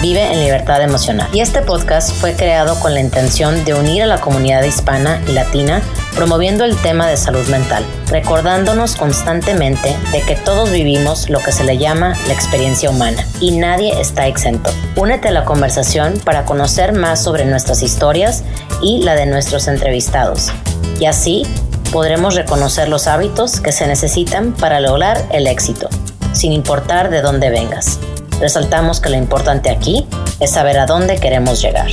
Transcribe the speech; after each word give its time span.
Vive 0.00 0.32
en 0.32 0.38
Libertad 0.38 0.80
Emocional. 0.80 1.28
Y 1.32 1.40
este 1.40 1.60
podcast 1.60 2.12
fue 2.12 2.34
creado 2.34 2.78
con 2.78 2.94
la 2.94 3.00
intención 3.00 3.64
de 3.64 3.74
unir 3.74 4.04
a 4.04 4.06
la 4.06 4.20
comunidad 4.20 4.62
hispana 4.62 5.20
y 5.26 5.32
latina 5.32 5.82
promoviendo 6.14 6.64
el 6.64 6.76
tema 6.76 7.08
de 7.08 7.16
salud 7.16 7.44
mental, 7.48 7.84
recordándonos 8.08 8.94
constantemente 8.94 9.96
de 10.12 10.20
que 10.22 10.36
todos 10.36 10.70
vivimos 10.70 11.28
lo 11.28 11.40
que 11.40 11.50
se 11.50 11.64
le 11.64 11.78
llama 11.78 12.14
la 12.28 12.32
experiencia 12.32 12.90
humana 12.90 13.26
y 13.40 13.58
nadie 13.58 14.00
está 14.00 14.28
exento. 14.28 14.70
Únete 14.94 15.28
a 15.28 15.32
la 15.32 15.44
conversación 15.44 16.14
para 16.24 16.44
conocer 16.44 16.92
más 16.92 17.22
sobre 17.22 17.44
nuestras 17.44 17.82
historias 17.82 18.44
y 18.80 19.02
la 19.02 19.16
de 19.16 19.26
nuestros 19.26 19.66
entrevistados. 19.66 20.52
Y 21.00 21.06
así 21.06 21.44
podremos 21.92 22.36
reconocer 22.36 22.88
los 22.88 23.08
hábitos 23.08 23.60
que 23.60 23.72
se 23.72 23.88
necesitan 23.88 24.52
para 24.52 24.78
lograr 24.78 25.24
el 25.32 25.48
éxito, 25.48 25.88
sin 26.32 26.52
importar 26.52 27.10
de 27.10 27.20
dónde 27.20 27.50
vengas. 27.50 27.98
Resaltamos 28.40 29.00
que 29.00 29.10
lo 29.10 29.16
importante 29.16 29.68
aquí 29.68 30.06
es 30.38 30.52
saber 30.52 30.78
a 30.78 30.86
dónde 30.86 31.18
queremos 31.18 31.60
llegar. 31.60 31.88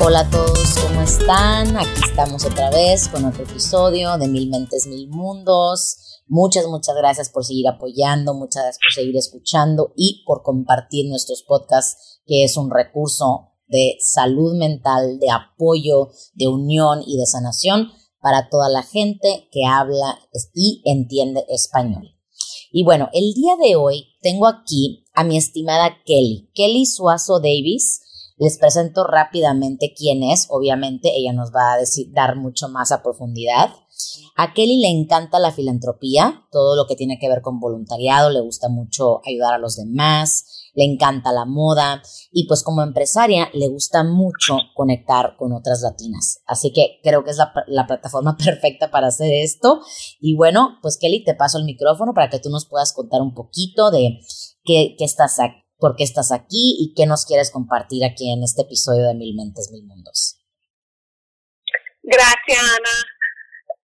Hola 0.00 0.20
a 0.20 0.30
todos, 0.30 0.78
¿cómo 0.80 1.02
están? 1.02 1.76
Aquí 1.76 2.00
estamos 2.08 2.46
otra 2.46 2.70
vez 2.70 3.08
con 3.08 3.26
otro 3.26 3.42
episodio 3.42 4.16
de 4.16 4.28
Mil 4.28 4.48
Mentes, 4.48 4.86
Mil 4.86 5.10
Mundos. 5.10 6.22
Muchas, 6.26 6.66
muchas 6.68 6.96
gracias 6.96 7.28
por 7.28 7.44
seguir 7.44 7.68
apoyando, 7.68 8.32
muchas 8.32 8.62
gracias 8.62 8.78
por 8.82 8.92
seguir 8.94 9.16
escuchando 9.18 9.92
y 9.94 10.24
por 10.26 10.42
compartir 10.42 11.06
nuestros 11.10 11.42
podcasts, 11.42 12.22
que 12.26 12.44
es 12.44 12.56
un 12.56 12.70
recurso 12.70 13.48
de 13.68 13.96
salud 14.00 14.56
mental, 14.56 15.18
de 15.18 15.30
apoyo, 15.30 16.10
de 16.34 16.48
unión 16.48 17.02
y 17.06 17.18
de 17.18 17.26
sanación 17.26 17.88
para 18.20 18.48
toda 18.48 18.68
la 18.68 18.82
gente 18.82 19.48
que 19.52 19.64
habla 19.64 20.18
y 20.54 20.82
entiende 20.84 21.44
español. 21.48 22.14
Y 22.70 22.84
bueno, 22.84 23.08
el 23.12 23.32
día 23.34 23.56
de 23.62 23.76
hoy 23.76 24.08
tengo 24.20 24.46
aquí 24.46 25.06
a 25.14 25.24
mi 25.24 25.36
estimada 25.36 25.96
Kelly, 26.04 26.50
Kelly 26.54 26.86
Suazo 26.86 27.40
Davis. 27.40 28.02
Les 28.36 28.58
presento 28.58 29.04
rápidamente 29.04 29.94
quién 29.96 30.22
es, 30.22 30.46
obviamente 30.50 31.16
ella 31.16 31.32
nos 31.32 31.50
va 31.50 31.72
a 31.72 31.78
decir, 31.78 32.12
dar 32.12 32.36
mucho 32.36 32.68
más 32.68 32.92
a 32.92 33.02
profundidad. 33.02 33.70
A 34.36 34.54
Kelly 34.54 34.80
le 34.80 34.88
encanta 34.88 35.38
la 35.38 35.52
filantropía, 35.52 36.46
todo 36.52 36.76
lo 36.76 36.86
que 36.86 36.94
tiene 36.94 37.18
que 37.18 37.28
ver 37.28 37.42
con 37.42 37.58
voluntariado, 37.58 38.30
le 38.30 38.40
gusta 38.40 38.68
mucho 38.68 39.20
ayudar 39.26 39.54
a 39.54 39.58
los 39.58 39.76
demás, 39.76 40.58
le 40.74 40.84
encanta 40.84 41.32
la 41.32 41.44
moda 41.44 42.02
y 42.30 42.46
pues 42.46 42.62
como 42.62 42.82
empresaria 42.82 43.50
le 43.52 43.66
gusta 43.66 44.04
mucho 44.04 44.58
conectar 44.76 45.36
con 45.36 45.52
otras 45.52 45.82
latinas. 45.82 46.40
Así 46.46 46.72
que 46.72 47.00
creo 47.02 47.24
que 47.24 47.32
es 47.32 47.38
la, 47.66 47.86
plataforma 47.86 48.36
perfecta 48.44 48.90
para 48.90 49.08
hacer 49.08 49.32
esto. 49.32 49.80
Y 50.20 50.36
bueno, 50.36 50.78
pues 50.82 50.98
Kelly, 50.98 51.24
te 51.24 51.34
paso 51.34 51.58
el 51.58 51.64
micrófono 51.64 52.14
para 52.14 52.30
que 52.30 52.38
tú 52.38 52.48
nos 52.48 52.68
puedas 52.68 52.92
contar 52.92 53.20
un 53.20 53.34
poquito 53.34 53.90
de 53.90 54.20
qué, 54.62 54.94
estás 55.00 55.40
aquí, 55.40 55.64
por 55.78 55.96
qué 55.96 56.04
estás 56.04 56.30
aquí 56.30 56.76
y 56.78 56.94
qué 56.94 57.06
nos 57.06 57.24
quieres 57.24 57.50
compartir 57.50 58.04
aquí 58.04 58.30
en 58.30 58.44
este 58.44 58.62
episodio 58.62 59.02
de 59.02 59.14
Mil 59.14 59.34
Mentes, 59.34 59.70
Mil 59.72 59.84
Mundos. 59.84 60.36
Gracias, 62.04 62.62
Ana. 62.62 63.17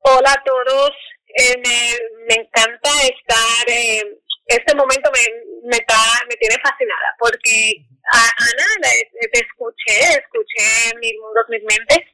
Hola 0.04 0.32
a 0.32 0.42
todos. 0.44 0.90
Eh, 1.34 1.56
me, 1.58 2.34
encanta 2.34 2.90
estar, 3.02 3.68
eh, 3.68 4.02
este 4.46 4.74
momento 4.74 5.10
me, 5.12 5.20
me, 5.70 5.76
está, 5.76 5.96
me 6.28 6.36
tiene 6.36 6.56
fascinada 6.62 7.16
porque 7.18 7.86
Ana, 8.12 8.90
te 9.32 9.38
escuché, 9.38 10.20
escuché 10.20 10.98
Mil 11.00 11.16
Mundos, 11.20 11.44
Mis 11.48 11.62
Mentes 11.62 12.04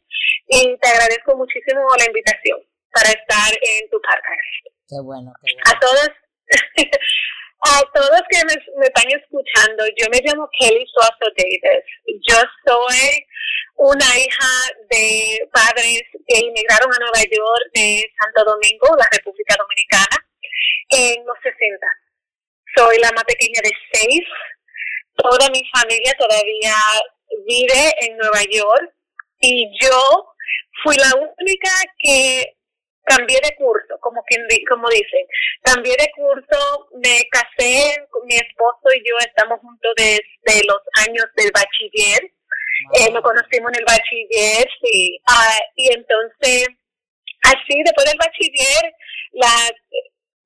y 0.47 0.79
te 0.79 0.89
agradezco 0.89 1.37
muchísimo 1.37 1.81
la 1.99 2.05
invitación 2.05 2.61
para 2.93 3.09
estar 3.09 3.53
en 3.61 3.91
tu 3.91 4.01
podcast. 4.01 4.79
Qué 4.89 5.01
bueno, 5.03 5.33
A 5.67 5.79
todos, 5.81 6.11
a 7.61 7.83
todos 7.93 8.21
que 8.31 8.39
me, 8.45 8.55
me, 8.79 8.87
están 8.87 9.09
escuchando, 9.11 9.85
yo 9.97 10.07
me 10.11 10.21
llamo 10.23 10.49
Kelly 10.59 10.87
Suazo 10.93 11.33
Davis. 11.37 11.85
Yo 12.29 12.37
soy 12.67 13.27
una 13.77 14.19
hija 14.19 14.51
de 14.91 15.49
padres 15.53 16.03
que 16.27 16.39
emigraron 16.39 16.93
a 16.93 16.99
Nueva 16.99 17.23
York 17.23 17.71
de 17.75 18.11
Santo 18.21 18.45
Domingo, 18.45 18.97
la 18.97 19.09
República 19.13 19.57
Dominicana, 19.59 20.27
en 20.91 21.27
los 21.27 21.37
60 21.43 21.87
soy 22.79 22.99
la 22.99 23.11
más 23.13 23.25
pequeña 23.25 23.61
de 23.63 23.73
seis. 23.93 24.21
Toda 25.17 25.51
mi 25.51 25.63
familia 25.71 26.15
todavía 26.19 26.75
vive 27.47 27.95
en 28.01 28.17
Nueva 28.17 28.43
York 28.51 28.93
y 29.41 29.69
yo 29.81 30.35
fui 30.83 30.97
la 30.97 31.13
única 31.15 31.71
que 31.99 32.57
cambié 33.09 33.39
de 33.43 33.55
curso, 33.57 33.99
como 34.01 34.23
quien 34.25 34.43
como 34.69 34.89
dicen. 34.91 35.27
Cambié 35.63 35.97
de 35.99 36.11
curso, 36.15 36.89
me 37.03 37.25
casé, 37.31 37.97
mi 38.25 38.37
esposo 38.37 38.87
y 38.95 39.09
yo 39.09 39.17
estamos 39.21 39.61
juntos 39.61 39.93
desde 39.97 40.67
los 40.67 40.81
años 41.07 41.27
del 41.37 41.51
bachiller. 41.53 42.33
Eh, 42.95 43.11
nos 43.13 43.23
conocimos 43.23 43.73
en 43.73 43.81
el 43.81 43.85
bachiller, 43.85 44.69
sí. 44.83 45.21
Ah, 45.27 45.59
y 45.75 45.93
entonces, 45.93 46.69
así, 47.43 47.83
después 47.85 48.07
del 48.07 48.19
bachiller, 48.19 48.95
la, 49.33 49.51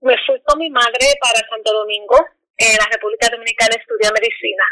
me 0.00 0.16
fui 0.26 0.40
con 0.46 0.58
mi 0.58 0.70
madre 0.70 1.06
para 1.20 1.46
Santo 1.48 1.72
Domingo, 1.72 2.16
en 2.56 2.76
la 2.76 2.88
República 2.90 3.28
Dominicana, 3.28 3.74
a 3.74 3.80
estudiar 3.80 4.12
medicina. 4.12 4.64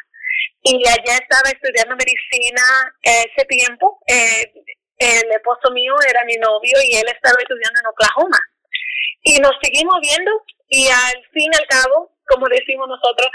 Y 0.62 0.76
allá 0.88 1.16
estaba 1.16 1.50
estudiando 1.50 1.96
medicina 1.96 2.62
ese 3.02 3.44
tiempo. 3.46 3.98
Eh, 4.06 4.52
el 5.00 5.32
esposo 5.32 5.72
mío 5.72 5.94
era 6.08 6.24
mi 6.24 6.36
novio 6.36 6.76
y 6.84 6.96
él 6.96 7.08
estaba 7.08 7.40
estudiando 7.40 7.80
en 7.80 7.86
Oklahoma. 7.88 8.38
Y 9.22 9.38
nos 9.40 9.56
seguimos 9.62 9.96
viendo 10.00 10.30
y 10.68 10.88
al 10.88 11.24
fin 11.32 11.50
y 11.50 11.56
al 11.56 11.66
cabo, 11.66 12.12
como 12.28 12.46
decimos 12.48 12.86
nosotros, 12.86 13.28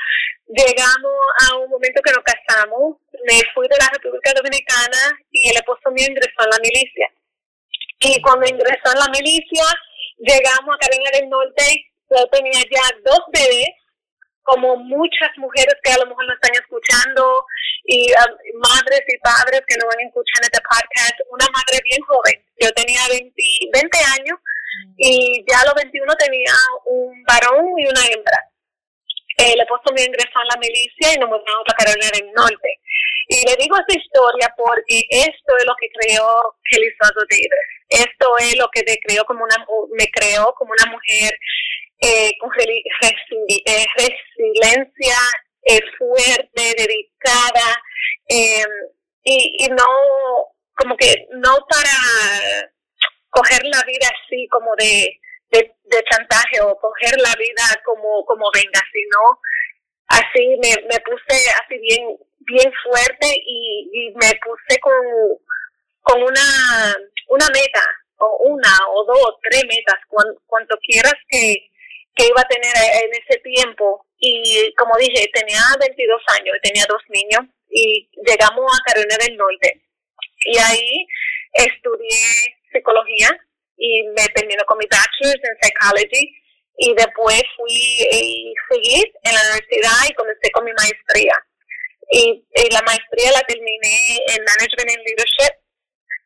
llegamos 0.48 1.20
a 1.42 1.58
un 1.58 1.70
momento 1.70 2.02
que 2.02 2.14
nos 2.14 2.24
casamos. 2.24 2.98
Me 3.26 3.42
fui 3.54 3.68
de 3.68 3.78
la 3.82 3.90
República 3.90 4.32
Dominicana 4.36 5.20
y 5.32 5.50
el 5.50 5.58
esposo 5.58 5.90
mío 5.92 6.06
ingresó 6.08 6.46
en 6.46 6.50
la 6.50 6.60
milicia. 6.62 7.08
Y 8.00 8.22
cuando 8.22 8.46
ingresó 8.46 8.94
en 8.94 9.00
la 9.00 9.10
milicia, 9.10 9.66
llegamos 10.18 10.76
a 10.76 10.80
Carolina 10.80 11.12
del 11.18 11.30
Norte, 11.30 11.66
yo 12.10 12.28
tenía 12.30 12.62
ya 12.70 12.86
dos 13.04 13.26
bebés, 13.34 13.74
como 14.46 14.78
muchas 14.78 15.30
mujeres 15.38 15.76
que 15.84 15.92
a 15.92 15.98
lo 15.98 16.06
mejor 16.06 16.26
no 16.26 16.34
están 16.34 16.54
escuchando, 16.54 17.46
y 17.84 18.14
um, 18.14 18.62
madres 18.62 19.02
y 19.10 19.18
padres 19.20 19.62
que 19.68 19.78
no 19.78 19.90
van 19.90 20.00
a 20.00 20.08
escuchar 20.08 20.42
este 20.46 20.62
podcast, 20.62 21.18
una 21.30 21.46
madre 21.50 21.82
bien 21.84 22.02
joven, 22.06 22.38
yo 22.62 22.70
tenía 22.72 23.02
20, 23.10 23.34
20 23.74 23.98
años, 24.22 24.38
y 24.98 25.44
ya 25.50 25.62
a 25.62 25.66
los 25.66 25.74
21 25.76 26.14
tenía 26.16 26.54
un 26.86 27.24
varón 27.26 27.66
y 27.78 27.86
una 27.90 28.06
hembra. 28.08 28.40
El 29.38 29.60
esposo 29.60 29.92
me 29.94 30.04
ingresó 30.04 30.40
en 30.40 30.48
la 30.48 30.62
milicia 30.62 31.14
y 31.14 31.20
nos 31.20 31.28
mudamos 31.28 31.66
para 31.68 31.84
Carolina 31.84 32.12
del 32.14 32.32
Norte. 32.32 32.80
Y 33.28 33.44
le 33.50 33.56
digo 33.60 33.76
esta 33.76 33.98
historia 33.98 34.54
porque 34.56 35.04
esto 35.10 35.52
es 35.60 35.66
lo 35.66 35.76
que 35.76 35.90
creó 35.90 36.56
Kelly 36.70 36.88
Davis. 37.02 37.50
Esto 37.90 38.38
es 38.40 38.58
lo 38.58 38.70
que 38.70 38.84
me 38.88 38.98
creó 39.04 39.26
como 39.26 39.44
una, 39.44 39.58
me 39.98 40.08
creó 40.12 40.54
como 40.56 40.72
una 40.72 40.92
mujer 40.92 41.34
eh, 42.00 42.32
con 42.40 42.52
eh, 42.58 43.86
resiliencia 43.98 45.18
eh, 45.64 45.80
fuerte, 45.98 46.74
dedicada, 46.78 47.82
em, 48.28 48.70
y, 49.24 49.66
y 49.66 49.68
no, 49.70 49.86
como 50.76 50.96
que 50.98 51.28
no 51.32 51.58
para 51.70 52.70
coger 53.30 53.64
la 53.64 53.82
vida 53.84 54.08
así 54.08 54.48
como 54.50 54.76
de, 54.78 55.20
de, 55.52 56.04
chantaje 56.12 56.62
o 56.62 56.78
coger 56.78 57.20
la 57.20 57.34
vida 57.38 57.64
como, 57.84 58.24
como 58.26 58.46
venga, 58.54 58.82
sino 58.92 59.40
así 60.08 60.58
me, 60.62 60.70
me 60.88 61.00
puse 61.00 61.50
así 61.64 61.78
bien 61.80 62.18
bien 62.48 62.72
fuerte 62.84 63.28
y, 63.46 63.90
y 63.92 64.12
me 64.16 64.32
puse 64.44 64.80
con, 64.80 64.94
con 66.02 66.22
una, 66.22 66.96
una 67.30 67.48
meta, 67.48 67.84
o 68.18 68.38
una, 68.50 68.72
o 68.90 69.06
dos, 69.06 69.36
tres 69.42 69.64
metas, 69.68 70.00
cuanto 70.46 70.78
quieras 70.86 71.16
que, 71.28 71.56
que 72.16 72.28
iba 72.28 72.42
a 72.42 72.48
tener 72.48 72.74
en 73.04 73.12
ese 73.22 73.40
tiempo. 73.40 74.06
Y 74.18 74.74
como 74.76 74.98
dije, 74.98 75.30
tenía 75.34 75.60
22 75.80 76.22
años, 76.40 76.56
tenía 76.64 76.86
dos 76.88 77.02
niños, 77.10 77.42
y 77.70 78.10
llegamos 78.26 78.66
a 78.72 78.84
Carolina 78.86 79.18
del 79.20 79.38
Norte. 79.38 79.82
Y 80.46 80.58
ahí 80.58 81.08
estudié 81.54 82.56
psicología 82.72 83.30
y 83.78 84.04
me 84.16 84.28
terminé 84.34 84.64
con 84.66 84.78
mi 84.78 84.86
bachelor's 84.86 85.44
en 85.44 85.58
psychology 85.62 86.32
y 86.78 86.94
después 86.96 87.44
fui 87.56 88.08
y 88.12 88.54
seguí 88.70 89.04
en 89.24 89.34
la 89.34 89.42
universidad 89.42 90.10
y 90.10 90.14
comencé 90.14 90.52
con 90.52 90.66
mi 90.66 90.72
maestría. 90.74 91.36
Y, 92.12 92.46
la 92.72 92.82
maestría 92.84 93.32
la 93.32 93.42
terminé 93.42 93.98
en 94.28 94.44
Management 94.44 94.92
and 94.92 95.04
Leadership, 95.08 95.54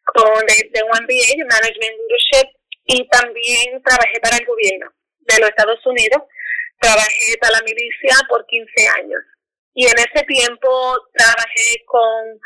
con 0.05 0.45
de, 0.45 0.83
un 0.83 0.89
MBA 0.89 1.33
en 1.33 1.47
Management 1.47 1.91
and 1.91 2.01
Leadership. 2.01 2.47
y 2.85 3.07
también 3.07 3.81
trabajé 3.83 4.19
para 4.19 4.37
el 4.37 4.45
gobierno 4.45 4.91
de 5.19 5.39
los 5.39 5.49
Estados 5.49 5.85
Unidos. 5.85 6.23
Trabajé 6.79 7.37
para 7.41 7.59
la 7.59 7.63
milicia 7.63 8.15
por 8.29 8.45
15 8.45 8.87
años. 9.01 9.21
Y 9.73 9.85
en 9.85 9.97
ese 9.99 10.25
tiempo 10.25 10.69
trabajé 11.13 11.83
con 11.85 12.39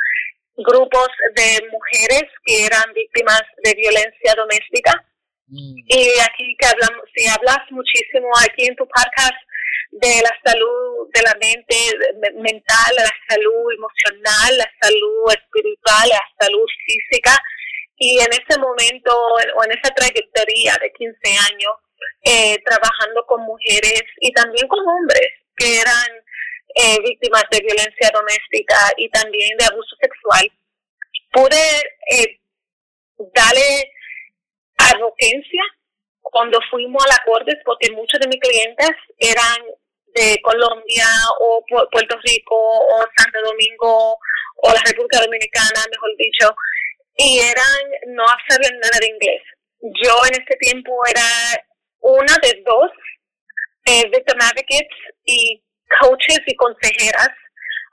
grupos 0.57 1.09
de 1.35 1.67
mujeres 1.71 2.25
que 2.45 2.65
eran 2.65 2.93
víctimas 2.93 3.41
de 3.63 3.73
violencia 3.73 4.33
doméstica. 4.35 4.93
Mm. 5.47 5.75
Y 5.87 6.09
aquí 6.21 6.55
que 6.59 6.67
hablamos, 6.67 7.05
si 7.15 7.27
hablas 7.27 7.59
muchísimo 7.71 8.27
aquí 8.41 8.65
en 8.65 8.75
tu 8.75 8.87
podcast 8.87 9.37
de 9.91 10.21
la 10.21 10.33
salud 10.43 11.07
de 11.13 11.21
la 11.21 11.35
mente 11.39 11.75
mental, 12.41 12.95
la 12.97 13.11
salud 13.29 13.71
emocional, 13.73 14.57
la 14.57 14.69
salud 14.81 15.31
espiritual, 15.31 16.09
la 16.09 16.21
salud 16.39 16.65
física. 16.85 17.37
Y 17.97 18.19
en 18.19 18.33
ese 18.33 18.59
momento 18.59 19.11
o 19.55 19.63
en 19.63 19.71
esa 19.71 19.93
trayectoria 19.93 20.77
de 20.81 20.91
15 20.91 21.15
años, 21.51 21.73
eh, 22.23 22.57
trabajando 22.63 23.25
con 23.25 23.41
mujeres 23.43 24.03
y 24.19 24.31
también 24.33 24.67
con 24.67 24.79
hombres 24.79 25.29
que 25.55 25.79
eran 25.79 26.23
eh, 26.75 26.97
víctimas 27.03 27.43
de 27.51 27.59
violencia 27.59 28.09
doméstica 28.13 28.75
y 28.97 29.09
también 29.09 29.57
de 29.57 29.65
abuso 29.65 29.95
sexual, 30.01 30.51
pude 31.31 31.65
eh, 32.09 32.39
darle 33.33 33.91
advocacia 34.77 35.63
cuando 36.21 36.59
fuimos 36.71 37.03
a 37.05 37.09
la 37.09 37.23
corte 37.25 37.53
porque 37.63 37.91
muchos 37.91 38.19
de 38.19 38.27
mis 38.27 38.39
clientes 38.39 38.91
eran 39.19 39.57
de 40.15 40.39
Colombia 40.41 41.05
o 41.39 41.63
Puerto 41.91 42.17
Rico 42.23 42.55
o 42.55 43.05
Santo 43.17 43.39
Domingo 43.43 44.17
o 44.57 44.69
la 44.71 44.81
República 44.85 45.21
Dominicana, 45.21 45.85
mejor 45.91 46.09
dicho, 46.17 46.55
y 47.17 47.39
eran, 47.39 48.15
no 48.15 48.25
sabían 48.47 48.79
nada 48.79 48.97
de 48.99 49.07
inglés. 49.07 49.41
Yo 50.01 50.15
en 50.25 50.41
ese 50.41 50.55
tiempo 50.59 50.91
era 51.09 51.21
una 52.03 52.37
de 52.43 52.61
dos 52.65 52.91
eh, 53.85 54.03
victim 54.09 54.39
advocates 54.41 54.97
y 55.25 55.63
coaches 55.99 56.41
y 56.45 56.55
consejeras 56.55 57.29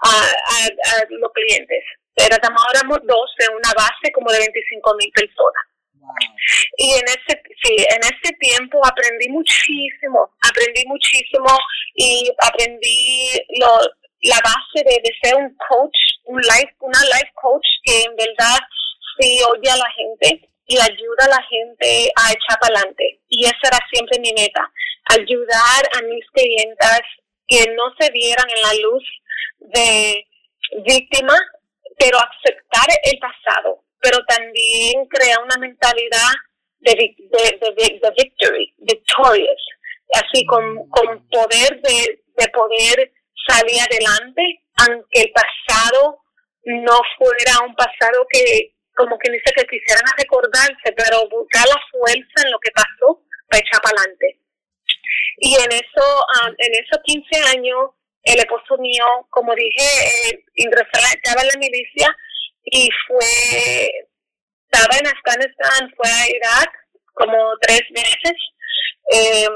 a, 0.02 1.04
los 1.10 1.32
clientes. 1.32 1.84
Éramos, 2.16 2.62
éramos 2.74 2.98
dos 3.04 3.30
en 3.38 3.54
una 3.54 3.72
base 3.76 4.12
como 4.12 4.30
de 4.30 4.38
25 4.38 4.94
mil 4.96 5.10
personas. 5.12 5.64
Y 6.76 6.94
en 6.94 7.04
ese, 7.04 7.42
sí, 7.62 7.76
en 7.78 8.02
ese 8.02 8.34
tiempo 8.40 8.80
aprendí 8.84 9.28
muchísimo, 9.28 10.34
aprendí 10.48 10.84
muchísimo 10.86 11.56
y 11.94 12.32
aprendí 12.40 13.30
lo, 13.60 13.78
la 14.22 14.40
base 14.42 14.82
de, 14.84 14.98
de, 15.04 15.12
ser 15.22 15.36
un 15.36 15.54
coach, 15.68 15.96
un 16.24 16.40
life, 16.40 16.74
una 16.80 16.98
life 17.04 17.30
coach 17.34 17.66
que 17.84 18.02
en 18.02 18.16
verdad 18.16 18.58
sí 19.20 19.38
oye 19.52 19.70
a 19.70 19.76
la 19.76 19.90
gente 19.92 20.49
y 20.70 20.78
ayuda 20.78 21.24
a 21.24 21.34
la 21.34 21.42
gente 21.42 22.12
a 22.14 22.30
echar 22.30 22.56
para 22.60 22.78
adelante. 22.78 23.18
Y 23.28 23.44
esa 23.44 23.58
era 23.64 23.78
siempre 23.92 24.20
mi 24.20 24.32
meta, 24.32 24.62
ayudar 25.10 25.82
a 25.98 26.02
mis 26.02 26.24
clientas 26.30 27.00
que 27.48 27.66
no 27.74 27.92
se 27.98 28.08
vieran 28.12 28.46
en 28.48 28.62
la 28.62 28.74
luz 28.74 29.02
de 29.74 30.24
víctima, 30.86 31.34
pero 31.98 32.18
aceptar 32.18 32.86
el 33.02 33.18
pasado, 33.18 33.82
pero 34.00 34.18
también 34.28 35.06
crear 35.06 35.42
una 35.42 35.56
mentalidad 35.58 36.30
de, 36.78 36.94
de, 36.94 38.00
de, 38.00 38.10
victory, 38.16 38.72
victorious, 38.78 39.62
así 40.14 40.46
con, 40.46 40.88
con 40.90 41.28
poder 41.30 41.82
de, 41.82 42.22
de 42.36 42.48
poder 42.50 43.12
salir 43.48 43.80
adelante, 43.80 44.62
aunque 44.86 45.22
el 45.22 45.32
pasado 45.32 46.22
no 46.64 46.96
fuera 47.18 47.66
un 47.66 47.74
pasado 47.74 48.24
que 48.30 48.72
como 49.00 49.18
que 49.18 49.32
dice 49.32 49.50
que 49.56 49.64
quisieran 49.64 50.04
recordarse, 50.18 50.92
pero 50.94 51.26
buscar 51.30 51.66
la 51.66 51.80
fuerza 51.90 52.36
en 52.44 52.50
lo 52.52 52.58
que 52.60 52.70
pasó 52.70 53.24
para 53.48 53.60
echar 53.60 53.80
para 53.80 53.96
adelante. 53.96 54.38
Y 55.38 55.54
en 55.56 55.72
eso, 55.72 56.04
ah, 56.36 56.50
en 56.58 56.72
esos 56.84 57.00
15 57.02 57.56
años, 57.56 57.96
el 58.24 58.38
esposo 58.40 58.76
mío, 58.76 59.06
como 59.30 59.54
dije, 59.54 59.88
eh, 60.28 60.44
estaba 60.54 61.40
en 61.40 61.48
la 61.48 61.58
milicia 61.58 62.14
y 62.64 62.90
fue, 63.08 63.88
estaba 64.68 64.98
en 65.00 65.06
Afganistán, 65.06 65.94
fue 65.96 66.10
a 66.10 66.28
Irak 66.28 66.70
como 67.14 67.56
tres 67.62 67.82
meses. 67.90 68.36
Eh, 69.12 69.48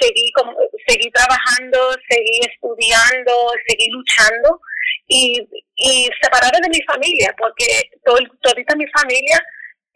seguí, 0.00 0.32
como, 0.32 0.52
seguí 0.88 1.10
trabajando, 1.12 1.78
seguí 2.08 2.40
estudiando, 2.42 3.52
seguí 3.68 3.88
luchando 3.90 4.60
y, 5.06 5.46
y 5.76 6.08
separada 6.20 6.58
de 6.62 6.68
mi 6.68 6.82
familia, 6.82 7.34
porque 7.38 7.90
todo, 8.04 8.18
todita 8.42 8.74
mi 8.76 8.86
familia 8.88 9.42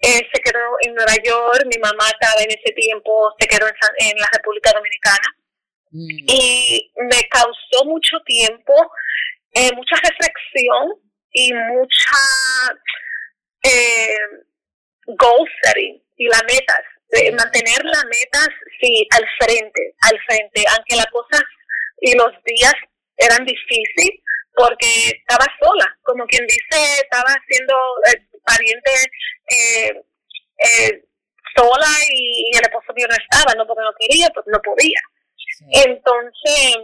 eh, 0.00 0.22
se 0.32 0.40
quedó 0.43 0.60
en 0.82 0.94
Nueva 0.94 1.14
York, 1.25 1.64
mi 1.66 1.78
mamá 1.78 2.08
estaba 2.08 2.40
en 2.40 2.50
ese 2.50 2.72
tiempo, 2.75 3.34
se 3.38 3.49
quedó 3.49 3.66
en, 3.66 3.75
en 4.10 4.19
la 4.19 4.28
República 4.32 4.72
Dominicana. 4.72 5.37
Mm. 5.90 6.25
Y 6.28 6.93
me 7.10 7.22
causó 7.31 7.84
mucho 7.87 8.19
tiempo, 8.25 8.75
eh, 9.55 9.72
mucha 9.75 9.96
reflexión 9.96 11.00
y 11.32 11.52
mucha 11.52 12.16
eh, 13.64 14.16
goal 15.06 15.49
setting 15.62 16.02
y 16.16 16.28
las 16.28 16.43
metas. 16.44 16.82
De 17.10 17.32
mantener 17.32 17.82
las 17.84 18.05
metas, 18.05 18.49
sí, 18.81 19.08
al 19.16 19.25
frente, 19.40 19.94
al 20.02 20.20
frente, 20.26 20.62
aunque 20.76 20.96
las 20.96 21.06
cosas 21.06 21.43
y 22.02 22.14
los 22.14 22.32
días 22.44 22.75
eran 23.16 23.44
difíciles, 23.46 24.20
porque 24.58 24.90
estaba 25.14 25.46
sola, 25.62 25.87
como 26.02 26.26
quien 26.26 26.44
dice, 26.44 27.00
estaba 27.02 27.32
siendo 27.49 27.75
eh, 28.10 28.26
pariente 28.44 28.90
eh, 29.55 30.02
eh, 30.58 31.05
sola 31.55 31.87
y, 32.10 32.50
el 32.56 32.62
esposo 32.62 32.93
mío 32.93 33.06
no 33.08 33.14
estaba, 33.14 33.55
no 33.55 33.64
porque 33.66 33.84
no 33.84 33.94
quería, 33.99 34.28
pues 34.34 34.46
no 34.49 34.58
podía. 34.60 35.00
Entonces, 35.70 36.76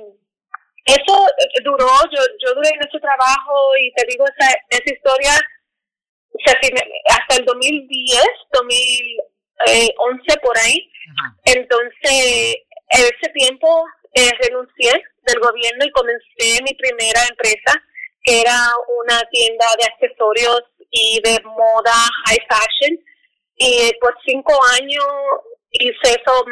eso 0.86 1.26
duró, 1.64 1.88
yo, 2.14 2.22
yo 2.38 2.54
duré 2.54 2.68
en 2.70 2.86
ese 2.86 3.00
trabajo 3.00 3.76
y 3.80 3.92
te 3.94 4.06
digo, 4.06 4.24
esa, 4.24 4.54
esa 4.70 4.94
historia, 4.94 5.32
hasta 7.10 7.36
el 7.36 7.44
2010, 7.44 8.22
2011 8.52 10.36
por 10.42 10.56
ahí. 10.58 10.92
Entonces, 11.44 12.56
en 12.90 13.04
ese 13.04 13.32
tiempo 13.32 13.84
eh, 14.14 14.30
renuncié 14.42 14.92
del 15.26 15.40
gobierno 15.40 15.84
y 15.84 15.90
comencé 15.90 16.62
mi 16.62 16.74
primera 16.74 17.20
empresa, 17.28 17.82
que 18.22 18.40
era 18.40 18.56
una 19.02 19.22
tienda 19.30 19.66
de 19.78 19.84
accesorios 19.86 20.62
y 20.90 21.20
de 21.22 21.40
moda 21.44 21.94
high 22.26 22.46
fashion. 22.48 22.98
Y 23.56 23.92
por 24.00 24.16
cinco 24.24 24.52
años 24.80 25.04
hice 25.70 26.20
eso, 26.20 26.44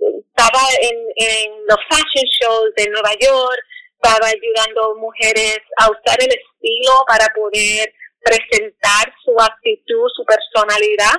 estaba 0.00 0.60
en, 0.80 0.98
en 1.16 1.66
los 1.66 1.78
fashion 1.88 2.24
shows 2.40 2.74
de 2.76 2.88
Nueva 2.88 3.12
York, 3.20 3.58
estaba 4.00 4.28
ayudando 4.28 4.96
mujeres 4.96 5.58
a 5.78 5.90
usar 5.90 6.16
el 6.20 6.28
estilo 6.28 7.04
para 7.06 7.26
poder 7.34 7.92
presentar 8.20 9.12
su 9.24 9.34
actitud, 9.40 10.08
su 10.14 10.24
personalidad. 10.24 11.14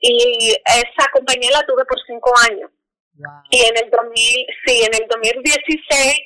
Y 0.00 0.56
esa 0.66 1.10
compañía 1.12 1.50
la 1.52 1.62
tuve 1.62 1.84
por 1.84 1.98
cinco 2.06 2.32
años. 2.50 2.70
Y 3.50 3.60
en 3.64 3.76
el 3.76 3.90
2000, 3.90 4.46
sí, 4.66 4.82
en 4.84 4.94
el 4.94 5.06
2016, 5.08 6.18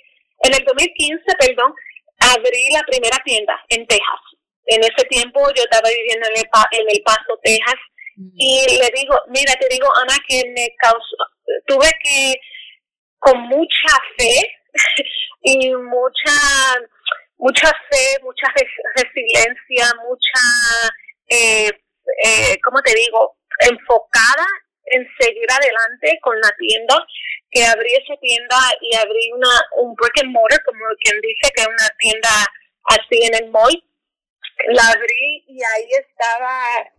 en 0.42 0.54
el 0.54 0.64
2015, 0.64 1.22
perdón, 1.38 1.74
abrí 2.18 2.70
la 2.72 2.82
primera 2.82 3.18
tienda 3.24 3.54
en 3.68 3.86
Texas. 3.86 4.20
En 4.66 4.80
ese 4.82 5.04
tiempo 5.08 5.40
yo 5.54 5.62
estaba 5.62 5.88
viviendo 5.88 6.26
en 6.28 6.36
El, 6.36 6.48
en 6.72 6.86
el 6.90 7.02
Paso, 7.02 7.38
Texas, 7.42 7.76
mm. 8.16 8.28
y 8.36 8.78
le 8.80 8.90
digo, 8.94 9.16
mira, 9.28 9.54
te 9.54 9.68
digo, 9.70 9.88
Ana, 9.96 10.16
que 10.28 10.42
me 10.54 10.68
causó, 10.78 11.16
tuve 11.66 11.90
que, 12.02 12.34
con 13.18 13.40
mucha 13.42 13.96
fe 14.18 14.50
y 15.42 15.72
mucha, 15.74 16.32
mucha 17.38 17.68
fe, 17.90 18.22
mucha 18.22 18.52
resiliencia, 18.94 19.94
mucha, 20.08 20.92
eh, 21.28 21.70
eh, 22.24 22.56
¿cómo 22.62 22.80
te 22.82 22.94
digo? 22.94 23.36
Enfocada 23.60 24.46
en 24.86 25.06
seguir 25.18 25.46
adelante 25.50 26.18
con 26.22 26.38
la 26.40 26.52
tienda, 26.58 27.06
que 27.50 27.64
abrí 27.64 27.94
esa 27.94 28.16
tienda 28.20 28.56
y 28.80 28.96
abrí 28.96 29.32
una, 29.32 29.50
un 29.78 29.94
brick 29.94 30.22
and 30.22 30.32
mortar, 30.32 30.62
como 30.64 30.84
quien 31.00 31.20
dice, 31.20 31.52
que 31.54 31.62
es 31.62 31.68
una 31.68 31.88
tienda 31.98 32.28
así 32.84 33.22
en 33.22 33.34
el 33.34 33.50
mall. 33.50 33.82
La 34.68 34.88
abrí 34.88 35.44
y 35.48 35.58
ahí 35.62 35.88
estaba, 36.00 36.90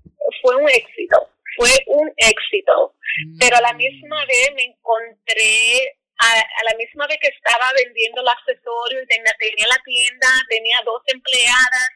fue 0.42 0.56
un 0.58 0.70
éxito, 0.70 1.32
fue 1.56 1.70
un 1.88 2.12
éxito. 2.18 2.94
Pero 3.40 3.58
a 3.58 3.62
la 3.62 3.74
misma 3.74 4.24
mm. 4.24 4.28
vez 4.28 4.52
me 4.54 4.64
encontré, 4.64 5.98
a, 6.20 6.64
la 6.70 6.78
misma 6.78 7.08
vez 7.08 7.18
que 7.20 7.30
estaba 7.30 7.72
vendiendo 7.74 8.22
el 8.22 8.28
accesorio 8.28 9.02
y 9.02 9.08
tenía, 9.08 9.34
tenía 9.40 9.68
la 9.68 9.82
tienda, 9.84 10.28
tenía 10.50 10.82
dos 10.86 11.02
empleadas, 11.08 11.90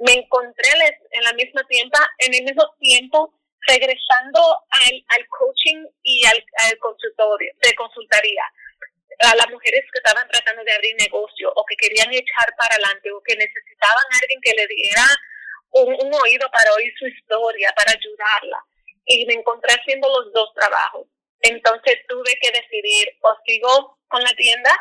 me 0.00 0.12
encontré 0.12 0.68
en 1.10 1.22
la 1.22 1.32
misma 1.34 1.64
tienda, 1.68 1.98
en 2.18 2.34
el 2.34 2.44
mismo 2.44 2.64
tiempo 2.80 3.34
regresando 3.66 4.40
al, 4.68 5.04
al 5.08 5.28
coaching 5.28 5.86
y 6.02 6.24
al, 6.26 6.44
consultorio, 6.78 7.52
de 7.62 7.74
consultoría, 7.74 8.44
a 9.20 9.36
las 9.36 9.48
mujeres 9.50 9.84
que 9.92 9.98
estaban 9.98 10.28
tratando 10.28 10.64
de 10.64 10.72
abrir 10.72 10.94
negocio 10.98 11.52
o 11.54 11.64
que 11.64 11.76
querían 11.76 12.12
echar 12.12 12.48
para 12.58 12.74
adelante 12.74 13.10
o 13.12 13.22
que 13.22 13.36
necesitaban 13.36 14.04
a 14.10 14.18
alguien 14.20 14.40
que 14.42 14.54
le 14.56 14.66
diera 14.66 15.06
un, 15.70 16.14
oído 16.14 16.48
para 16.50 16.72
oír 16.74 16.92
su 16.98 17.06
historia, 17.06 17.72
para 17.76 17.92
ayudarla. 17.92 18.58
y 19.06 19.26
me 19.26 19.34
encontré 19.34 19.74
haciendo 19.74 20.08
los 20.08 20.32
dos 20.32 20.52
trabajos. 20.54 21.06
Entonces 21.40 21.98
tuve 22.08 22.38
que 22.40 22.50
decidir 22.50 23.08
o 23.20 23.36
sigo 23.46 23.98
con 24.08 24.22
la 24.22 24.32
tienda 24.34 24.72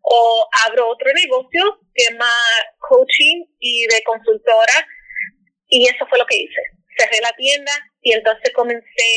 o 0.00 0.48
abro 0.66 0.88
otro 0.88 1.12
negocio, 1.12 1.80
tema 1.94 2.32
coaching 2.78 3.44
y 3.58 3.86
de 3.86 4.02
consultora. 4.04 4.86
Y 5.68 5.86
eso 5.86 6.06
fue 6.08 6.18
lo 6.18 6.26
que 6.26 6.36
hice. 6.36 6.62
Cerré 6.96 7.20
la 7.20 7.32
tienda 7.36 7.72
y 8.02 8.12
entonces 8.12 8.52
comencé 8.54 9.12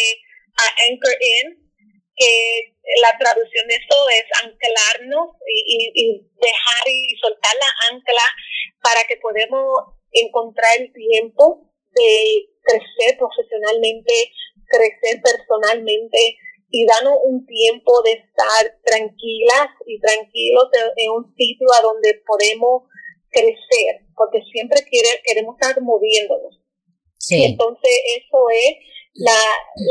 a 0.57 0.83
Anchor 0.87 1.15
In, 1.19 1.71
que 2.15 2.75
la 3.01 3.17
traducción 3.17 3.67
de 3.67 3.75
eso 3.75 4.09
es 4.09 4.25
anclarnos 4.43 5.29
y, 5.47 5.91
y 5.95 6.21
dejar 6.39 6.87
y 6.87 7.15
soltar 7.21 7.55
la 7.55 7.95
ancla 7.95 8.23
para 8.83 9.03
que 9.07 9.17
podamos 9.17 9.95
encontrar 10.11 10.69
el 10.79 10.91
tiempo 10.93 11.71
de 11.93 12.49
crecer 12.63 13.17
profesionalmente, 13.17 14.13
crecer 14.67 15.21
personalmente 15.21 16.37
y 16.69 16.85
darnos 16.85 17.17
un 17.23 17.45
tiempo 17.45 18.01
de 18.03 18.11
estar 18.11 18.79
tranquilas 18.83 19.67
y 19.85 19.99
tranquilos 19.99 20.69
en 20.95 21.11
un 21.11 21.35
sitio 21.35 21.67
a 21.77 21.81
donde 21.81 22.21
podemos 22.25 22.83
crecer, 23.29 24.07
porque 24.15 24.41
siempre 24.51 24.79
queremos 25.23 25.55
estar 25.59 25.79
moviéndonos. 25.81 26.59
Sí. 27.21 27.43
Entonces, 27.45 27.91
eso 28.17 28.49
es 28.49 28.81
la, 29.13 29.41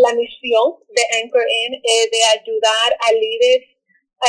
la 0.02 0.14
misión 0.14 0.82
de 0.88 1.02
Anchor 1.22 1.46
In, 1.46 1.74
eh, 1.74 2.10
de 2.10 2.22
ayudar 2.40 2.90
a 3.06 3.12
líderes 3.12 3.70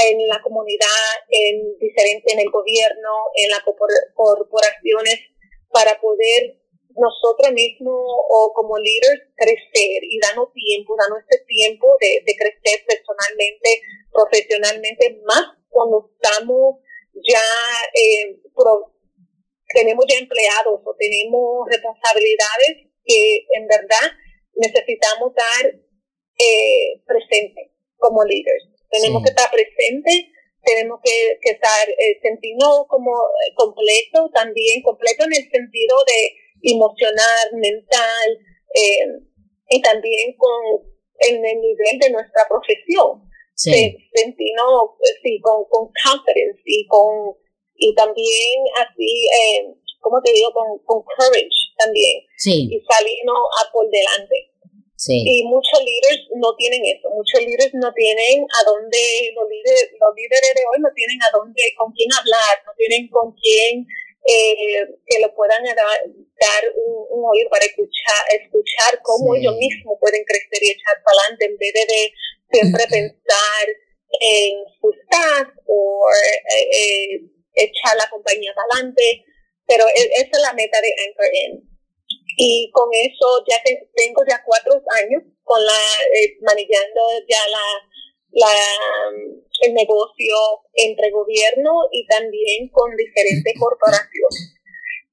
en 0.06 0.28
la 0.28 0.40
comunidad, 0.42 1.18
en 1.30 1.78
diferente, 1.80 2.32
en 2.32 2.40
el 2.40 2.52
gobierno, 2.52 3.10
en 3.36 3.50
las 3.50 3.62
corporaciones, 4.14 5.20
para 5.74 6.00
poder 6.00 6.62
nosotros 6.96 7.52
mismos 7.54 8.04
o 8.30 8.52
como 8.54 8.78
líderes 8.78 9.32
crecer 9.36 10.04
y 10.04 10.20
darnos 10.20 10.54
tiempo, 10.54 10.96
darnos 11.00 11.24
este 11.28 11.44
tiempo 11.48 11.88
de, 12.00 12.22
de 12.26 12.36
crecer 12.36 12.86
personalmente, 12.86 13.82
profesionalmente, 14.12 15.22
más 15.26 15.58
cuando 15.70 16.12
estamos 16.14 16.84
ya, 17.16 17.42
eh, 17.96 18.38
tenemos 19.74 20.06
ya 20.08 20.20
empleados 20.20 20.82
o 20.84 20.96
tenemos 21.00 21.66
responsabilidades 21.68 22.91
que 23.06 23.46
en 23.58 23.68
verdad 23.68 24.08
necesitamos 24.56 25.34
dar 25.34 25.72
eh, 26.38 27.02
presente 27.06 27.72
como 27.98 28.24
líderes. 28.24 28.68
Tenemos 28.90 29.24
que 29.24 29.30
estar 29.30 29.50
presentes, 29.50 30.26
tenemos 30.64 31.00
que, 31.04 31.40
que 31.42 31.52
estar 31.52 31.90
eh, 31.90 32.20
sentirnos 32.22 32.86
como 32.88 33.12
eh, 33.12 33.54
completo, 33.56 34.30
también 34.34 34.82
completo 34.82 35.26
en 35.26 35.34
el 35.34 35.50
sentido 35.50 35.96
de 36.06 36.72
emocional, 36.74 37.48
mental, 37.54 38.28
eh, 38.76 39.08
y 39.70 39.82
también 39.82 40.36
con 40.38 40.92
en 41.20 41.46
el 41.46 41.62
nivel 41.62 42.00
de 42.00 42.10
nuestra 42.10 42.48
profesión. 42.50 43.30
Sí. 43.56 43.96
Sentirnos 44.14 44.98
sí, 45.22 45.40
con, 45.42 45.66
con 45.70 45.92
confidence 46.04 46.62
y 46.66 46.88
con 46.88 47.36
y 47.76 47.96
también 47.96 48.64
así, 48.78 49.28
eh, 49.28 49.74
¿cómo 50.00 50.22
te 50.24 50.32
digo? 50.34 50.52
Con, 50.54 50.78
con 50.86 51.04
courage 51.04 51.71
también. 51.78 52.22
Sí. 52.38 52.70
Y 52.72 52.82
salirnos 52.88 53.40
a 53.62 53.72
por 53.72 53.90
delante. 53.90 54.52
Y 55.10 55.44
muchos 55.46 55.82
líderes 55.82 56.30
no 56.36 56.54
tienen 56.56 56.86
eso, 56.86 57.10
muchos 57.10 57.42
líderes 57.42 57.74
no 57.74 57.92
tienen 57.94 58.46
a 58.46 58.62
dónde, 58.70 59.34
los 59.34 59.50
líderes, 59.50 59.90
los 59.98 60.14
líderes 60.14 60.54
de 60.54 60.62
hoy 60.62 60.78
no 60.78 60.94
tienen 60.94 61.18
a 61.26 61.32
dónde, 61.34 61.74
con 61.76 61.92
quién 61.94 62.14
hablar, 62.14 62.62
no 62.62 62.72
tienen 62.78 63.10
con 63.10 63.34
quién 63.34 63.82
eh, 64.22 64.86
que 65.08 65.20
lo 65.20 65.34
puedan 65.34 65.66
dar, 65.66 66.64
un, 66.76 67.26
oído 67.26 67.50
para 67.50 67.66
escuchar, 67.66 68.22
escuchar 68.30 69.02
cómo 69.02 69.34
ellos 69.34 69.56
mismos 69.58 69.98
pueden 70.00 70.24
crecer 70.24 70.62
y 70.62 70.70
echar 70.70 71.02
para 71.04 71.18
adelante 71.18 71.46
en 71.46 71.58
vez 71.58 71.74
de, 71.74 72.14
siempre 72.52 72.84
pensar 72.90 73.66
en 74.20 74.54
su 74.80 74.92
staff 75.04 75.48
o 75.66 76.06
eh, 76.12 76.68
eh, 76.78 77.22
echar 77.56 77.98
la 77.98 78.10
compañía 78.10 78.54
para 78.54 78.68
adelante. 78.74 79.26
Pero 79.72 79.88
e, 79.88 80.04
esa 80.20 80.36
es 80.36 80.44
la 80.44 80.52
meta 80.52 80.82
de 80.84 80.92
Anchor 80.92 81.32
In 81.32 81.72
y 82.38 82.70
con 82.72 82.90
eso 82.92 83.28
ya 83.48 83.56
tengo 83.64 84.22
ya 84.28 84.44
cuatro 84.44 84.74
años 85.00 85.24
con 85.44 85.64
la 85.64 85.82
eh, 86.16 86.36
manejando 86.42 87.02
ya 87.28 87.40
la, 87.48 87.66
la 88.32 88.54
el 89.62 89.74
negocio 89.74 90.36
entre 90.74 91.12
gobierno 91.12 91.72
y 91.92 92.06
también 92.08 92.68
con 92.70 92.96
diferentes 92.98 93.54
corporaciones. 93.60 94.58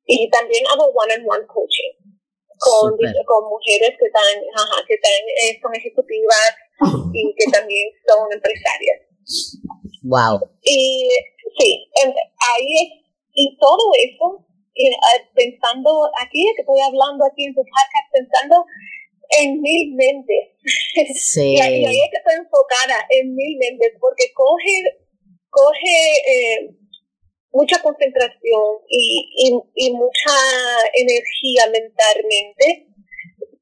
Y 0.07 0.29
también 0.31 0.65
hago 0.67 0.87
one 0.88 1.15
on 1.15 1.38
one 1.38 1.47
coaching 1.47 1.95
con, 2.59 2.97
con 2.97 3.45
mujeres 3.50 3.95
que 3.99 4.07
están 4.07 4.35
que 4.88 4.95
están 4.95 5.23
eh, 5.43 5.59
son 5.62 5.75
ejecutivas 5.75 6.55
y 7.12 7.35
que 7.37 7.50
también 7.53 7.93
son 8.09 8.33
empresarias. 8.33 9.07
Wow. 10.03 10.41
Y 10.62 11.11
sí 11.59 11.91
ahí 11.95 12.73
es 12.83 13.09
y 13.35 13.57
todo 13.61 13.93
eso 13.95 14.48
pensando 15.35 16.11
aquí, 16.21 16.45
que 16.57 16.63
estoy 16.63 16.81
hablando 16.81 17.25
aquí 17.25 17.45
en 17.47 17.55
tu 17.55 17.63
podcast, 17.63 18.07
pensando 18.13 18.65
en 19.31 19.61
mil 19.61 19.95
mentes. 19.95 20.57
Sí. 21.15 21.55
y, 21.57 21.61
ahí, 21.61 21.85
es 21.85 22.11
que 22.11 22.19
estoy 22.19 22.35
enfocada 22.39 23.07
en 23.11 23.35
mil 23.35 23.59
mentes, 23.59 23.93
porque 24.01 24.33
coge, 24.35 24.83
coge 25.51 25.97
eh, 26.27 26.71
mucha 27.53 27.81
concentración 27.83 28.83
y, 28.89 29.61
y, 29.75 29.93
mucha 29.93 30.37
energía 30.95 31.67
mentalmente 31.73 32.87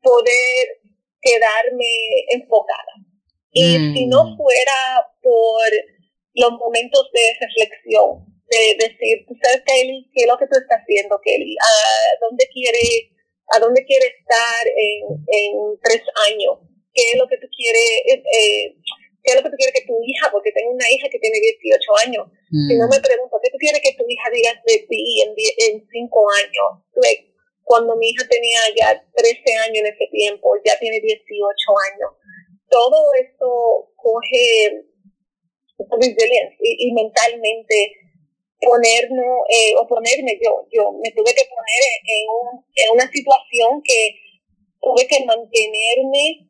poder 0.02 0.80
quedarme 1.20 1.92
enfocada. 2.30 2.92
Y 3.50 3.94
si 3.94 4.06
no 4.06 4.24
mm. 4.24 4.36
fuera 4.36 5.08
por 5.22 5.70
los 6.34 6.52
momentos 6.52 7.08
de 7.12 7.46
reflexión, 7.46 8.35
de 8.56 8.88
decir, 8.88 9.24
tú 9.26 9.34
sabes, 9.42 9.62
Kelly, 9.66 10.08
¿qué 10.14 10.22
es 10.24 10.28
lo 10.28 10.38
que 10.38 10.46
tú 10.46 10.58
estás 10.58 10.80
haciendo, 10.80 11.20
Kelly? 11.22 11.56
¿A 11.60 11.72
dónde 12.20 12.44
quiere, 12.52 13.12
a 13.52 13.58
dónde 13.58 13.84
quiere 13.84 14.06
estar 14.06 14.62
en, 14.66 15.02
en 15.26 15.52
tres 15.82 16.02
años? 16.30 16.64
¿Qué 16.92 17.12
es 17.12 17.16
lo 17.18 17.28
que 17.28 17.36
tú 17.38 17.46
quieres, 17.52 17.90
eh, 18.08 18.72
qué 19.26 19.28
es 19.32 19.36
lo 19.36 19.42
que 19.42 19.50
tú 19.50 19.58
quieres 19.58 19.74
que 19.74 19.86
tu 19.86 19.98
hija, 20.00 20.30
porque 20.30 20.52
tengo 20.52 20.70
una 20.70 20.88
hija 20.88 21.08
que 21.10 21.18
tiene 21.18 21.38
18 21.40 22.08
años, 22.08 22.24
si 22.48 22.74
no 22.78 22.88
me 22.88 22.98
mm. 22.98 23.02
pregunto, 23.02 23.36
¿qué 23.42 23.50
tú 23.50 23.58
quieres 23.58 23.82
que 23.82 23.98
tu 23.98 24.06
hija 24.08 24.30
diga 24.32 24.54
de 24.64 24.86
ti 24.88 25.02
en, 25.22 25.30
en 25.34 25.86
cinco 25.90 26.24
años? 26.30 26.86
cuando 27.66 27.96
mi 27.96 28.10
hija 28.10 28.22
tenía 28.30 28.60
ya 28.78 28.94
13 28.94 29.42
años 29.66 29.82
en 29.82 29.86
ese 29.86 30.06
tiempo, 30.12 30.54
ya 30.64 30.78
tiene 30.78 31.00
18 31.00 31.18
años. 31.90 32.10
Todo 32.70 33.12
esto 33.20 33.90
coge 33.96 34.86
resiliencia 35.90 36.56
y, 36.62 36.88
y 36.88 36.92
mentalmente 36.92 38.05
ponernos 38.60 39.44
eh, 39.50 39.74
o 39.76 39.86
ponerme 39.86 40.38
yo, 40.42 40.66
yo 40.72 40.92
me 40.92 41.10
tuve 41.10 41.34
que 41.34 41.44
poner 41.44 41.82
en, 42.04 42.24
un, 42.28 42.64
en 42.74 42.90
una 42.94 43.10
situación 43.10 43.82
que 43.84 44.16
tuve 44.80 45.06
que 45.06 45.24
mantenerme 45.24 46.48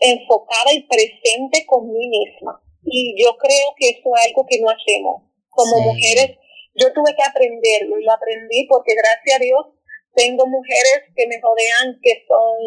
enfocada 0.00 0.72
y 0.72 0.82
presente 0.86 1.64
con 1.66 1.92
mí 1.92 2.08
misma. 2.08 2.60
Y 2.84 3.14
yo 3.22 3.36
creo 3.36 3.74
que 3.76 3.90
eso 3.90 4.10
es 4.16 4.26
algo 4.26 4.46
que 4.48 4.60
no 4.60 4.68
hacemos. 4.70 5.22
Como 5.50 5.92
mujeres, 5.92 6.38
yo 6.74 6.92
tuve 6.92 7.14
que 7.14 7.22
aprenderlo 7.22 7.98
y 7.98 8.04
lo 8.04 8.12
aprendí 8.12 8.66
porque 8.68 8.94
gracias 8.94 9.36
a 9.36 9.42
Dios 9.42 9.66
tengo 10.14 10.46
mujeres 10.46 11.04
que 11.14 11.26
me 11.26 11.40
rodean 11.40 11.98
que 12.02 12.24
son, 12.26 12.58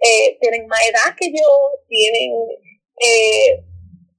eh, 0.00 0.36
tienen 0.40 0.66
más 0.66 0.80
edad 0.88 1.14
que 1.18 1.30
yo, 1.30 1.48
tienen, 1.88 2.32
eh, 3.00 3.62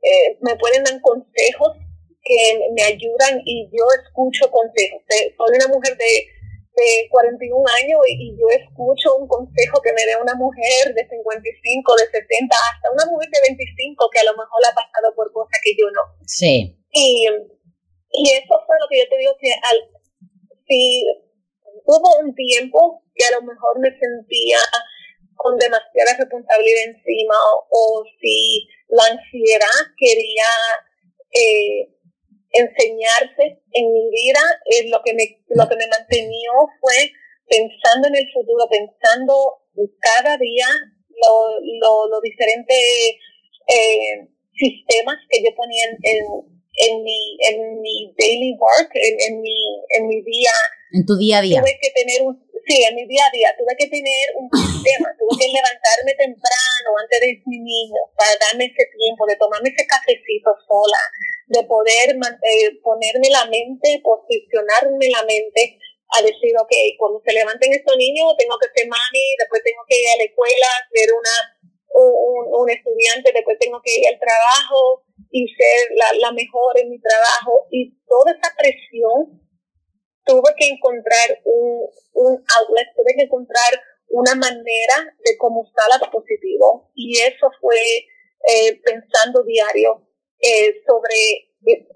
eh 0.02 0.38
me 0.42 0.56
pueden 0.56 0.84
dar 0.84 1.00
consejos 1.02 1.78
que 2.26 2.58
me 2.74 2.82
ayudan 2.82 3.40
y 3.46 3.70
yo 3.70 3.86
escucho 4.02 4.50
consejos. 4.50 5.02
Soy 5.08 5.56
una 5.56 5.70
mujer 5.70 5.96
de, 5.96 6.12
de 6.74 7.08
41 7.10 7.54
años 7.86 8.02
y, 8.10 8.34
yo 8.34 8.50
escucho 8.50 9.16
un 9.16 9.28
consejo 9.30 9.80
que 9.82 9.94
me 9.94 10.04
dé 10.10 10.18
una 10.18 10.34
mujer 10.34 10.90
de 10.90 11.06
55, 11.06 11.96
de 11.96 12.06
70, 12.10 12.50
hasta 12.50 12.92
una 12.92 13.06
mujer 13.06 13.30
de 13.30 13.54
25 13.54 14.10
que 14.10 14.20
a 14.20 14.26
lo 14.26 14.34
mejor 14.34 14.60
ha 14.66 14.74
pasado 14.74 15.14
por 15.16 15.32
cosas 15.32 15.62
que 15.64 15.78
yo 15.78 15.86
no. 15.94 16.02
Sí. 16.26 16.76
Y, 16.92 17.30
y 17.30 18.24
eso 18.34 18.54
fue 18.66 18.76
lo 18.82 18.88
que 18.90 19.00
yo 19.00 19.08
te 19.08 19.18
digo 19.22 19.38
que 19.40 19.54
al, 19.54 19.78
si 20.68 21.06
hubo 21.86 22.10
un 22.26 22.34
tiempo 22.34 23.04
que 23.14 23.26
a 23.26 23.38
lo 23.38 23.42
mejor 23.46 23.80
me 23.80 23.90
sentía 23.94 24.58
con 25.36 25.58
demasiada 25.58 26.18
responsabilidad 26.18 26.96
encima 26.96 27.36
o, 27.70 28.04
si 28.20 28.68
la 28.88 29.04
ansiedad 29.06 29.78
quería 29.98 30.50
eh, 31.32 31.95
enseñarse 32.56 33.60
en 33.72 33.86
mi 33.92 34.10
vida, 34.10 34.40
es 34.66 34.90
lo 34.90 35.02
que 35.04 35.14
me, 35.14 35.44
lo 35.50 35.68
que 35.68 35.76
me 35.76 35.88
mantenió 35.88 36.52
fue 36.80 37.12
pensando 37.48 38.08
en 38.08 38.16
el 38.16 38.28
futuro, 38.32 38.66
pensando 38.70 39.60
cada 40.00 40.38
día 40.38 40.68
los 41.10 42.10
lo, 42.10 42.22
diferentes 42.22 43.20
eh, 43.68 44.28
sistemas 44.56 45.18
que 45.30 45.44
yo 45.44 45.54
ponía 45.56 45.84
en, 45.86 46.26
en, 46.78 47.04
mi, 47.04 47.38
en 47.50 47.82
mi 47.82 48.14
daily 48.18 48.56
work, 48.58 48.92
en, 48.94 49.16
en, 49.20 49.42
mi, 49.42 49.58
en 49.90 50.08
mi 50.08 50.22
día. 50.24 50.52
En 50.92 51.06
tu 51.06 51.16
día 51.18 51.40
a 51.40 51.42
día. 51.42 51.62
Tuve 51.62 51.78
que 51.82 51.92
tener 51.92 52.22
un, 52.24 52.40
sí, 52.68 52.84
en 52.84 52.96
mi 52.96 53.06
día 53.08 53.26
a 53.28 53.32
día, 53.32 53.50
tuve 53.58 53.76
que 53.78 53.88
tener 53.88 54.26
un 54.36 54.50
sistema, 54.50 55.12
tuve 55.20 55.38
que 55.40 55.48
levantarme 55.52 56.14
temprano, 56.18 56.90
antes 57.02 57.20
de 57.20 57.42
mi 57.46 57.60
niño, 57.60 58.02
para 58.18 58.32
darme 58.40 58.66
ese 58.66 58.86
tiempo, 58.98 59.26
de 59.28 59.36
tomarme 59.36 59.70
ese 59.70 59.86
cafecito 59.86 60.52
sola, 60.68 61.02
de 61.48 61.64
poder 61.64 62.16
eh, 62.16 62.70
ponerme 62.82 63.30
la 63.30 63.46
mente, 63.46 64.02
posicionarme 64.04 65.10
la 65.10 65.24
mente 65.24 65.80
a 66.18 66.22
decir, 66.22 66.54
ok, 66.60 66.74
cuando 66.98 67.22
se 67.26 67.34
levanten 67.34 67.74
estos 67.74 67.98
niños, 67.98 68.36
tengo 68.38 68.58
que 68.58 68.70
ser 68.74 68.88
mami, 68.88 69.26
después 69.40 69.62
tengo 69.64 69.82
que 69.88 70.00
ir 70.00 70.08
a 70.14 70.18
la 70.18 70.24
escuela, 70.24 70.68
ser 70.94 71.10
una 71.14 71.36
un, 71.96 72.46
un, 72.52 72.70
estudiante, 72.70 73.32
después 73.34 73.58
tengo 73.58 73.80
que 73.82 73.96
ir 73.96 74.08
al 74.08 74.20
trabajo 74.20 75.06
y 75.32 75.48
ser 75.48 75.96
la, 75.96 76.12
la 76.20 76.32
mejor 76.34 76.78
en 76.78 76.90
mi 76.90 77.00
trabajo. 77.00 77.68
Y 77.72 77.96
toda 78.06 78.34
esa 78.34 78.54
presión, 78.58 79.46
tuve 80.26 80.54
que 80.58 80.68
encontrar 80.68 81.40
un, 81.46 81.88
un 82.14 82.44
outlet, 82.58 82.88
tuve 82.96 83.16
que 83.16 83.24
encontrar 83.24 83.80
una 84.10 84.36
manera 84.36 85.16
de 85.24 85.38
cómo 85.38 85.64
estar 85.64 86.12
positivo. 86.12 86.92
Y 86.96 87.20
eso 87.20 87.50
fue 87.62 87.80
eh, 88.48 88.82
pensando 88.84 89.44
diario 89.44 90.02
eh, 90.46 90.82
sobre, 90.86 91.50
eh, 91.66 91.88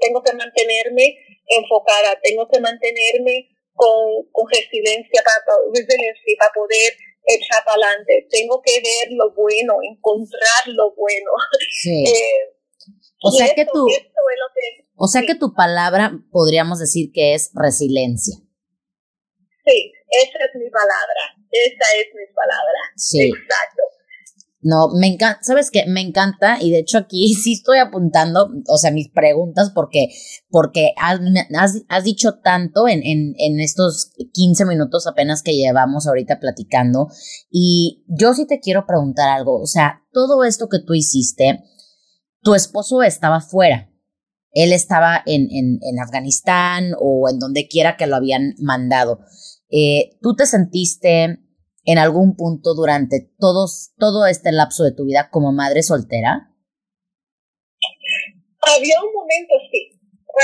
tengo, 0.00 0.22
que 0.22 0.32
mantenerme 0.32 1.16
enfocada, 1.46 2.18
tengo 2.22 2.48
que 2.48 2.60
mantenerme 2.60 3.50
con, 3.74 4.26
con 4.32 4.48
resiliencia 4.50 5.22
para, 5.22 5.56
resiliencia 5.74 6.34
para 6.38 6.52
poder 6.52 6.92
echar 7.26 7.64
para 7.64 7.86
adelante. 7.86 8.26
Tengo 8.30 8.62
que 8.62 8.80
ver 8.80 9.12
lo 9.12 9.32
bueno, 9.34 9.76
encontrar 9.82 10.66
lo 10.66 10.94
bueno. 10.94 11.30
Sí. 11.70 12.04
Eh, 12.12 13.28
o 13.28 13.30
sea 13.30 13.54
que 13.54 13.64
tú, 13.64 13.86
o 14.96 15.06
sea 15.06 15.22
que 15.22 15.36
tu 15.36 15.54
palabra 15.54 16.10
podríamos 16.32 16.80
decir 16.80 17.12
que 17.14 17.34
es 17.34 17.52
resiliencia. 17.54 18.34
Sí, 19.64 19.92
esa 20.10 20.38
es 20.44 20.54
mi 20.58 20.68
palabra. 20.70 21.22
Esa 21.52 21.86
es 22.00 22.08
mi 22.14 22.26
palabra. 22.34 22.80
Sí. 22.96 23.28
Exacto. 23.28 23.82
No, 24.64 24.90
me 24.94 25.08
encanta, 25.08 25.40
¿sabes 25.42 25.72
qué? 25.72 25.86
Me 25.88 26.00
encanta 26.00 26.58
y 26.60 26.70
de 26.70 26.78
hecho 26.78 26.98
aquí 26.98 27.34
sí 27.42 27.54
estoy 27.54 27.78
apuntando, 27.78 28.48
o 28.68 28.78
sea, 28.78 28.92
mis 28.92 29.08
preguntas 29.10 29.72
porque, 29.74 30.08
porque 30.50 30.92
has, 30.96 31.20
has, 31.88 32.04
dicho 32.04 32.38
tanto 32.44 32.86
en, 32.86 33.02
en, 33.02 33.34
en, 33.38 33.58
estos 33.58 34.12
15 34.32 34.64
minutos 34.66 35.08
apenas 35.08 35.42
que 35.42 35.56
llevamos 35.56 36.06
ahorita 36.06 36.38
platicando 36.38 37.08
y 37.50 38.04
yo 38.06 38.34
sí 38.34 38.46
te 38.46 38.60
quiero 38.60 38.86
preguntar 38.86 39.30
algo, 39.30 39.60
o 39.60 39.66
sea, 39.66 40.04
todo 40.12 40.44
esto 40.44 40.68
que 40.68 40.78
tú 40.78 40.94
hiciste, 40.94 41.64
tu 42.40 42.54
esposo 42.54 43.02
estaba 43.02 43.40
fuera, 43.40 43.90
él 44.52 44.72
estaba 44.72 45.22
en, 45.26 45.48
en, 45.50 45.80
en 45.82 45.98
Afganistán 46.00 46.92
o 47.00 47.28
en 47.28 47.40
donde 47.40 47.66
quiera 47.66 47.96
que 47.96 48.06
lo 48.06 48.14
habían 48.14 48.54
mandado. 48.58 49.20
Eh, 49.70 50.18
¿Tú 50.20 50.36
te 50.36 50.46
sentiste 50.46 51.40
en 51.84 51.98
algún 51.98 52.36
punto 52.36 52.74
durante 52.74 53.28
todos, 53.38 53.92
todo 53.98 54.26
este 54.26 54.52
lapso 54.52 54.84
de 54.84 54.92
tu 54.92 55.04
vida 55.04 55.28
como 55.30 55.52
madre 55.52 55.82
soltera? 55.82 56.48
Había 58.62 59.02
un 59.02 59.12
momento, 59.12 59.54
sí. 59.70 59.98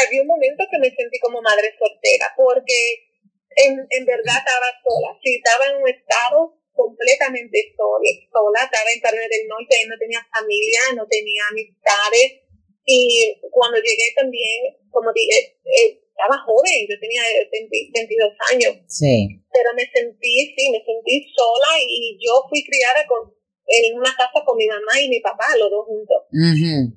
Había 0.07 0.23
un 0.23 0.29
momento 0.29 0.65
que 0.71 0.79
me 0.79 0.91
sentí 0.95 1.19
como 1.21 1.41
madre 1.41 1.73
soltera, 1.79 2.35
porque 2.37 3.09
en, 3.57 3.79
en 3.79 4.05
verdad 4.05 4.43
estaba 4.43 4.69
sola. 4.83 5.19
Sí, 5.23 5.37
estaba 5.37 5.67
en 5.71 5.83
un 5.83 5.89
estado 5.89 6.59
completamente 6.75 7.75
sola, 7.79 8.11
sola. 8.31 8.59
Estaba 8.67 8.91
en 8.91 9.01
Carmen 9.01 9.31
del 9.31 9.47
Norte, 9.49 9.75
no 9.87 9.97
tenía 9.99 10.23
familia, 10.35 10.81
no 10.95 11.07
tenía 11.07 11.43
amistades. 11.51 12.43
Y 12.85 13.41
cuando 13.51 13.79
llegué 13.79 14.15
también, 14.17 14.79
como 14.91 15.13
dije, 15.13 15.59
eh, 15.65 16.08
estaba 16.19 16.43
joven, 16.43 16.83
yo 16.91 16.99
tenía 16.99 17.23
22 17.47 18.35
años. 18.51 18.75
Sí. 18.89 19.39
Pero 19.53 19.71
me 19.77 19.87
sentí, 19.87 20.53
sí, 20.59 20.71
me 20.71 20.83
sentí 20.83 21.31
sola 21.31 21.79
y 21.79 22.19
yo 22.19 22.43
fui 22.51 22.65
criada 22.67 23.07
con, 23.07 23.31
en 23.67 23.97
una 23.97 24.11
casa 24.11 24.43
con 24.45 24.57
mi 24.57 24.67
mamá 24.67 25.01
y 25.01 25.09
mi 25.09 25.21
papá, 25.21 25.47
los 25.57 25.71
dos 25.71 25.87
juntos. 25.87 26.27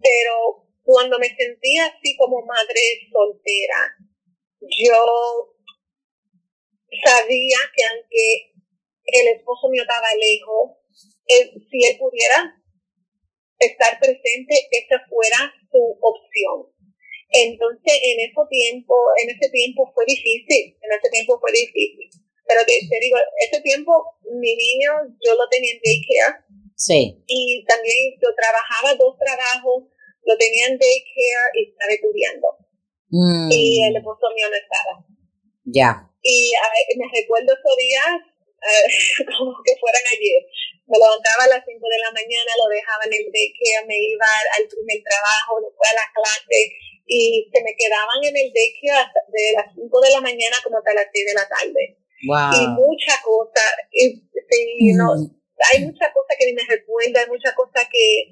Pero 0.02 0.66
cuando 0.82 1.20
me 1.20 1.30
sentí 1.30 1.78
así 1.78 2.18
como 2.18 2.42
madre 2.42 2.82
soltera, 3.14 3.94
yo 4.60 5.54
sabía 7.06 7.58
que 7.76 7.84
aunque 7.86 8.54
el 9.06 9.28
esposo 9.38 9.70
mío 9.70 9.84
estaba 9.84 10.10
lejos, 10.18 10.82
si 11.70 11.86
él 11.86 11.98
pudiera 12.00 12.58
estar 13.60 14.00
presente, 14.00 14.68
esa 14.72 14.98
fuera 15.08 15.54
su 15.72 15.98
opción. 16.02 16.81
Entonces, 17.32 17.96
en 18.04 18.20
ese 18.20 18.44
tiempo, 18.50 18.94
en 19.24 19.30
ese 19.32 19.50
tiempo 19.50 19.90
fue 19.96 20.04
difícil, 20.06 20.76
en 20.76 20.92
ese 20.92 21.10
tiempo 21.10 21.40
fue 21.40 21.52
difícil. 21.52 22.12
Pero 22.46 22.60
te, 22.68 23.00
digo, 23.00 23.18
ese 23.40 23.62
tiempo 23.62 24.20
mi 24.36 24.56
niño 24.56 24.92
yo 25.24 25.32
lo 25.40 25.48
tenía 25.48 25.72
en 25.72 25.80
daycare. 25.80 26.44
Sí. 26.76 27.24
Y 27.28 27.64
también 27.64 28.20
yo 28.20 28.28
trabajaba 28.36 28.96
dos 28.96 29.16
trabajos, 29.16 29.88
lo 30.28 30.38
tenía 30.38 30.68
en 30.68 30.78
daycare 30.78 31.56
y 31.56 31.72
estaba 31.72 31.94
estudiando. 31.96 32.48
Mm. 33.08 33.48
Y 33.52 33.88
el 33.88 33.96
esposo 33.96 34.28
mío 34.36 34.52
no 34.52 34.58
estaba. 34.60 35.00
Ya. 35.64 36.12
Y 36.22 36.52
me 37.00 37.08
recuerdo 37.08 37.56
esos 37.56 37.78
días 37.80 38.12
eh, 38.60 38.88
como 39.32 39.56
que 39.64 39.80
fueran 39.80 40.04
ayer. 40.12 40.44
Me 40.92 41.00
levantaba 41.00 41.48
a 41.48 41.54
las 41.56 41.64
5 41.64 41.80
de 41.80 42.04
la 42.04 42.12
mañana, 42.12 42.52
lo 42.60 42.68
dejaba 42.68 43.08
en 43.08 43.16
el 43.16 43.32
daycare, 43.32 43.88
me 43.88 43.96
iba 43.96 44.28
al 44.60 44.68
primer 44.68 45.00
trabajo, 45.08 45.64
después 45.64 45.88
a 45.88 45.96
la 45.96 46.08
clase 46.12 46.91
y 47.12 47.44
se 47.52 47.60
me 47.60 47.76
quedaban 47.76 48.24
en 48.24 48.32
el 48.40 48.50
daycare 48.56 49.04
hasta 49.04 49.20
de 49.28 49.52
las 49.52 49.68
5 49.76 49.84
de 49.84 50.12
la 50.16 50.22
mañana 50.24 50.56
como 50.64 50.80
hasta 50.80 50.96
las 50.96 51.12
6 51.12 51.28
de 51.28 51.36
la 51.36 51.44
tarde. 51.44 51.84
Y 52.24 52.62
muchas 52.72 53.20
cosas, 53.20 53.68
y, 53.92 54.16
no, 54.96 55.12
hay 55.12 55.84
muchas 55.84 56.08
cosas 56.16 56.34
que 56.40 56.48
ni 56.48 56.54
me 56.56 56.64
recuerdo, 56.64 57.20
hay 57.20 57.28
muchas 57.28 57.52
cosas 57.52 57.84
que, 57.92 58.32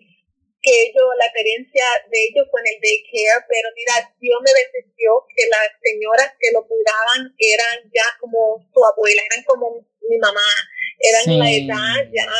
que 0.63 0.71
ellos, 0.87 1.11
la 1.19 1.27
experiencia 1.27 1.83
de 2.07 2.19
ellos 2.23 2.47
con 2.47 2.63
el 2.63 2.79
daycare, 2.79 3.43
pero 3.51 3.67
mira, 3.75 4.15
Dios 4.15 4.39
me 4.47 4.55
benefició 4.55 5.27
que 5.27 5.43
las 5.51 5.75
señoras 5.83 6.31
que 6.39 6.55
lo 6.55 6.63
cuidaban 6.63 7.35
eran 7.35 7.83
ya 7.91 8.07
como 8.23 8.63
su 8.71 8.79
abuela, 8.79 9.27
eran 9.27 9.43
como 9.43 9.83
mi 10.07 10.17
mamá, 10.23 10.49
eran 11.03 11.23
en 11.27 11.39
la 11.39 11.51
edad 11.51 11.99
ya 12.15 12.31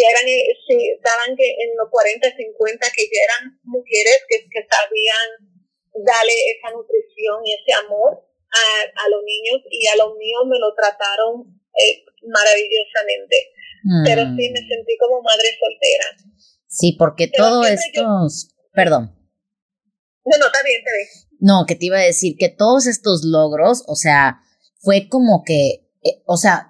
ya 0.00 0.06
eran, 0.08 0.26
eh, 0.28 0.54
sí, 0.66 0.78
estaban 0.96 1.36
que 1.36 1.44
en 1.44 1.76
los 1.76 1.90
40, 1.90 2.24
50, 2.24 2.92
que 2.94 3.04
ya 3.10 3.20
eran 3.26 3.58
mujeres 3.64 4.22
que, 4.28 4.46
que 4.48 4.62
sabían 4.64 5.49
darle 5.94 6.34
esa 6.54 6.70
nutrición 6.74 7.42
y 7.44 7.54
ese 7.54 7.72
amor 7.84 8.18
a, 8.50 8.64
a 8.86 9.04
los 9.10 9.22
niños 9.24 9.62
y 9.70 9.86
a 9.86 9.96
los 9.96 10.16
míos 10.16 10.42
me 10.46 10.58
lo 10.58 10.74
trataron 10.74 11.46
eh, 11.74 12.04
maravillosamente. 12.26 13.54
Pero 14.04 14.22
sí 14.22 14.50
me 14.50 14.60
mm. 14.60 14.68
sentí 14.68 14.96
como 14.98 15.22
madre 15.22 15.48
soltera. 15.58 16.04
Sí, 16.66 16.96
porque 16.98 17.28
todo 17.28 17.64
esto... 17.64 18.26
Perdón. 18.72 19.16
No, 20.24 20.38
no, 20.38 20.46
está 20.46 20.62
bien, 20.62 20.78
está 20.78 20.90
bien. 20.92 21.08
No, 21.40 21.64
que 21.66 21.74
te 21.76 21.86
iba 21.86 21.98
a 21.98 22.02
decir 22.02 22.36
que 22.38 22.50
todos 22.50 22.86
estos 22.86 23.22
logros, 23.24 23.82
o 23.86 23.96
sea, 23.96 24.42
fue 24.80 25.08
como 25.08 25.42
que, 25.44 25.88
eh, 26.04 26.22
o 26.26 26.36
sea, 26.36 26.69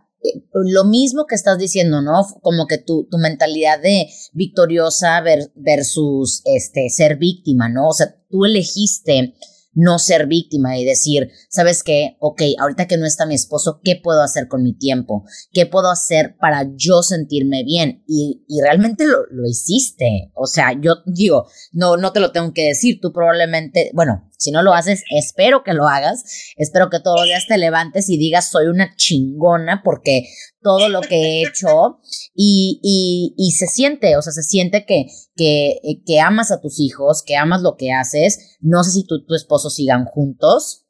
lo 0.52 0.84
mismo 0.84 1.26
que 1.26 1.34
estás 1.34 1.58
diciendo, 1.58 2.02
¿no? 2.02 2.26
Como 2.42 2.66
que 2.66 2.78
tu, 2.78 3.06
tu 3.10 3.18
mentalidad 3.18 3.80
de 3.80 4.08
victoriosa 4.32 5.22
versus 5.54 6.42
este, 6.44 6.88
ser 6.90 7.16
víctima, 7.16 7.68
¿no? 7.68 7.88
O 7.88 7.92
sea, 7.92 8.14
tú 8.28 8.44
elegiste 8.44 9.34
no 9.72 9.98
ser 9.98 10.26
víctima 10.26 10.78
y 10.78 10.84
decir, 10.84 11.30
¿sabes 11.48 11.82
qué? 11.82 12.16
Ok, 12.18 12.42
ahorita 12.58 12.86
que 12.86 12.96
no 12.96 13.06
está 13.06 13.26
mi 13.26 13.34
esposo, 13.34 13.80
¿qué 13.84 13.96
puedo 13.96 14.22
hacer 14.22 14.48
con 14.48 14.62
mi 14.62 14.76
tiempo? 14.76 15.24
¿Qué 15.52 15.66
puedo 15.66 15.90
hacer 15.90 16.36
para 16.38 16.68
yo 16.74 17.02
sentirme 17.02 17.62
bien? 17.64 18.02
Y, 18.06 18.44
y 18.48 18.60
realmente 18.60 19.06
lo, 19.06 19.26
lo, 19.30 19.46
hiciste. 19.46 20.32
O 20.34 20.46
sea, 20.46 20.78
yo 20.80 20.96
digo, 21.06 21.46
no, 21.72 21.96
no 21.96 22.12
te 22.12 22.20
lo 22.20 22.32
tengo 22.32 22.52
que 22.52 22.68
decir, 22.68 22.98
tú 23.00 23.12
probablemente, 23.12 23.90
bueno, 23.94 24.29
si 24.40 24.50
no 24.52 24.62
lo 24.62 24.72
haces, 24.72 25.04
espero 25.10 25.62
que 25.62 25.74
lo 25.74 25.86
hagas. 25.86 26.24
Espero 26.56 26.88
que 26.88 26.98
todos 26.98 27.20
los 27.20 27.26
días 27.26 27.46
te 27.46 27.58
levantes 27.58 28.08
y 28.08 28.16
digas, 28.16 28.50
soy 28.50 28.68
una 28.68 28.96
chingona 28.96 29.82
porque 29.84 30.24
todo 30.62 30.88
lo 30.88 31.02
que 31.02 31.16
he 31.16 31.42
hecho 31.42 32.00
y, 32.34 32.80
y, 32.82 33.34
y 33.36 33.52
se 33.52 33.66
siente, 33.66 34.16
o 34.16 34.22
sea, 34.22 34.32
se 34.32 34.42
siente 34.42 34.86
que, 34.86 35.08
que, 35.36 35.78
que 36.06 36.20
amas 36.20 36.50
a 36.50 36.60
tus 36.60 36.80
hijos, 36.80 37.22
que 37.22 37.36
amas 37.36 37.60
lo 37.60 37.76
que 37.76 37.92
haces. 37.92 38.56
No 38.60 38.82
sé 38.82 38.92
si 38.92 39.04
tú 39.04 39.16
y 39.16 39.26
tu 39.26 39.34
esposo 39.34 39.68
sigan 39.68 40.06
juntos, 40.06 40.86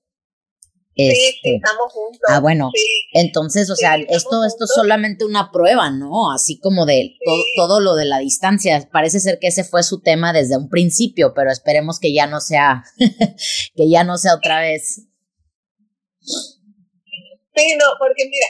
sí, 1.10 1.28
este, 1.34 1.56
estamos 1.56 1.92
juntos. 1.92 2.20
Ah, 2.28 2.40
bueno. 2.40 2.70
Entonces, 3.12 3.70
o 3.70 3.76
sea, 3.76 3.96
esto, 3.96 4.44
esto 4.44 4.64
es 4.64 4.70
solamente 4.74 5.24
una 5.24 5.50
prueba, 5.50 5.90
¿no? 5.90 6.32
Así 6.32 6.58
como 6.58 6.86
de 6.86 7.16
todo, 7.24 7.42
todo, 7.56 7.80
lo 7.80 7.94
de 7.94 8.04
la 8.04 8.18
distancia. 8.18 8.88
Parece 8.92 9.20
ser 9.20 9.38
que 9.40 9.48
ese 9.48 9.64
fue 9.64 9.82
su 9.82 10.00
tema 10.00 10.32
desde 10.32 10.56
un 10.56 10.68
principio, 10.68 11.32
pero 11.34 11.50
esperemos 11.50 11.98
que 12.00 12.12
ya 12.12 12.26
no 12.26 12.40
sea, 12.40 12.84
que 13.76 13.88
ya 13.88 14.04
no 14.04 14.18
sea 14.18 14.34
otra 14.34 14.60
vez. 14.60 15.06
Sí, 16.20 17.76
no, 17.78 17.86
porque 17.98 18.24
mira, 18.24 18.46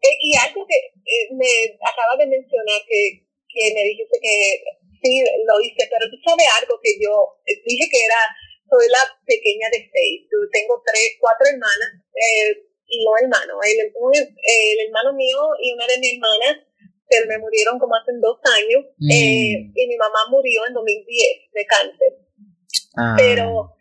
eh, 0.00 0.18
y 0.20 0.36
algo 0.36 0.66
que 0.66 0.76
eh, 0.76 1.28
me 1.32 1.48
acaba 1.80 2.16
de 2.18 2.26
mencionar, 2.26 2.80
que, 2.88 3.24
que 3.48 3.74
me 3.74 3.82
dijiste 3.84 4.18
que 4.20 4.62
sí, 5.02 5.20
lo 5.20 5.60
hice, 5.60 5.88
pero 5.88 6.08
tú 6.10 6.16
sabes 6.24 6.46
algo 6.60 6.80
que 6.82 6.96
yo 7.00 7.12
eh, 7.44 7.60
dije 7.64 7.88
que 7.90 8.04
era 8.04 8.20
soy 8.68 8.86
la 8.88 9.04
pequeña 9.24 9.68
de 9.70 9.90
seis. 9.92 10.28
Tengo 10.52 10.82
tres, 10.84 11.16
cuatro 11.20 11.46
hermanas 11.46 12.00
eh, 12.14 12.64
y 12.86 13.04
un 13.04 13.14
hermano. 13.22 13.58
El, 13.62 13.78
el, 13.80 14.86
hermano 14.86 15.12
mío 15.14 15.38
y 15.60 15.72
una 15.72 15.86
de 15.86 15.98
mis 15.98 16.14
hermanas 16.14 16.64
se 17.08 17.26
me 17.26 17.38
murieron 17.38 17.78
como 17.78 17.94
hace 17.94 18.12
dos 18.20 18.38
años, 18.44 18.84
mm. 18.96 19.10
eh, 19.10 19.70
y 19.74 19.86
mi 19.86 19.96
mamá 19.96 20.24
murió 20.30 20.66
en 20.66 20.74
2010 20.74 21.52
de 21.52 21.66
cáncer. 21.66 22.10
Ah. 22.96 23.14
Pero 23.16 23.74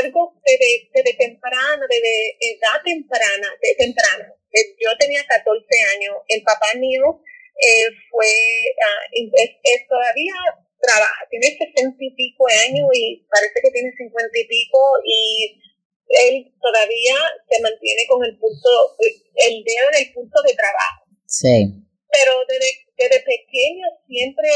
algo 0.00 0.40
desde, 0.44 0.90
desde 0.92 1.14
temprano, 1.14 1.84
desde 1.88 2.36
edad 2.40 2.82
temprana, 2.84 3.48
de 3.60 3.74
temprana, 3.74 4.34
yo 4.52 4.90
tenía 4.98 5.24
14 5.26 5.64
años, 5.94 6.16
el 6.28 6.42
papá 6.42 6.66
mío 6.76 7.20
eh, 7.58 7.86
fue, 8.10 8.26
ah, 8.26 9.02
es, 9.12 9.88
todavía 9.88 10.34
trabaja, 10.80 11.26
tiene 11.30 11.58
60 11.58 11.96
y 11.98 12.10
pico 12.14 12.44
de 12.48 12.54
años 12.70 12.86
y 12.94 13.26
parece 13.28 13.58
que 13.62 13.70
tiene 13.70 13.90
50 13.92 14.38
y 14.38 14.46
pico 14.46 14.80
y 15.04 15.60
él 16.08 16.34
todavía 16.60 17.16
se 17.50 17.60
mantiene 17.60 18.06
con 18.08 18.24
el 18.24 18.38
pulso, 18.38 18.96
el 18.98 19.64
dedo 19.64 19.86
en 19.92 20.06
el 20.06 20.12
pulso 20.12 20.38
de 20.46 20.54
trabajo. 20.54 21.04
Sí. 21.26 21.84
Pero 22.10 22.32
desde, 22.48 22.88
desde 22.96 23.20
pequeño 23.20 23.84
siempre 24.06 24.48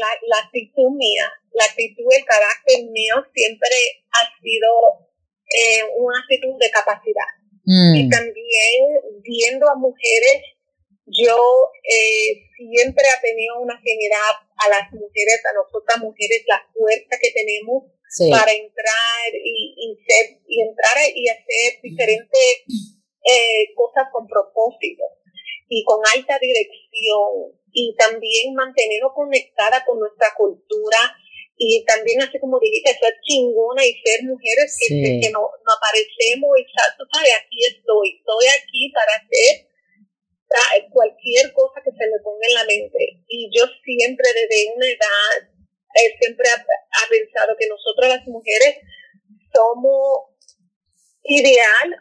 la, 0.00 0.08
la 0.28 0.38
actitud 0.46 0.90
mía, 0.96 1.28
la 1.52 1.64
actitud, 1.64 2.08
el 2.10 2.24
carácter 2.24 2.84
mío 2.88 3.14
siempre 3.34 3.76
ha 4.10 4.24
sido 4.40 5.04
eh, 5.44 5.84
una 5.96 6.18
actitud 6.18 6.56
de 6.58 6.70
capacidad. 6.70 7.30
Mm. 7.64 7.94
Y 7.96 8.08
también 8.08 8.80
viendo 9.22 9.68
a 9.68 9.76
mujeres, 9.76 10.42
yo 11.06 11.36
eh, 11.82 12.48
siempre 12.56 13.04
he 13.04 13.20
tenido 13.20 13.60
una 13.60 13.74
afinidad 13.74 14.40
a 14.56 14.68
las 14.68 14.92
mujeres, 14.92 15.40
a 15.44 15.54
nosotras 15.54 15.98
mujeres, 16.00 16.44
la 16.46 16.64
fuerza 16.72 17.18
que 17.20 17.30
tenemos 17.32 17.84
para 18.30 18.52
entrar 18.52 19.28
y, 19.34 19.74
y, 19.76 19.98
ser, 20.06 20.38
y 20.46 20.62
entrar 20.62 20.96
y 21.14 21.28
hacer 21.28 21.82
diferentes 21.82 22.62
eh, 23.24 23.74
cosas 23.74 24.06
con 24.12 24.26
propósito 24.28 25.02
y 25.68 25.82
con 25.84 25.98
alta 26.14 26.38
dirección 26.38 27.58
y 27.72 27.94
también 27.96 28.54
mantenernos 28.54 29.12
conectada 29.14 29.84
con 29.84 29.98
nuestra 29.98 30.28
cultura 30.36 30.98
y 31.56 31.84
también 31.84 32.22
así 32.22 32.38
como 32.38 32.58
dijiste, 32.60 32.94
ser 32.94 33.14
chingona 33.22 33.84
y 33.84 33.94
ser 34.04 34.22
mujeres 34.24 34.76
que, 34.78 35.20
que 35.20 35.30
no, 35.30 35.40
no, 35.40 35.70
aparecemos 35.74 36.50
y 36.58 36.64
¿sabes? 36.70 37.30
aquí 37.34 37.58
estoy, 37.66 38.18
estoy 38.18 38.46
aquí 38.60 38.92
para 38.94 39.14
hacer 39.16 39.73
cualquier 40.90 41.52
cosa 41.52 41.80
que 41.84 41.90
se 41.90 42.06
me 42.06 42.18
ponga 42.22 42.46
en 42.48 42.54
la 42.54 42.64
mente. 42.64 43.22
Y 43.28 43.50
yo 43.52 43.64
siempre 43.84 44.28
desde 44.34 44.72
una 44.74 44.86
edad 44.86 45.54
siempre 46.20 46.48
ha, 46.50 47.08
pensado 47.08 47.54
que 47.58 47.68
nosotras 47.68 48.18
las 48.18 48.26
mujeres 48.26 48.76
somos 49.52 50.34
ideal, 51.22 51.96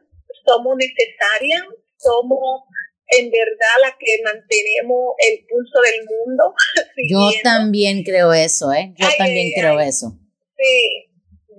somos 0.46 0.76
necesarias, 0.78 1.62
somos 1.98 2.63
en 3.08 3.30
verdad 3.30 3.76
las 3.82 3.94
que 4.00 4.22
mantenemos 4.24 5.13
el 5.28 5.46
pulso 5.48 5.80
del 5.82 6.06
mundo. 6.06 6.54
Yo 7.10 7.30
también 7.44 8.04
creo 8.04 8.34
eso, 8.34 8.72
¿eh? 8.74 8.94
Yo 8.98 9.08
también 9.18 9.52
creo 9.56 9.80
eso. 9.80 10.18
Sí, 10.58 11.10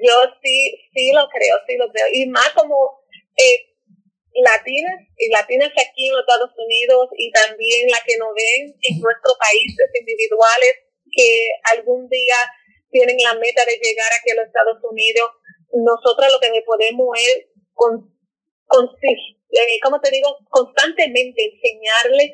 yo 0.03 0.15
sí, 0.43 0.89
sí 0.95 1.13
lo 1.13 1.29
creo, 1.29 1.57
sí 1.67 1.77
lo 1.77 1.91
creo. 1.93 2.07
Y 2.13 2.27
más 2.27 2.51
como 2.51 3.05
eh, 3.37 3.74
latinas 4.42 4.99
y 5.16 5.31
latinas 5.31 5.70
aquí 5.70 6.09
en 6.09 6.12
los 6.12 6.23
Estados 6.23 6.51
Unidos 6.59 7.09
y 7.16 7.31
también 7.31 7.90
las 7.90 8.03
que 8.03 8.16
nos 8.18 8.35
ven 8.35 8.75
en 8.83 9.01
nuestros 9.01 9.37
países 9.38 9.87
individuales 9.94 10.75
que 11.11 11.49
algún 11.77 12.09
día 12.09 12.37
tienen 12.90 13.16
la 13.23 13.35
meta 13.35 13.64
de 13.64 13.79
llegar 13.79 14.11
aquí 14.14 14.31
a 14.31 14.37
los 14.37 14.47
Estados 14.47 14.79
Unidos, 14.83 15.31
nosotros 15.73 16.31
lo 16.31 16.38
que 16.38 16.62
podemos 16.62 17.09
es, 17.18 17.47
con, 17.73 18.11
con, 18.66 18.87
eh, 19.03 19.81
como 19.83 20.01
te 20.01 20.11
digo, 20.11 20.38
constantemente 20.49 21.42
enseñarles 21.42 22.31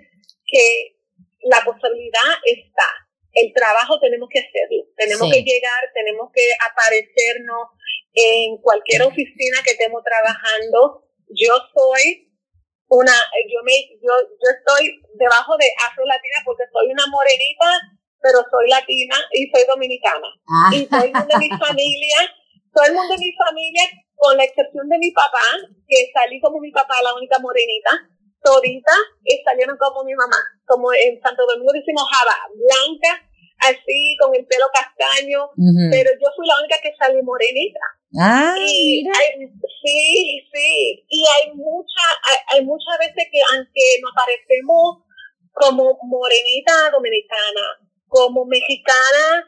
que 0.47 0.97
la 1.43 1.65
posibilidad 1.65 2.37
está. 2.45 2.89
El 3.33 3.53
trabajo 3.55 4.01
tenemos 4.01 4.29
que 4.29 4.41
hacerlo, 4.41 4.85
tenemos 4.97 5.31
que 5.33 5.43
llegar, 5.43 5.81
tenemos 5.95 6.31
que 6.35 6.45
aparecernos 6.69 7.69
en 8.13 8.59
cualquier 8.59 9.03
oficina 9.03 9.63
que 9.65 9.71
estemos 9.73 10.03
trabajando. 10.03 11.07
Yo 11.31 11.55
soy 11.75 12.29
una, 12.89 13.15
yo 13.47 13.63
me, 13.63 13.75
yo, 14.03 14.13
yo 14.19 14.49
estoy 14.51 15.01
debajo 15.15 15.57
de 15.57 15.67
Afro 15.87 16.05
Latina 16.05 16.43
porque 16.45 16.65
soy 16.73 16.91
una 16.91 17.07
morenita 17.07 17.99
pero 18.23 18.45
soy 18.53 18.69
latina 18.69 19.17
y 19.33 19.49
soy 19.51 19.65
dominicana. 19.67 20.29
Ah. 20.47 20.71
Y 20.73 20.87
todo 20.87 21.03
el 21.03 21.13
mundo 21.13 21.29
de 21.29 21.41
mi 21.41 21.51
familia, 21.59 22.19
todo 22.73 22.85
el 22.87 22.95
mundo 22.95 23.13
de 23.17 23.21
mi 23.21 23.33
familia, 23.33 23.85
con 24.17 24.37
la 24.37 24.45
excepción 24.45 24.89
de 24.89 24.99
mi 24.99 25.11
papá, 25.11 25.45
que 25.89 26.13
salí 26.13 26.41
como 26.41 26.61
mi 26.61 26.71
papá, 26.71 27.01
la 27.03 27.15
única 27.15 27.39
morenita, 27.41 27.91
todita 28.45 28.93
y 29.25 29.41
salieron 29.45 29.77
como 29.77 30.05
mi 30.05 30.15
mamá, 30.15 30.41
como 30.65 30.93
en 30.93 31.21
Santo 31.21 31.45
Domingo 31.47 31.73
decimos 31.73 32.05
java, 32.09 32.37
blanca, 32.53 33.21
así, 33.59 34.17
con 34.21 34.35
el 34.35 34.47
pelo 34.47 34.67
castaño, 34.73 35.49
pero 35.91 36.11
yo 36.21 36.29
fui 36.37 36.47
la 36.47 36.59
única 36.61 36.77
que 36.83 36.93
salí 36.97 37.21
morenita. 37.23 37.81
Ah, 38.19 38.57
y 38.59 39.05
sí, 39.85 40.49
sí, 40.53 41.05
y 41.09 41.25
hay 41.29 41.55
mucha, 41.55 42.03
hay, 42.49 42.65
muchas 42.65 42.99
veces 42.99 43.29
que 43.31 43.41
aunque 43.55 44.01
nos 44.03 44.11
parecemos 44.17 45.05
como 45.53 45.97
morenita 46.03 46.91
dominicana, 46.91 47.79
como 48.09 48.45
mexicana, 48.47 49.47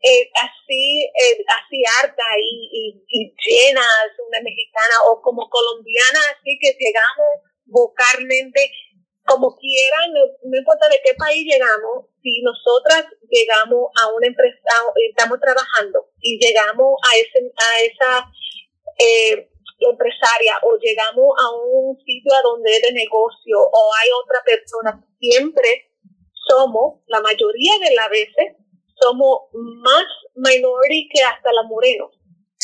eh, 0.00 0.30
así, 0.36 1.02
eh, 1.02 1.44
así 1.58 1.82
harta 1.98 2.22
y, 2.38 3.02
y, 3.08 3.34
llenas, 3.34 4.10
una 4.28 4.40
mexicana, 4.42 4.94
o 5.10 5.20
como 5.20 5.48
colombiana, 5.50 6.20
así 6.38 6.56
que 6.60 6.76
llegamos 6.78 7.42
vocalmente, 7.66 8.70
como 9.24 9.56
quieran, 9.56 10.12
no, 10.12 10.56
importa 10.56 10.88
de 10.88 11.00
qué 11.04 11.14
país 11.14 11.44
llegamos, 11.44 12.06
si 12.22 12.42
nosotras 12.42 13.06
llegamos 13.28 13.88
a 14.02 14.12
una 14.12 14.26
empresa, 14.26 14.58
estamos 15.08 15.40
trabajando 15.40 16.10
y 16.20 16.38
llegamos 16.38 17.00
a, 17.02 17.16
ese, 17.16 17.40
a 17.40 17.80
esa 17.80 18.30
eh, 18.98 19.48
empresaria 19.80 20.56
o 20.62 20.76
llegamos 20.76 21.34
a 21.40 21.50
un 21.56 21.96
sitio 22.04 22.34
a 22.34 22.42
donde 22.42 22.76
es 22.76 22.82
de 22.82 22.92
negocio 22.92 23.58
o 23.60 23.90
hay 24.00 24.08
otra 24.22 24.42
persona, 24.44 25.04
siempre 25.18 25.90
somos, 26.46 27.00
la 27.06 27.20
mayoría 27.20 27.78
de 27.80 27.94
las 27.94 28.10
veces, 28.10 28.56
somos 29.00 29.48
más 29.52 30.04
minority 30.34 31.08
que 31.08 31.22
hasta 31.22 31.52
la 31.52 31.62
moreno. 31.64 32.10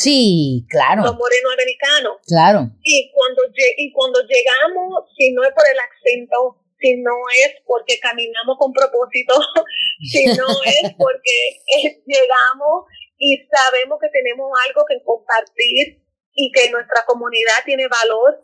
Sí, 0.01 0.65
claro. 0.69 1.03
Los 1.03 1.15
morenos 1.15 1.53
americanos. 1.53 2.17
Claro. 2.25 2.69
Y 2.83 3.11
cuando, 3.13 3.43
y 3.77 3.91
cuando 3.91 4.19
llegamos, 4.21 5.05
si 5.17 5.31
no 5.31 5.43
es 5.43 5.51
por 5.53 5.63
el 5.69 5.79
acento, 5.79 6.57
si 6.79 6.97
no 6.97 7.13
es 7.45 7.61
porque 7.65 7.99
caminamos 7.99 8.57
con 8.57 8.73
propósito, 8.73 9.35
si 10.11 10.25
no 10.25 10.47
es 10.65 10.93
porque 10.97 11.61
llegamos 12.05 12.85
y 13.17 13.37
sabemos 13.47 13.99
que 14.01 14.09
tenemos 14.09 14.49
algo 14.67 14.83
que 14.89 15.03
compartir 15.03 16.01
y 16.33 16.51
que 16.51 16.71
nuestra 16.71 17.05
comunidad 17.05 17.61
tiene 17.65 17.87
valor, 17.87 18.41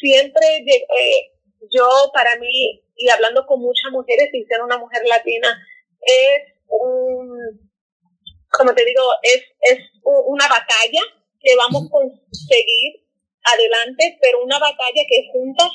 siempre 0.00 0.64
eh, 0.66 1.32
yo 1.70 1.88
para 2.12 2.36
mí 2.36 2.82
y 2.96 3.08
hablando 3.10 3.46
con 3.46 3.60
muchas 3.60 3.92
mujeres 3.92 4.30
y 4.32 4.44
ser 4.46 4.62
una 4.62 4.78
mujer 4.78 5.02
latina 5.06 5.48
es 6.00 6.54
un, 6.68 7.65
como 8.52 8.74
te 8.74 8.84
digo, 8.84 9.02
es, 9.22 9.42
es 9.60 9.78
una 10.02 10.48
batalla 10.48 11.02
que 11.40 11.56
vamos 11.56 11.86
a 11.86 11.90
conseguir 11.90 13.06
adelante, 13.44 14.18
pero 14.20 14.42
una 14.42 14.58
batalla 14.58 15.02
que 15.08 15.28
juntas 15.32 15.70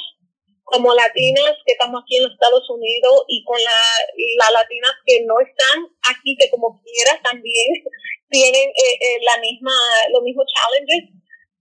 como 0.63 0.93
latinas 0.93 1.51
que 1.65 1.73
estamos 1.73 2.01
aquí 2.01 2.17
en 2.17 2.23
los 2.23 2.33
Estados 2.33 2.69
Unidos 2.69 3.25
y 3.27 3.43
con 3.43 3.59
las 3.61 4.07
la 4.37 4.59
latinas 4.61 4.93
que 5.05 5.21
no 5.25 5.35
están 5.39 5.83
aquí, 6.09 6.35
que 6.39 6.49
como 6.49 6.81
quieras 6.81 7.21
también 7.23 7.67
tienen 8.29 8.69
eh, 8.69 8.97
eh, 9.01 9.19
la 9.21 9.41
misma, 9.41 9.73
los 10.11 10.23
mismos 10.23 10.45
challenges, 10.47 11.11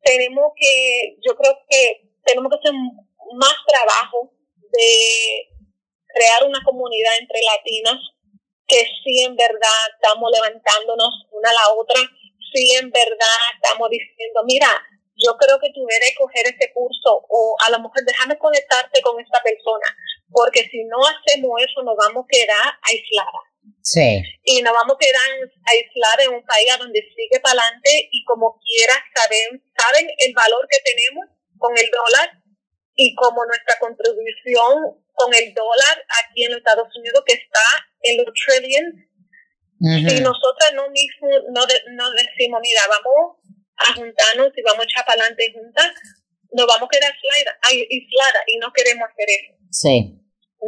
tenemos 0.03 0.53
que, 0.57 1.17
yo 1.27 1.35
creo 1.37 1.59
que 1.69 2.09
tenemos 2.25 2.51
que 2.51 2.59
hacer 2.59 2.73
más 3.35 3.55
trabajo 3.67 4.33
de 4.71 5.51
crear 6.07 6.47
una 6.47 6.63
comunidad 6.65 7.13
entre 7.21 7.43
latinas 7.43 7.99
que 8.71 8.87
sí 9.03 9.25
en 9.27 9.35
verdad 9.35 9.81
estamos 9.95 10.31
levantándonos 10.31 11.27
una 11.33 11.51
a 11.51 11.55
la 11.55 11.75
otra, 11.75 12.01
sí 12.53 12.77
en 12.77 12.91
verdad 12.91 13.41
estamos 13.61 13.91
diciendo, 13.91 14.41
mira, 14.47 14.71
yo 15.19 15.37
creo 15.37 15.59
que 15.59 15.71
tú 15.75 15.85
debes 15.85 16.15
coger 16.17 16.47
este 16.47 16.73
curso 16.73 17.27
o 17.29 17.57
a 17.67 17.71
lo 17.71 17.81
mejor 17.81 18.05
déjame 18.07 18.39
conectarte 18.39 19.03
con 19.03 19.19
esta 19.21 19.43
persona, 19.43 19.87
porque 20.31 20.63
si 20.71 20.85
no 20.85 20.99
hacemos 21.03 21.51
eso 21.61 21.83
nos 21.83 21.97
vamos 21.97 22.25
a 22.25 22.31
quedar 22.31 22.79
aisladas. 22.83 23.51
Sí. 23.83 24.23
Y 24.45 24.63
nos 24.63 24.73
vamos 24.73 24.97
a 24.97 25.03
quedar 25.03 25.29
aisladas 25.67 26.27
en 26.27 26.35
un 26.35 26.45
país 26.47 26.71
donde 26.79 27.03
sigue 27.15 27.41
para 27.43 27.61
adelante 27.61 28.09
y 28.11 28.25
como 28.25 28.59
quiera 28.63 28.95
saben, 29.15 29.63
saben 29.77 30.09
el 30.17 30.33
valor 30.33 30.67
que 30.71 30.79
tenemos 30.87 31.27
con 31.59 31.77
el 31.77 31.91
dólar 31.91 32.41
y 32.95 33.15
como 33.15 33.45
nuestra 33.45 33.79
contribución 33.79 34.97
con 35.21 35.35
el 35.35 35.53
dólar 35.53 35.97
aquí 36.25 36.45
en 36.45 36.57
Estados 36.57 36.89
Unidos 36.97 37.23
que 37.27 37.35
está 37.35 37.67
en 38.03 38.17
los 38.25 38.33
trillions. 38.33 38.97
Si 39.81 40.21
nosotras 40.21 40.73
no, 40.75 40.89
mismo, 40.91 41.29
no, 41.53 41.63
no 41.93 42.11
decimos, 42.13 42.61
mira, 42.63 42.83
vamos 42.89 43.41
a 43.77 43.95
juntarnos 43.95 44.53
y 44.55 44.63
vamos 44.63 44.81
a 44.81 44.85
echar 44.85 45.05
para 45.07 45.23
adelante 45.23 45.53
juntas, 45.55 45.93
nos 46.53 46.67
vamos 46.67 46.87
a 46.87 46.93
quedar 46.93 47.13
aisladas 47.63 48.45
y 48.47 48.59
no 48.59 48.73
queremos 48.75 49.09
hacer 49.09 49.29
eso. 49.31 49.57
Sí. 49.71 50.21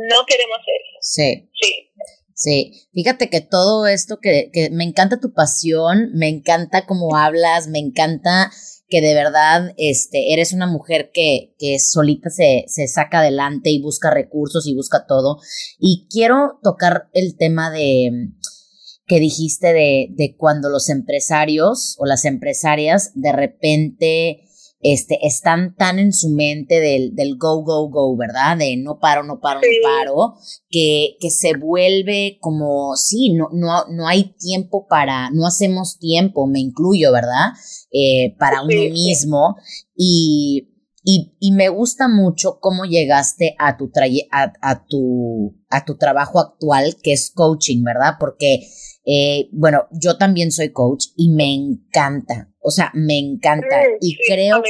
no 0.09 0.25
queremos 0.27 0.59
eso. 0.59 0.99
Sí. 1.01 1.51
Sí. 1.61 1.93
Sí, 2.35 2.89
fíjate 2.95 3.29
que 3.29 3.43
todo 3.43 3.87
esto 3.87 4.19
que, 4.21 4.51
que 4.53 4.71
me 4.71 4.85
encanta 4.85 5.21
tu 5.21 5.33
pasión, 5.35 6.11
me 6.15 6.29
encanta 6.29 6.87
cómo 6.87 7.17
hablas, 7.17 7.69
me 7.69 7.79
encanta 7.79 8.51
que 8.93 9.01
de 9.01 9.15
verdad 9.15 9.73
este, 9.79 10.35
eres 10.35 10.53
una 10.53 10.67
mujer 10.67 11.13
que, 11.15 11.55
que 11.59 11.79
solita 11.79 12.29
se, 12.29 12.67
se 12.69 12.87
saca 12.89 13.21
adelante 13.21 13.71
y 13.71 13.81
busca 13.81 14.11
recursos 14.11 14.67
y 14.67 14.75
busca 14.75 15.07
todo. 15.07 15.39
Y 15.79 16.07
quiero 16.11 16.59
tocar 16.63 17.09
el 17.15 17.39
tema 17.39 17.71
de 17.71 18.11
que 19.07 19.19
dijiste 19.19 19.73
de, 19.73 20.09
de 20.11 20.37
cuando 20.37 20.69
los 20.69 20.91
empresarios 20.91 21.97
o 22.01 22.05
las 22.05 22.27
empresarias 22.27 23.13
de 23.15 23.33
repente 23.33 24.45
este, 24.83 25.25
están 25.27 25.77
tan 25.77 26.01
en 26.01 26.13
su 26.13 26.29
mente 26.29 26.81
del, 26.81 27.15
del 27.15 27.37
go, 27.39 27.63
go, 27.63 27.89
go, 27.89 28.17
¿verdad? 28.17 28.57
De 28.59 28.77
no 28.77 28.99
paro, 28.99 29.23
no 29.23 29.41
paro, 29.41 29.61
no 29.61 29.67
paro, 29.83 30.35
que, 30.69 31.17
que 31.21 31.31
se 31.31 31.57
vuelve 31.57 32.39
como, 32.41 32.97
sí, 32.97 33.33
no, 33.33 33.49
no, 33.53 33.87
no 33.89 34.09
hay 34.09 34.35
tiempo 34.39 34.87
para, 34.89 35.31
no 35.31 35.47
hacemos 35.47 35.99
tiempo, 35.99 36.49
me 36.49 36.59
incluyo, 36.59 37.13
¿verdad? 37.13 37.53
Eh, 37.93 38.35
para 38.39 38.63
uno 38.63 38.75
mismo. 38.93 39.57
Y, 39.95 40.69
y, 41.05 41.37
y, 41.39 41.53
me 41.53 41.69
gusta 41.69 42.09
mucho 42.09 42.59
cómo 42.61 42.85
llegaste 42.85 43.55
a 43.59 43.77
tu, 43.77 43.91
a, 44.31 44.53
a, 44.61 44.85
tu, 44.85 45.57
a 45.69 45.85
tu 45.85 45.97
trabajo 45.97 46.41
actual, 46.41 46.97
que 47.03 47.13
es 47.13 47.31
coaching, 47.35 47.83
¿verdad? 47.85 48.15
Porque 48.19 48.67
eh, 49.05 49.49
bueno, 49.53 49.89
yo 49.91 50.17
también 50.17 50.53
soy 50.53 50.71
coach 50.71 51.07
y 51.17 51.31
me 51.31 51.53
encanta, 51.55 52.52
o 52.63 52.71
sea, 52.71 52.91
me 52.95 53.19
encanta 53.19 53.67
mm, 53.67 53.97
y 54.01 54.17
creo, 54.27 54.63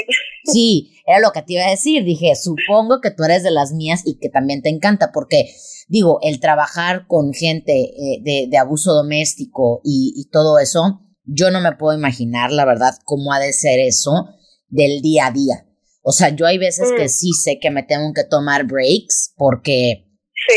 sí, 0.44 0.92
era 1.06 1.20
lo 1.20 1.32
que 1.32 1.42
te 1.42 1.54
iba 1.54 1.66
a 1.66 1.70
decir, 1.70 2.04
dije, 2.04 2.34
supongo 2.34 3.00
que 3.00 3.10
tú 3.10 3.24
eres 3.24 3.42
de 3.42 3.50
las 3.50 3.72
mías 3.72 4.02
y 4.04 4.18
que 4.18 4.28
también 4.28 4.62
te 4.62 4.70
encanta 4.70 5.12
porque 5.12 5.52
digo, 5.88 6.18
el 6.22 6.40
trabajar 6.40 7.06
con 7.06 7.32
gente 7.34 7.72
eh, 7.72 8.20
de, 8.22 8.46
de, 8.50 8.58
abuso 8.58 8.94
doméstico 8.94 9.80
y, 9.84 10.14
y 10.16 10.30
todo 10.30 10.58
eso, 10.58 11.02
yo 11.24 11.50
no 11.50 11.60
me 11.60 11.76
puedo 11.76 11.96
imaginar, 11.96 12.50
la 12.50 12.64
verdad, 12.64 12.94
cómo 13.04 13.32
ha 13.32 13.40
de 13.40 13.52
ser 13.52 13.78
eso 13.78 14.28
del 14.68 15.02
día 15.02 15.26
a 15.26 15.32
día. 15.32 15.66
O 16.02 16.12
sea, 16.12 16.30
yo 16.30 16.46
hay 16.46 16.58
veces 16.58 16.90
que 16.96 17.04
mm. 17.04 17.08
sí 17.08 17.32
sé 17.32 17.58
que 17.60 17.70
me 17.70 17.82
tengo 17.82 18.12
que 18.12 18.24
tomar 18.24 18.66
breaks 18.66 19.34
porque 19.36 20.08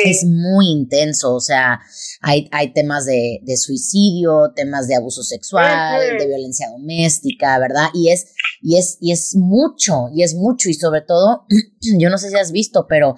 es 0.04 0.26
muy 0.26 0.68
intenso, 0.72 1.36
o 1.36 1.40
sea, 1.40 1.80
hay, 2.22 2.48
hay 2.52 2.74
temas 2.74 3.06
de, 3.06 3.40
de 3.44 3.58
suicidio, 3.58 4.52
temas 4.56 4.88
de 4.88 4.96
abuso 4.96 5.24
sexual, 5.24 6.18
de 6.18 6.28
violencia 6.28 6.70
doméstica, 6.70 7.58
¿verdad? 7.60 7.90
Y 7.94 8.10
es, 8.12 8.34
y 8.62 8.78
es, 8.78 8.98
y 9.00 9.12
es 9.12 9.36
mucho, 9.36 10.10
y 10.14 10.24
es 10.24 10.34
mucho, 10.34 10.70
y 10.70 10.74
sobre 10.74 11.02
todo, 11.02 11.46
yo 12.00 12.10
no 12.10 12.18
sé 12.18 12.30
si 12.30 12.36
has 12.36 12.52
visto, 12.52 12.88
pero 12.88 13.16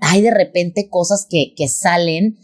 hay 0.00 0.22
de 0.22 0.32
repente 0.32 0.88
cosas 0.90 1.26
que, 1.28 1.54
que 1.56 1.68
salen 1.68 2.38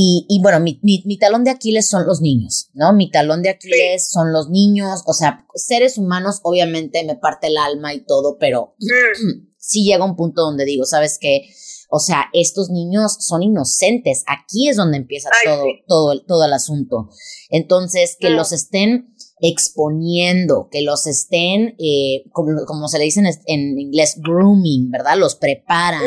y, 0.00 0.26
y, 0.28 0.40
bueno, 0.40 0.60
mi, 0.60 0.78
mi, 0.84 1.02
mi, 1.06 1.18
talón 1.18 1.42
de 1.42 1.50
Aquiles 1.50 1.88
son 1.88 2.06
los 2.06 2.20
niños, 2.20 2.70
¿no? 2.72 2.92
Mi 2.92 3.10
talón 3.10 3.42
de 3.42 3.48
Aquiles 3.48 4.08
son 4.08 4.32
los 4.32 4.48
niños, 4.48 5.02
o 5.06 5.12
sea, 5.12 5.44
seres 5.54 5.98
humanos, 5.98 6.38
obviamente 6.44 7.02
me 7.04 7.16
parte 7.16 7.48
el 7.48 7.56
alma 7.56 7.94
y 7.94 8.04
todo, 8.04 8.38
pero 8.38 8.76
sí 9.56 9.84
llega 9.84 10.04
un 10.04 10.14
punto 10.14 10.42
donde 10.42 10.64
digo, 10.64 10.84
¿sabes 10.84 11.18
qué? 11.20 11.48
O 11.88 11.98
sea, 11.98 12.26
estos 12.34 12.70
niños 12.70 13.16
son 13.20 13.42
inocentes. 13.42 14.22
Aquí 14.26 14.68
es 14.68 14.76
donde 14.76 14.98
empieza 14.98 15.30
todo, 15.44 15.64
todo, 15.86 16.12
el, 16.12 16.24
todo 16.26 16.44
el 16.44 16.52
asunto. 16.52 17.08
Entonces, 17.48 18.16
que 18.20 18.30
los 18.30 18.52
estén 18.52 19.14
exponiendo, 19.40 20.68
que 20.70 20.82
los 20.82 21.06
estén, 21.06 21.76
eh, 21.78 22.24
como, 22.32 22.64
como, 22.66 22.88
se 22.88 22.98
le 22.98 23.04
dice 23.04 23.22
en, 23.46 23.78
inglés, 23.78 24.18
grooming, 24.22 24.90
¿verdad? 24.90 25.16
Los 25.16 25.36
preparan 25.36 26.02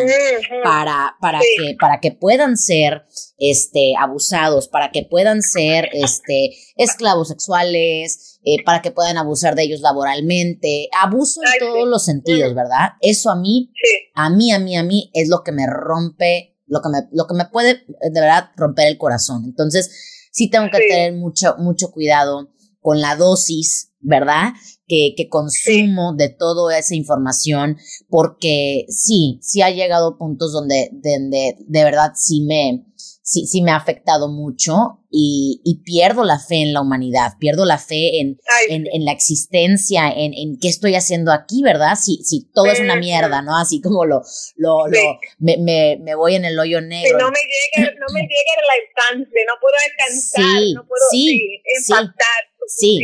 para, 0.63 1.15
para, 1.21 1.39
que, 1.39 1.75
para 1.79 1.99
que 1.99 2.11
puedan 2.11 2.57
ser 2.57 3.03
este, 3.37 3.93
abusados, 3.99 4.67
para 4.67 4.91
que 4.91 5.03
puedan 5.03 5.41
ser 5.41 5.89
este, 5.93 6.51
esclavos 6.75 7.29
sexuales, 7.29 8.39
eh, 8.43 8.63
para 8.65 8.81
que 8.81 8.91
puedan 8.91 9.17
abusar 9.17 9.55
de 9.55 9.63
ellos 9.63 9.81
laboralmente, 9.81 10.89
abuso 10.99 11.41
en 11.43 11.59
todos 11.59 11.87
los 11.87 12.03
sentidos, 12.03 12.53
¿verdad? 12.55 12.93
Eso 13.01 13.29
a 13.29 13.35
mí, 13.35 13.71
a 14.15 14.29
mí, 14.29 14.51
a 14.51 14.59
mí, 14.59 14.75
a 14.77 14.83
mí 14.83 15.11
es 15.13 15.29
lo 15.29 15.43
que 15.43 15.51
me 15.51 15.67
rompe, 15.67 16.57
lo 16.65 16.81
que 16.81 16.89
me, 16.89 16.99
lo 17.11 17.27
que 17.27 17.35
me 17.35 17.45
puede 17.45 17.83
de 17.87 18.19
verdad 18.19 18.49
romper 18.55 18.87
el 18.87 18.97
corazón. 18.97 19.43
Entonces, 19.45 19.91
sí 20.31 20.49
tengo 20.49 20.67
que 20.71 20.79
tener 20.79 21.13
mucho, 21.13 21.55
mucho 21.59 21.91
cuidado 21.91 22.50
con 22.81 22.99
la 22.99 23.15
dosis, 23.15 23.93
¿verdad? 23.99 24.53
Que, 24.87 25.13
que 25.15 25.29
consumo 25.29 26.13
de 26.17 26.29
toda 26.29 26.77
esa 26.77 26.95
información, 26.95 27.77
porque 28.09 28.85
sí, 28.89 29.39
sí 29.41 29.61
ha 29.61 29.69
llegado 29.69 30.17
puntos 30.17 30.51
donde, 30.51 30.89
donde 30.91 31.55
de 31.59 31.83
verdad 31.83 32.11
sí 32.15 32.41
me, 32.41 32.85
sí, 33.31 33.47
sí 33.47 33.61
me 33.61 33.71
ha 33.71 33.77
afectado 33.77 34.27
mucho 34.27 34.99
y, 35.09 35.61
y, 35.63 35.83
pierdo 35.83 36.23
la 36.23 36.39
fe 36.39 36.61
en 36.61 36.73
la 36.73 36.81
humanidad, 36.81 37.33
pierdo 37.39 37.65
la 37.65 37.77
fe 37.77 38.19
en, 38.19 38.39
en, 38.69 38.87
en, 38.91 39.05
la 39.05 39.11
existencia, 39.11 40.09
en, 40.09 40.33
en 40.33 40.57
qué 40.59 40.67
estoy 40.69 40.95
haciendo 40.95 41.31
aquí, 41.31 41.61
¿verdad? 41.63 41.95
Si, 42.01 42.23
si 42.23 42.49
todo 42.53 42.65
es 42.65 42.79
una 42.79 42.95
mierda, 42.95 43.41
¿no? 43.41 43.57
Así 43.57 43.81
como 43.81 44.05
lo, 44.05 44.21
lo, 44.55 44.87
lo 44.87 45.19
me, 45.39 45.57
me, 45.57 45.97
me, 46.01 46.15
voy 46.15 46.35
en 46.35 46.45
el 46.45 46.57
hoyo 46.57 46.81
negro. 46.81 47.17
no 47.19 47.29
me 47.29 47.39
llega, 47.39 47.91
no 47.99 48.13
me 48.13 48.21
llega 48.21 48.53
la 48.67 49.13
instancia, 49.13 49.41
no 49.47 49.53
puedo 49.59 49.75
descansar, 49.85 50.61
no 50.75 50.87
puedo 50.87 51.03
sí, 51.11 51.61
impactar. 51.79 52.50
Sí, 52.67 52.99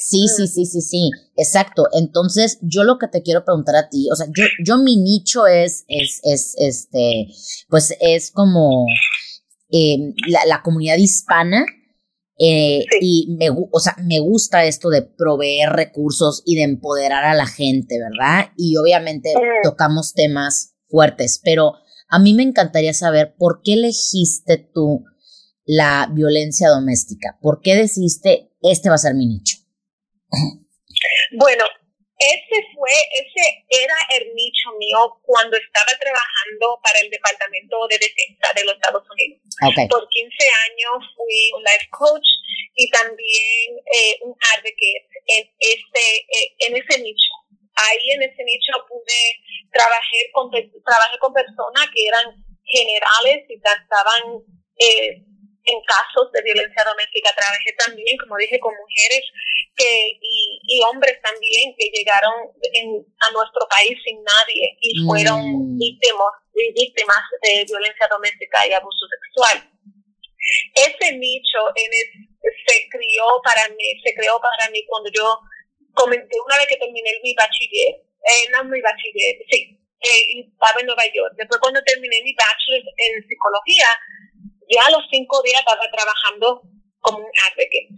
sí, 0.00 0.28
sí, 0.28 0.46
sí, 0.46 0.66
sí, 0.66 0.80
sí, 0.80 1.10
exacto. 1.36 1.86
Entonces, 1.92 2.58
yo 2.62 2.84
lo 2.84 2.98
que 2.98 3.08
te 3.08 3.22
quiero 3.22 3.44
preguntar 3.44 3.76
a 3.76 3.88
ti, 3.88 4.08
o 4.10 4.16
sea, 4.16 4.26
yo, 4.34 4.44
yo 4.64 4.78
mi 4.78 4.96
nicho 4.96 5.46
es, 5.46 5.84
es, 5.88 6.20
es, 6.22 6.54
este, 6.56 7.28
pues 7.68 7.94
es 8.00 8.30
como, 8.30 8.86
Em, 9.68 10.14
la, 10.46 10.62
comunidad 10.62 10.96
hispana. 10.96 11.64
Eh, 12.38 12.84
y 13.00 13.34
me, 13.38 13.48
o 13.50 13.80
sea, 13.80 13.96
me 14.04 14.20
gusta 14.20 14.66
esto 14.66 14.90
de 14.90 15.02
proveer 15.02 15.70
recursos 15.70 16.42
y 16.44 16.56
de 16.56 16.64
empoderar 16.64 17.24
a 17.24 17.34
la 17.34 17.46
gente, 17.46 17.98
¿verdad? 17.98 18.50
Y 18.56 18.76
obviamente 18.76 19.32
tocamos 19.62 20.12
temas 20.12 20.74
fuertes, 20.88 21.40
pero 21.42 21.72
a 22.08 22.18
mí 22.18 22.34
me 22.34 22.42
encantaría 22.42 22.92
saber 22.92 23.34
por 23.38 23.62
qué 23.64 23.72
elegiste 23.72 24.58
tú 24.58 25.04
la 25.64 26.10
violencia 26.12 26.68
doméstica, 26.68 27.38
por 27.40 27.62
qué 27.62 27.74
decidiste 27.74 28.52
este 28.70 28.88
va 28.88 28.96
a 28.96 28.98
ser 28.98 29.14
mi 29.14 29.26
nicho. 29.26 29.56
Bueno, 31.38 31.64
ese 32.18 32.58
fue, 32.72 32.96
ese 33.12 33.64
era 33.68 33.96
el 34.16 34.32
nicho 34.32 34.72
mío 34.78 35.20
cuando 35.22 35.56
estaba 35.56 35.92
trabajando 36.00 36.80
para 36.82 37.00
el 37.00 37.10
Departamento 37.10 37.76
de 37.90 37.98
Defensa 37.98 38.48
de 38.56 38.64
los 38.64 38.74
Estados 38.74 39.04
Unidos. 39.04 39.42
Por 39.90 40.08
15 40.08 40.32
años 40.70 40.96
fui 41.14 41.52
un 41.52 41.62
life 41.62 41.88
coach 41.90 42.28
y 42.74 42.88
también 42.90 43.76
eh, 43.92 44.16
un 44.22 44.32
advocate 44.56 45.08
en 45.26 45.44
ese, 45.60 46.04
eh, 46.32 46.56
en 46.66 46.76
ese 46.76 47.02
nicho. 47.04 47.32
Ahí 47.76 48.10
en 48.16 48.22
ese 48.22 48.42
nicho 48.44 48.72
pude 48.88 49.20
trabajar 49.70 50.24
con, 50.32 50.50
trabajé 50.50 51.18
con 51.20 51.34
personas 51.34 51.84
que 51.92 52.06
eran 52.08 52.32
generales 52.64 53.44
y 53.48 53.60
trataban 53.60 54.40
eh, 54.80 55.20
en 55.66 55.78
casos 55.82 56.30
de 56.32 56.42
violencia 56.42 56.84
doméstica. 56.84 57.34
Trabajé 57.34 57.72
también, 57.78 58.16
como 58.18 58.36
dije, 58.36 58.58
con 58.58 58.74
mujeres 58.74 59.22
que, 59.74 60.18
y, 60.22 60.60
y 60.62 60.82
hombres 60.82 61.20
también 61.20 61.74
que 61.76 61.90
llegaron 61.90 62.34
a 62.54 63.30
nuestro 63.32 63.66
país 63.68 63.98
sin 64.04 64.22
nadie 64.22 64.78
y 64.80 65.04
fueron 65.04 65.42
mm. 65.42 65.78
víctimas, 65.78 66.32
víctimas 66.74 67.22
de 67.42 67.64
violencia 67.64 68.06
doméstica 68.08 68.66
y 68.66 68.72
abuso 68.72 69.04
sexual. 69.10 69.70
Ese 70.74 71.12
nicho 71.18 71.60
en 71.74 71.90
se 72.66 72.88
crió 72.88 73.24
para 73.42 73.68
mí, 73.74 74.00
se 74.04 74.14
creó 74.14 74.38
para 74.40 74.70
mí 74.70 74.84
cuando 74.86 75.10
yo 75.10 75.40
comenté 75.94 76.36
una 76.44 76.56
vez 76.58 76.66
que 76.68 76.76
terminé 76.76 77.10
mi 77.22 77.34
bachiller, 77.34 77.94
eh, 77.96 78.46
no 78.52 78.64
mi 78.64 78.80
bachiller, 78.80 79.34
sí, 79.50 79.78
eh, 80.00 80.46
estaba 80.46 80.80
en 80.80 80.86
Nueva 80.86 81.06
York. 81.12 81.34
Después 81.36 81.60
cuando 81.60 81.82
terminé 81.82 82.20
mi 82.22 82.34
bachelor 82.34 82.82
en 82.96 83.26
psicología, 83.26 83.88
ya 84.68 84.86
a 84.86 84.90
los 84.90 85.02
cinco 85.10 85.42
días 85.42 85.60
estaba 85.60 85.82
trabajando 85.90 86.62
como 87.00 87.18
un 87.18 87.32
advocate. 87.46 87.88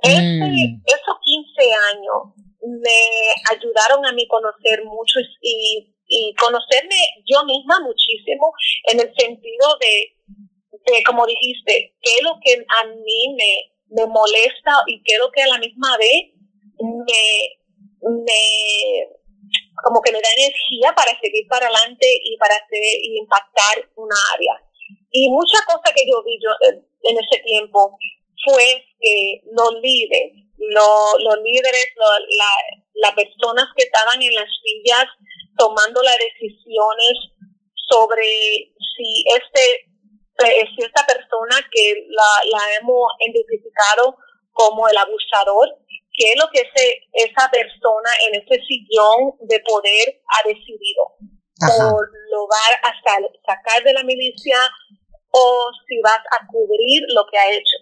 Mm. 0.00 0.80
esos 0.86 1.16
15 1.24 1.72
años 1.92 2.34
me 2.62 3.32
ayudaron 3.50 4.06
a 4.06 4.12
mí 4.12 4.28
conocer 4.28 4.84
mucho 4.84 5.18
y, 5.42 5.92
y 6.06 6.34
conocerme 6.34 6.96
yo 7.26 7.44
misma 7.44 7.80
muchísimo 7.80 8.52
en 8.92 9.00
el 9.00 9.12
sentido 9.16 9.76
de, 9.80 10.16
de, 10.86 11.02
como 11.04 11.26
dijiste, 11.26 11.94
qué 12.00 12.10
es 12.16 12.22
lo 12.22 12.38
que 12.42 12.54
a 12.54 12.86
mí 12.86 13.34
me, 13.36 13.72
me 13.88 14.06
molesta 14.06 14.72
y 14.86 15.02
qué 15.02 15.14
es 15.14 15.18
lo 15.18 15.30
que 15.32 15.42
a 15.42 15.48
la 15.48 15.58
misma 15.58 15.96
vez 15.98 16.32
me, 16.80 17.58
me 18.02 19.18
como 19.82 20.00
que 20.02 20.12
me 20.12 20.20
da 20.20 20.28
energía 20.36 20.92
para 20.94 21.18
seguir 21.20 21.46
para 21.48 21.66
adelante 21.66 22.06
y 22.22 22.36
para 22.36 22.54
hacer 22.54 22.82
y 23.02 23.18
impactar 23.18 23.88
una 23.96 24.16
área. 24.34 24.67
Y 25.10 25.30
muchas 25.30 25.62
cosas 25.66 25.92
que 25.94 26.04
yo 26.06 26.22
vi 26.24 26.38
yo, 26.42 26.50
en 26.70 27.16
ese 27.18 27.42
tiempo 27.42 27.96
fue 28.44 28.84
que 29.00 29.40
los 29.52 29.72
líderes, 29.80 30.44
los 30.58 31.38
líderes, 31.42 31.86
las 32.94 33.12
personas 33.14 33.66
que 33.76 33.84
estaban 33.84 34.20
en 34.20 34.34
las 34.34 34.48
sillas 34.62 35.06
tomando 35.56 36.02
las 36.02 36.16
decisiones 36.18 37.14
sobre 37.74 38.72
si 38.76 39.24
este 39.34 39.88
si 40.76 40.84
esta 40.84 41.04
persona 41.04 41.56
que 41.72 42.06
la, 42.10 42.30
la 42.52 42.62
hemos 42.80 43.10
identificado 43.26 44.16
como 44.52 44.88
el 44.88 44.96
abusador, 44.96 45.68
qué 46.12 46.32
es 46.32 46.36
lo 46.38 46.48
que 46.50 46.60
ese, 46.60 47.00
esa 47.12 47.50
persona 47.50 48.10
en 48.28 48.42
ese 48.42 48.62
sillón 48.66 49.34
de 49.40 49.60
poder 49.60 50.20
ha 50.26 50.48
decidido. 50.48 51.14
O 51.58 51.98
lo 52.30 52.46
va 52.46 52.88
a 52.88 52.92
sacar 53.02 53.82
de 53.82 53.92
la 53.92 54.04
milicia 54.04 54.56
o 55.30 55.70
si 55.86 56.00
vas 56.00 56.22
a 56.38 56.46
cubrir 56.46 57.02
lo 57.14 57.26
que 57.30 57.38
ha 57.38 57.50
hecho. 57.50 57.78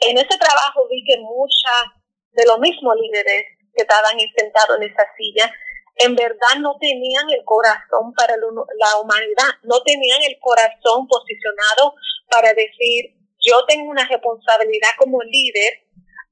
En 0.00 0.18
ese 0.18 0.38
trabajo 0.38 0.88
vi 0.90 1.04
que 1.04 1.20
muchas 1.20 1.84
de 2.32 2.44
los 2.46 2.58
mismos 2.58 2.96
líderes 3.00 3.44
que 3.74 3.82
estaban 3.82 4.18
sentados 4.36 4.76
en 4.78 4.90
esa 4.90 5.04
silla 5.16 5.52
en 5.96 6.16
verdad 6.16 6.56
no 6.60 6.76
tenían 6.80 7.24
el 7.30 7.44
corazón 7.44 8.12
para 8.16 8.34
la 8.36 9.00
humanidad, 9.00 9.52
no 9.62 9.80
tenían 9.82 10.22
el 10.22 10.38
corazón 10.40 11.06
posicionado 11.06 11.94
para 12.30 12.54
decir, 12.54 13.14
yo 13.40 13.64
tengo 13.66 13.90
una 13.90 14.06
responsabilidad 14.08 14.90
como 14.98 15.22
líder 15.22 15.84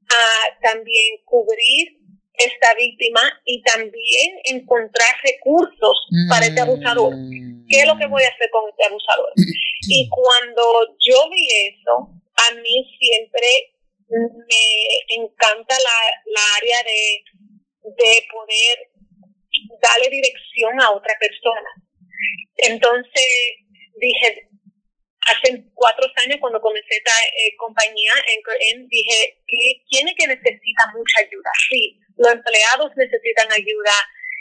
a 0.09 0.61
también 0.63 1.19
cubrir 1.25 1.99
esta 2.33 2.75
víctima 2.75 3.21
y 3.45 3.63
también 3.63 4.39
encontrar 4.45 5.09
recursos 5.23 6.07
para 6.29 6.47
este 6.47 6.61
abusador. 6.61 7.13
¿Qué 7.71 7.81
es 7.81 7.87
lo 7.87 7.97
que 7.97 8.07
voy 8.07 8.23
a 8.25 8.29
hacer 8.29 8.51
con 8.51 8.69
este 8.69 8.85
abusador? 8.85 9.33
Y 9.89 10.09
cuando 10.11 10.63
yo 10.99 11.31
vi 11.31 11.47
eso, 11.71 12.11
a 12.35 12.55
mí 12.55 12.99
siempre 12.99 13.73
me 14.11 15.15
encanta 15.23 15.75
la, 15.79 15.99
la 16.27 16.43
área 16.59 16.83
de, 16.83 17.23
de 17.95 18.27
poder 18.33 18.91
darle 19.81 20.11
dirección 20.11 20.81
a 20.81 20.91
otra 20.91 21.15
persona. 21.21 21.71
Entonces 22.57 23.31
dije, 24.01 24.49
hace 25.31 25.65
cuatro 25.75 26.07
años 26.25 26.39
cuando 26.41 26.61
comencé 26.61 26.97
esta 26.97 27.15
eh, 27.39 27.55
compañía, 27.57 28.13
en, 28.27 28.89
dije, 28.89 29.39
¿quién 29.89 30.09
es 30.09 30.15
que 30.19 30.27
necesita 30.27 30.91
mucha 30.95 31.21
ayuda? 31.21 31.51
Sí, 31.71 32.01
los 32.17 32.33
empleados 32.33 32.91
necesitan 32.97 33.53
ayuda. 33.53 33.93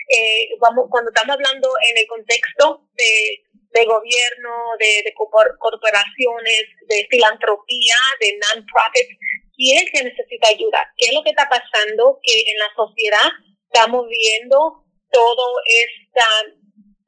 Eh, 0.10 0.50
vamos, 0.60 0.88
cuando 0.89 1.12
estamos 1.12 1.36
hablando 1.36 1.69
en 1.89 1.98
el 1.98 2.08
contexto 2.08 2.82
de, 2.98 3.86
gobierno, 3.86 4.52
de, 4.80 5.13
corporaciones, 5.15 6.63
de 6.88 7.08
filantropía, 7.10 7.95
de 8.19 8.39
non-profits, 8.41 9.15
¿quién 9.56 9.86
es 9.86 9.91
que 9.91 10.04
necesita 10.04 10.50
ayuda? 10.50 10.91
¿Qué 10.98 11.06
es 11.08 11.13
lo 11.13 11.24
que 11.24 11.30
está 11.30 11.48
pasando? 11.48 12.19
Que 12.24 12.41
en 12.41 12.58
la 12.58 12.69
sociedad 12.76 13.30
estamos 13.72 14.08
viendo 14.10 14.84
todo 15.12 15.48
este 15.65 16.22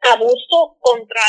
abuso 0.01 0.77
contra 0.79 1.21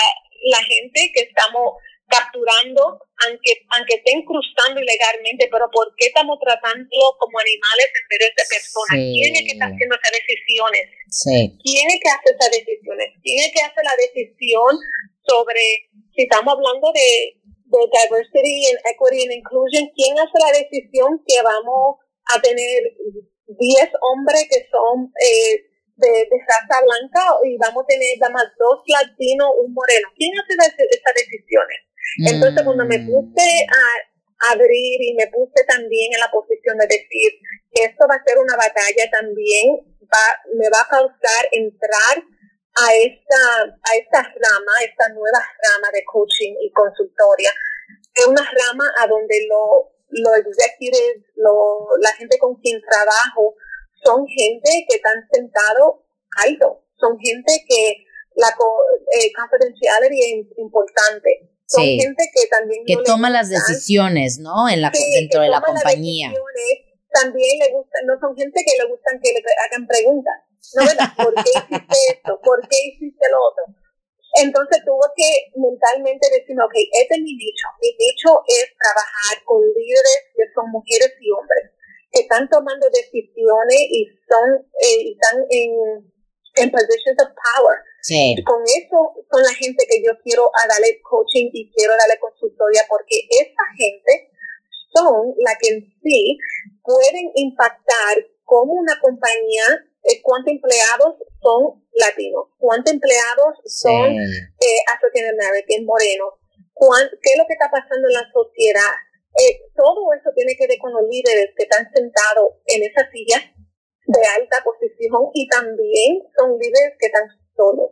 la 0.45 0.63
gente 0.65 1.11
que 1.15 1.23
estamos 1.23 1.77
capturando, 2.09 3.01
aunque, 3.25 3.53
aunque 3.77 3.97
estén 3.97 4.23
cruzando 4.25 4.81
ilegalmente, 4.81 5.49
pero 5.51 5.71
¿por 5.73 5.95
qué 5.97 6.13
estamos 6.13 6.39
tratándolo 6.41 7.17
como 7.19 7.39
animales 7.39 7.89
en 7.89 8.07
vez 8.11 8.21
de 8.37 8.45
personas? 8.49 8.97
¿Quién 9.01 9.33
es 9.33 9.43
que 9.49 9.55
está 9.57 9.67
haciendo 9.67 9.97
esas 9.97 10.13
decisiones? 10.13 10.85
¿Quién 11.63 11.87
es 11.89 11.99
que 12.03 12.11
hace 12.13 12.29
esas 12.37 12.51
decisiones? 12.53 13.09
¿Quién 13.23 13.39
es 13.41 13.51
que 13.55 13.65
hace 13.65 13.81
la 13.81 13.97
decisión 13.97 14.73
sobre, 15.25 15.65
si 16.13 16.29
estamos 16.29 16.53
hablando 16.53 16.93
de, 16.93 17.41
de 17.41 17.81
diversity 17.81 18.69
and 18.69 18.81
equity 18.93 19.19
and 19.25 19.39
inclusion, 19.41 19.89
¿quién 19.97 20.13
hace 20.19 20.37
la 20.37 20.53
decisión 20.53 21.17
que 21.25 21.41
vamos 21.41 22.03
a 22.29 22.41
tener 22.41 22.81
10 23.47 23.89
hombres 24.01 24.47
que 24.51 24.69
son... 24.69 25.09
Eh, 25.17 25.73
de, 26.03 26.27
raza 26.49 26.83
blanca 26.83 27.23
y 27.45 27.57
vamos 27.59 27.85
a 27.85 27.87
tener 27.87 28.19
más 28.33 28.49
dos 28.59 28.83
latinos, 28.87 29.49
un 29.63 29.73
moreno. 29.73 30.09
¿Quién 30.17 30.33
hace 30.39 30.55
esas 30.59 31.15
decisiones? 31.15 31.79
Entonces, 32.27 32.63
cuando 32.65 32.85
me 32.85 32.99
mm. 32.99 33.07
puse 33.07 33.49
a 33.67 34.53
abrir 34.53 34.99
y 35.01 35.15
me 35.15 35.27
puse 35.29 35.65
también 35.67 36.13
en 36.13 36.21
la 36.21 36.31
posición 36.31 36.77
de 36.79 36.87
decir 36.87 37.33
que 37.71 37.85
esto 37.85 38.07
va 38.09 38.17
a 38.17 38.25
ser 38.25 38.39
una 38.39 38.57
batalla 38.57 39.11
también, 39.11 39.79
va, 40.03 40.27
me 40.55 40.69
va 40.69 40.83
a 40.83 40.89
causar 40.89 41.43
entrar 41.53 42.17
a 42.75 42.95
esta, 42.95 43.43
a 43.63 43.91
esta 43.97 44.23
rama, 44.23 44.73
esta 44.85 45.09
nueva 45.15 45.39
rama 45.39 45.89
de 45.93 46.05
coaching 46.05 46.55
y 46.61 46.73
consultoria. 46.73 47.51
Es 48.15 48.27
una 48.27 48.43
rama 48.43 48.85
a 48.99 49.07
donde 49.07 49.47
los 49.49 49.93
lo 50.13 50.35
executives, 50.35 51.25
lo, 51.37 51.89
la 52.01 52.13
gente 52.13 52.39
con 52.39 52.55
quien 52.57 52.81
trabajo, 52.83 53.55
son 54.05 54.27
gente 54.27 54.87
que 54.89 54.97
están 54.97 55.27
sentados 55.33 56.05
alto, 56.45 56.85
son 56.99 57.19
gente 57.19 57.53
que 57.67 58.05
la 58.37 58.49
eh, 58.49 59.33
confidenciality 59.33 60.21
es 60.21 60.59
importante. 60.59 61.52
Son 61.73 61.85
gente 61.85 62.25
que 62.35 62.47
también 62.49 62.85
que 62.85 62.97
toma 63.05 63.31
las 63.31 63.49
decisiones, 63.49 64.39
¿no? 64.39 64.69
En 64.69 64.83
la 64.83 64.93
dentro 64.93 65.41
de 65.41 65.49
la 65.49 65.61
compañía. 65.61 66.33
También 67.13 67.59
le 67.59 67.73
gusta, 67.73 67.99
no 68.07 68.19
son 68.21 68.37
gente 68.37 68.65
que 68.65 68.77
le 68.77 68.89
gustan 68.89 69.21
que 69.21 69.33
le 69.33 69.41
hagan 69.69 69.87
preguntas. 69.87 70.35
¿No 70.75 70.87
verdad? 70.87 71.13
¿Por 71.17 71.35
qué 71.35 71.51
hiciste 71.51 71.97
esto? 72.09 72.41
¿Por 72.43 72.61
qué 72.69 72.77
hiciste 72.89 73.25
lo 73.31 73.39
otro? 73.41 73.65
Entonces 74.41 74.81
tuvo 74.85 75.05
que 75.15 75.53
mentalmente 75.61 76.25
decir, 76.33 76.57
ok, 76.57 76.73
este 76.73 77.15
es 77.17 77.21
mi 77.21 77.37
nicho. 77.37 77.69
Mi 77.81 77.93
nicho 77.93 78.41
es 78.49 78.65
trabajar 78.81 79.45
con 79.45 79.61
líderes 79.61 80.33
que 80.33 80.45
son 80.55 80.71
mujeres 80.73 81.13
y 81.21 81.29
hombres 81.33 81.73
que 82.13 82.21
están 82.21 82.49
tomando 82.49 82.87
decisiones 82.93 83.81
y 83.89 84.07
son 84.29 84.61
eh, 84.81 85.17
están 85.17 85.41
en, 85.49 86.12
en 86.57 86.71
positions 86.71 87.19
of 87.23 87.31
power. 87.33 87.79
Sí. 88.03 88.35
Con 88.45 88.63
eso 88.63 89.15
son 89.31 89.43
la 89.43 89.55
gente 89.55 89.87
que 89.89 90.03
yo 90.03 90.13
quiero 90.23 90.51
a 90.63 90.67
darle 90.67 91.01
coaching 91.03 91.51
y 91.53 91.71
quiero 91.71 91.95
darle 91.99 92.19
consultoría 92.19 92.83
porque 92.89 93.27
esa 93.31 93.65
gente 93.79 94.33
son 94.93 95.35
la 95.39 95.57
que 95.59 95.69
en 95.69 95.81
sí 96.03 96.39
pueden 96.83 97.31
impactar 97.35 98.27
como 98.45 98.75
una 98.75 98.99
compañía 99.01 99.65
eh, 100.03 100.21
cuántos 100.21 100.53
empleados 100.53 101.15
son 101.41 101.83
latinos, 101.95 102.51
cuántos 102.59 102.93
empleados 102.93 103.55
son 103.65 104.19
eh, 104.19 104.81
African 104.93 105.25
American, 105.39 105.85
morenos, 105.87 106.35
qué 107.23 107.31
es 107.33 107.39
lo 107.39 107.47
que 107.47 107.55
está 107.55 107.71
pasando 107.71 108.09
en 108.09 108.15
la 108.15 108.27
sociedad, 108.33 108.93
eh, 109.39 109.63
todo 109.75 110.13
eso 110.13 110.31
tiene 110.35 110.57
que 110.57 110.67
ver 110.67 110.79
con 110.79 110.93
los 110.93 111.09
líderes 111.09 111.55
que 111.57 111.63
están 111.63 111.89
sentados 111.95 112.53
en 112.67 112.83
esa 112.83 113.09
silla 113.11 113.41
de 114.07 114.21
alta 114.27 114.63
posición 114.65 115.31
y 115.35 115.49
también 115.49 116.23
son 116.37 116.59
líderes 116.59 116.97
que 116.99 117.07
están 117.07 117.29
solos. 117.57 117.91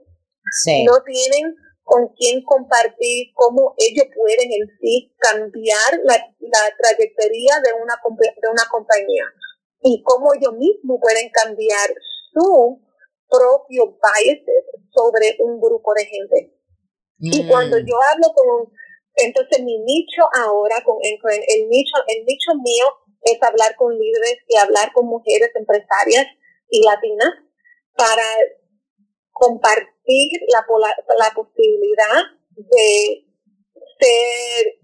No 0.86 1.02
tienen 1.04 1.54
con 1.82 2.08
quién 2.16 2.42
compartir 2.44 3.28
cómo 3.34 3.74
ellos 3.78 4.06
pueden 4.14 4.52
en 4.52 4.66
sí 4.80 5.12
cambiar 5.18 5.90
la, 6.04 6.14
la 6.40 6.62
trayectoria 6.78 7.60
de 7.64 7.72
una, 7.82 7.94
de 8.18 8.48
una 8.48 8.64
compañía 8.70 9.24
y 9.82 10.02
cómo 10.02 10.34
ellos 10.34 10.54
mismos 10.54 10.98
pueden 11.00 11.30
cambiar 11.30 11.90
su 12.32 12.80
propio 13.28 13.98
biases 13.98 14.64
sobre 14.92 15.36
un 15.40 15.60
grupo 15.60 15.92
de 15.94 16.04
gente. 16.04 16.54
Y 17.18 17.46
cuando 17.48 17.76
mm. 17.76 17.86
yo 17.86 17.96
hablo 18.10 18.32
con 18.34 18.72
entonces 19.16 19.62
mi 19.62 19.78
nicho 19.78 20.22
ahora 20.32 20.76
con 20.84 20.96
el 21.02 21.68
nicho, 21.68 21.96
el 22.06 22.24
nicho 22.24 22.52
mío 22.62 22.86
es 23.22 23.42
hablar 23.42 23.76
con 23.76 23.96
líderes 23.96 24.38
y 24.48 24.56
hablar 24.56 24.92
con 24.92 25.06
mujeres 25.06 25.50
empresarias 25.54 26.26
y 26.68 26.84
latinas 26.84 27.30
para 27.96 28.24
compartir 29.32 30.40
la, 30.48 30.64
la 31.18 31.34
posibilidad 31.34 32.22
de 32.56 33.26
ser, 33.98 34.78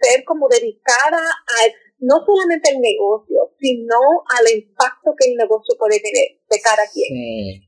ser 0.00 0.24
como 0.24 0.48
dedicada 0.48 1.18
a 1.18 1.70
no 2.00 2.16
solamente 2.24 2.70
el 2.70 2.80
negocio, 2.80 3.52
sino 3.60 3.98
al 4.38 4.48
impacto 4.56 5.12
que 5.16 5.30
el 5.30 5.36
negocio 5.36 5.76
puede 5.78 6.00
tener 6.00 6.40
de 6.48 6.60
cada 6.60 6.82
quien. 6.88 7.12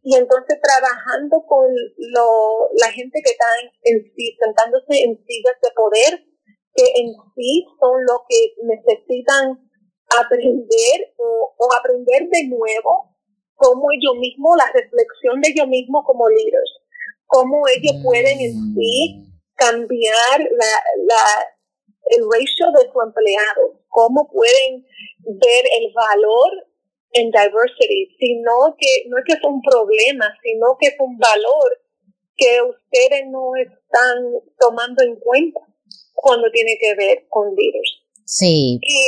Y 0.02 0.16
entonces 0.16 0.59
trabajando 0.61 1.44
con 1.47 1.68
lo, 1.99 2.68
la 2.80 2.90
gente 2.90 3.20
que 3.22 3.32
está 3.32 3.44
en, 3.84 4.03
sí, 4.16 4.36
sentándose 4.40 5.05
en 5.05 5.20
sillas 5.26 5.57
de 5.62 5.70
poder, 5.76 6.24
que 6.75 6.85
en 6.85 7.14
sí 7.35 7.66
son 7.81 8.05
los 8.07 8.20
que 8.29 8.55
necesitan 8.62 9.70
aprender 10.18 11.12
o, 11.16 11.68
aprender 11.79 12.29
de 12.31 12.49
nuevo 12.49 13.14
cómo 13.55 13.89
ellos 13.93 14.16
mismos, 14.18 14.57
la 14.57 14.70
reflexión 14.73 15.41
de 15.41 15.51
ellos 15.51 15.68
mismos 15.68 16.05
como 16.05 16.29
líderes, 16.29 16.70
cómo 17.27 17.62
ellos 17.68 18.03
pueden 18.03 18.41
en 18.41 18.75
sí 18.75 19.25
cambiar 19.55 20.41
la, 20.41 20.73
la, 21.07 21.25
el 22.07 22.23
ratio 22.25 22.66
de 22.73 22.91
su 22.91 23.01
empleado, 23.01 23.81
cómo 23.89 24.29
pueden 24.29 24.85
ver 25.25 25.64
el 25.79 25.93
valor 25.95 26.66
en 27.12 27.31
diversity, 27.31 28.16
sino 28.18 28.75
que 28.79 29.05
no 29.09 29.18
es 29.18 29.25
que 29.27 29.35
es 29.35 29.45
un 29.45 29.61
problema, 29.62 30.35
sino 30.43 30.77
que 30.81 30.89
es 30.89 30.97
un 30.99 31.16
valor 31.18 31.81
que 32.37 32.59
ustedes 32.62 33.27
no 33.29 33.55
están 33.55 34.25
tomando 34.59 35.05
en 35.05 35.16
cuenta 35.16 35.61
cuando 36.23 36.49
tiene 36.53 36.79
que 36.79 36.95
ver 36.95 37.27
con 37.29 37.51
líderes. 37.55 37.99
Sí. 38.25 38.79
Y 38.81 38.99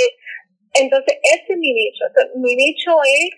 entonces 0.74 1.14
ese 1.22 1.52
es 1.54 1.58
mi 1.58 1.72
nicho. 1.72 2.04
Mi 2.42 2.56
nicho 2.56 2.90
es 3.06 3.30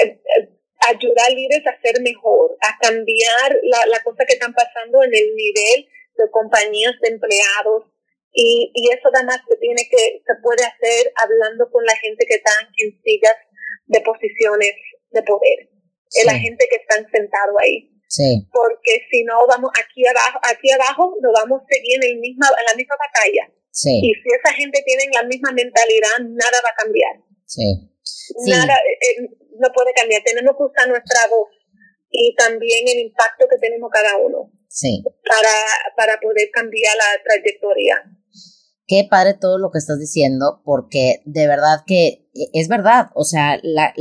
eh, 0.00 0.20
eh, 0.38 0.48
ayudar 0.86 1.26
a 1.26 1.34
líderes 1.34 1.66
a 1.66 1.80
ser 1.82 2.00
mejor, 2.02 2.56
a 2.62 2.78
cambiar 2.78 3.50
la, 3.64 3.84
la 3.86 4.00
cosa 4.04 4.24
que 4.24 4.34
están 4.34 4.54
pasando 4.54 5.02
en 5.02 5.12
el 5.12 5.34
nivel 5.34 5.88
de 6.16 6.30
compañías 6.30 6.94
de 7.02 7.08
empleados. 7.08 7.90
Y, 8.32 8.70
y 8.74 8.92
eso 8.92 9.10
además 9.12 9.40
se 9.48 9.56
tiene 9.56 9.82
que, 9.90 10.22
se 10.22 10.34
puede 10.42 10.62
hacer 10.62 11.12
hablando 11.16 11.68
con 11.72 11.84
la 11.84 11.96
gente 11.96 12.24
que 12.26 12.36
están 12.36 12.68
en 12.78 12.94
sillas 13.02 13.36
de 13.86 14.00
posiciones 14.02 14.72
de 15.10 15.22
poder, 15.22 15.70
la 16.24 16.38
gente 16.38 16.66
que 16.70 16.76
están 16.76 17.10
sentado 17.10 17.58
ahí. 17.58 17.90
Sí. 18.08 18.46
Porque 18.52 19.02
si 19.10 19.24
no 19.24 19.46
vamos 19.46 19.70
aquí 19.74 20.06
abajo, 20.06 20.38
aquí 20.42 20.70
abajo 20.70 21.14
nos 21.20 21.32
vamos 21.32 21.62
a 21.62 21.66
seguir 21.68 22.02
en, 22.02 22.10
el 22.10 22.18
misma, 22.18 22.48
en 22.48 22.64
la 22.64 22.74
misma 22.76 22.94
batalla. 22.96 23.52
Sí. 23.70 24.00
Y 24.02 24.14
si 24.14 24.28
esa 24.32 24.54
gente 24.54 24.82
tiene 24.86 25.04
la 25.12 25.24
misma 25.24 25.52
mentalidad, 25.52 26.16
nada 26.20 26.58
va 26.64 26.70
a 26.70 26.82
cambiar. 26.82 27.14
Sí. 27.44 27.92
Nada 28.46 28.74
eh, 28.74 29.22
eh, 29.22 29.28
no 29.58 29.68
puede 29.74 29.92
cambiar. 29.92 30.22
Tenemos 30.22 30.56
que 30.56 30.64
usar 30.64 30.88
nuestra 30.88 31.26
voz 31.28 31.48
y 32.10 32.34
también 32.36 32.88
el 32.88 33.00
impacto 33.00 33.46
que 33.50 33.58
tenemos 33.58 33.90
cada 33.92 34.16
uno. 34.18 34.50
Sí. 34.68 35.02
Para, 35.26 35.54
para 35.96 36.20
poder 36.20 36.50
cambiar 36.52 36.96
la 36.96 37.22
trayectoria. 37.24 38.02
Qué 38.86 39.06
padre 39.10 39.34
todo 39.34 39.58
lo 39.58 39.70
que 39.72 39.78
estás 39.78 39.98
diciendo, 39.98 40.62
porque 40.64 41.20
de 41.24 41.48
verdad 41.48 41.82
que 41.86 42.28
e, 42.34 42.50
es 42.52 42.68
verdad. 42.68 43.10
O 43.14 43.24
sea, 43.24 43.58
la, 43.62 43.92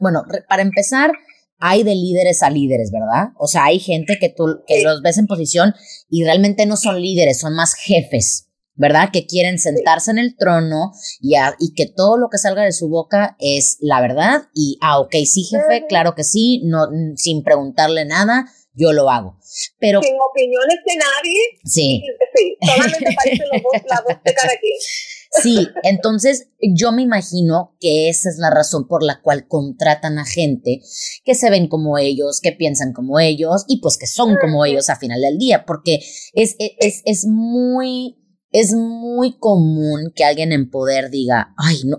bueno, 0.00 0.24
para 0.48 0.62
empezar, 0.62 1.12
hay 1.60 1.82
de 1.82 1.94
líderes 1.94 2.42
a 2.42 2.50
líderes, 2.50 2.90
¿verdad? 2.90 3.28
O 3.38 3.46
sea, 3.46 3.64
hay 3.64 3.78
gente 3.78 4.18
que 4.18 4.30
tú 4.30 4.62
que 4.66 4.82
los 4.82 5.02
ves 5.02 5.18
en 5.18 5.26
posición 5.26 5.74
y 6.08 6.24
realmente 6.24 6.66
no 6.66 6.76
son 6.76 7.00
líderes, 7.00 7.38
son 7.38 7.54
más 7.54 7.74
jefes. 7.74 8.46
¿verdad? 8.76 9.10
Que 9.12 9.26
quieren 9.26 9.58
sentarse 9.58 10.10
en 10.10 10.16
el 10.16 10.38
trono 10.38 10.92
y, 11.20 11.34
y, 11.58 11.74
que 11.74 11.84
todo 11.84 12.16
lo 12.16 12.30
que 12.30 12.38
salga 12.38 12.62
de 12.62 12.72
su 12.72 12.88
boca 12.88 13.36
es 13.38 13.76
la 13.80 14.00
verdad 14.00 14.44
y, 14.54 14.78
ah, 14.80 15.00
ok, 15.00 15.16
sí, 15.26 15.44
jefe, 15.44 15.84
claro 15.86 16.14
que 16.14 16.24
sí, 16.24 16.62
no, 16.64 16.86
sin 17.14 17.42
preguntarle 17.42 18.06
nada, 18.06 18.46
yo 18.72 18.94
lo 18.94 19.10
hago. 19.10 19.36
Pero, 19.78 20.00
Sin 20.02 20.16
opiniones 20.18 20.78
de 20.86 20.96
nadie. 20.96 21.40
Sí. 21.64 22.02
Sí, 22.34 22.56
solamente 22.64 23.14
parece 23.14 23.44
la 23.52 23.60
voz, 23.60 23.82
la 23.86 24.00
voz 24.00 24.22
de 24.24 24.34
cada 24.34 24.56
quien. 24.56 24.72
Sí, 25.30 25.68
entonces 25.84 26.48
yo 26.60 26.90
me 26.90 27.02
imagino 27.02 27.76
que 27.78 28.08
esa 28.08 28.28
es 28.28 28.38
la 28.38 28.50
razón 28.50 28.88
por 28.88 29.04
la 29.04 29.20
cual 29.22 29.46
contratan 29.46 30.18
a 30.18 30.24
gente 30.24 30.80
que 31.24 31.34
se 31.36 31.50
ven 31.50 31.68
como 31.68 31.98
ellos, 31.98 32.40
que 32.40 32.50
piensan 32.50 32.92
como 32.92 33.20
ellos 33.20 33.64
y 33.68 33.80
pues 33.80 33.96
que 33.96 34.08
son 34.08 34.36
como 34.40 34.64
ellos 34.64 34.90
a 34.90 34.96
final 34.96 35.20
del 35.20 35.38
día, 35.38 35.64
porque 35.66 36.00
es, 36.32 36.56
es, 36.58 37.02
es 37.04 37.26
muy 37.26 38.16
es 38.52 38.74
muy 38.74 39.38
común 39.38 40.12
que 40.14 40.24
alguien 40.24 40.52
en 40.52 40.70
poder 40.70 41.10
diga, 41.10 41.54
ay, 41.56 41.82
no, 41.84 41.98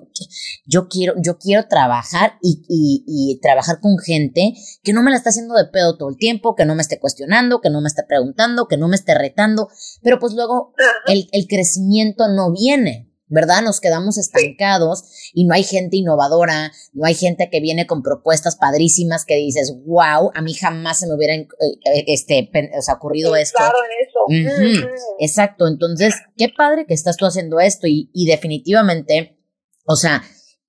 yo 0.66 0.90
quiero, 0.90 1.14
yo 1.24 1.38
quiero 1.38 1.68
trabajar 1.68 2.34
y, 2.42 2.62
y, 2.68 3.40
trabajar 3.40 3.80
con 3.80 3.98
gente 3.98 4.54
que 4.84 4.92
no 4.92 5.02
me 5.02 5.12
la 5.12 5.18
está 5.18 5.30
haciendo 5.30 5.56
de 5.56 5.70
pedo 5.72 5.98
todo 5.98 6.10
el 6.10 6.18
tiempo, 6.18 6.56
que 6.56 6.66
no 6.66 6.76
me 6.76 6.82
esté 6.82 7.00
cuestionando, 7.00 7.62
que 7.62 7.70
no 7.70 7.80
me 7.80 7.88
esté 7.88 8.04
preguntando, 8.04 8.68
que 8.68 8.78
no 8.78 8.90
me 8.90 8.96
esté 8.96 9.14
retando, 9.14 9.70
pero 10.02 10.20
pues 10.20 10.34
luego 10.34 10.74
el, 11.08 11.30
el 11.32 11.48
crecimiento 11.48 12.28
no 12.28 12.52
viene. 12.52 13.11
¿Verdad? 13.32 13.62
Nos 13.64 13.80
quedamos 13.80 14.18
estancados 14.18 15.06
y 15.34 15.46
no 15.46 15.54
hay 15.54 15.64
gente 15.64 15.96
innovadora, 15.96 16.72
no 16.92 17.06
hay 17.06 17.16
gente 17.16 17.50
que 17.50 17.62
viene 17.62 17.88
con 17.88 18.04
propuestas 18.04 18.58
padrísimas 18.58 19.26
que 19.26 19.36
dices, 19.36 19.74
wow, 19.86 20.32
a 20.36 20.42
mí 20.42 20.54
jamás 20.54 21.00
se 21.00 21.08
me 21.08 21.16
hubiera 21.16 21.36
eh, 21.36 21.48
eh, 21.62 22.04
este, 22.08 22.52
ocurrido 22.94 23.38
esto. 23.38 23.58
Claro, 23.58 23.78
en 24.30 24.76
eso. 24.76 24.88
Exacto, 25.20 25.68
entonces, 25.68 26.14
qué 26.36 26.50
padre 26.50 26.86
que 26.86 26.94
estás 26.94 27.16
tú 27.16 27.26
haciendo 27.26 27.62
esto 27.62 27.88
y, 27.88 28.12
y 28.14 28.26
definitivamente, 28.26 29.40
o 29.86 29.96
sea, 29.96 30.24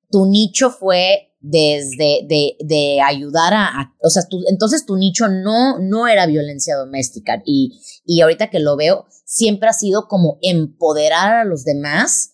tu 0.09 0.27
nicho 0.27 0.71
fue 0.71 1.35
desde 1.41 2.21
de, 2.29 2.57
de 2.61 3.01
ayudar 3.01 3.55
a, 3.55 3.93
o 4.01 4.09
sea, 4.09 4.23
entonces 4.49 4.87
tu 4.87 4.95
nicho 4.97 5.27
no, 5.27 5.81
no 5.81 6.07
era 6.07 6.27
violencia 6.27 6.77
doméstica 6.77 7.43
y, 7.45 7.81
y 8.07 8.21
ahorita 8.21 8.51
que 8.51 8.61
lo 8.61 8.77
veo, 8.77 9.07
siempre 9.25 9.69
ha 9.69 9.73
sido 9.73 10.07
como 10.07 10.39
empoderar 10.43 11.35
a 11.35 11.45
los 11.45 11.65
demás 11.65 12.32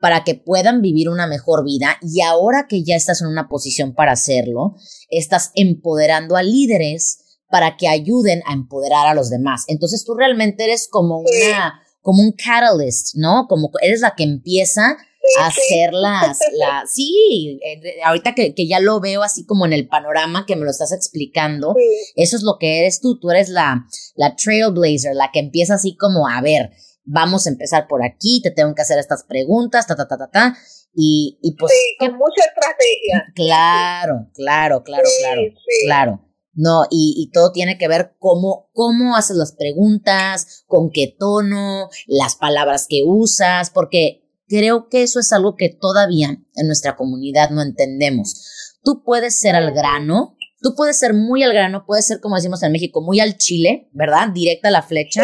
para 0.00 0.24
que 0.24 0.34
puedan 0.34 0.80
vivir 0.80 1.08
una 1.08 1.26
mejor 1.26 1.64
vida. 1.64 1.96
Y 2.02 2.22
ahora 2.22 2.66
que 2.68 2.82
ya 2.82 2.96
estás 2.96 3.20
en 3.20 3.28
una 3.28 3.48
posición 3.48 3.94
para 3.94 4.12
hacerlo, 4.12 4.74
estás 5.10 5.52
empoderando 5.54 6.36
a 6.36 6.42
líderes 6.42 7.38
para 7.50 7.76
que 7.76 7.88
ayuden 7.88 8.42
a 8.46 8.54
empoderar 8.54 9.06
a 9.06 9.14
los 9.14 9.28
demás. 9.28 9.64
Entonces 9.68 10.04
tú 10.04 10.14
realmente 10.14 10.64
eres 10.64 10.88
como 10.88 11.18
una, 11.18 11.82
como 12.00 12.22
un 12.22 12.32
catalyst, 12.32 13.16
¿no? 13.16 13.46
Como 13.48 13.70
eres 13.82 14.00
la 14.00 14.14
que 14.16 14.24
empieza 14.24 14.96
a 15.38 15.46
hacer 15.46 15.92
las, 15.92 16.38
la, 16.54 16.84
sí, 16.86 17.60
eh, 17.62 18.00
ahorita 18.04 18.34
que, 18.34 18.54
que, 18.54 18.66
ya 18.66 18.80
lo 18.80 19.00
veo 19.00 19.22
así 19.22 19.44
como 19.44 19.66
en 19.66 19.72
el 19.72 19.88
panorama 19.88 20.46
que 20.46 20.56
me 20.56 20.64
lo 20.64 20.70
estás 20.70 20.92
explicando, 20.92 21.74
eso 22.14 22.36
es 22.36 22.42
lo 22.42 22.56
que 22.58 22.80
eres 22.80 23.00
tú, 23.00 23.18
tú 23.18 23.30
eres 23.30 23.48
la, 23.48 23.84
la 24.14 24.34
trailblazer, 24.36 25.14
la 25.14 25.30
que 25.32 25.40
empieza 25.40 25.74
así 25.74 25.96
como 25.96 26.26
a 26.28 26.40
ver, 26.40 26.70
vamos 27.12 27.46
a 27.46 27.50
empezar 27.50 27.86
por 27.88 28.04
aquí, 28.04 28.40
te 28.42 28.50
tengo 28.50 28.74
que 28.74 28.82
hacer 28.82 28.98
estas 28.98 29.24
preguntas, 29.24 29.86
ta, 29.86 29.96
ta, 29.96 30.06
ta, 30.06 30.16
ta, 30.16 30.30
ta. 30.30 30.56
Y, 30.94 31.38
y 31.42 31.56
pues... 31.56 31.72
Sí, 31.72 31.96
con 31.98 32.16
mucha 32.16 32.44
estrategia. 32.46 33.32
Claro, 33.34 34.28
claro, 34.34 34.82
claro, 34.82 35.08
claro, 35.20 35.42
claro. 35.84 36.26
No, 36.52 36.84
y, 36.90 37.14
y, 37.16 37.30
todo 37.30 37.52
tiene 37.52 37.78
que 37.78 37.88
ver 37.88 38.16
cómo, 38.18 38.70
cómo 38.72 39.16
haces 39.16 39.36
las 39.36 39.52
preguntas, 39.52 40.64
con 40.66 40.90
qué 40.90 41.14
tono, 41.16 41.88
las 42.06 42.34
palabras 42.34 42.86
que 42.88 43.02
usas, 43.04 43.70
porque 43.70 44.28
creo 44.48 44.88
que 44.88 45.04
eso 45.04 45.20
es 45.20 45.32
algo 45.32 45.54
que 45.56 45.68
todavía 45.68 46.42
en 46.54 46.66
nuestra 46.66 46.96
comunidad 46.96 47.50
no 47.50 47.62
entendemos. 47.62 48.78
Tú 48.82 49.04
puedes 49.04 49.38
ser 49.38 49.54
al 49.54 49.72
grano, 49.72 50.36
tú 50.60 50.74
puedes 50.76 50.98
ser 50.98 51.14
muy 51.14 51.44
al 51.44 51.52
grano, 51.52 51.84
puedes 51.86 52.06
ser, 52.06 52.20
como 52.20 52.36
decimos 52.36 52.62
en 52.62 52.72
México, 52.72 53.00
muy 53.00 53.20
al 53.20 53.38
chile, 53.38 53.88
¿verdad? 53.92 54.28
Directa 54.34 54.68
a 54.68 54.72
la 54.72 54.82
flecha. 54.82 55.22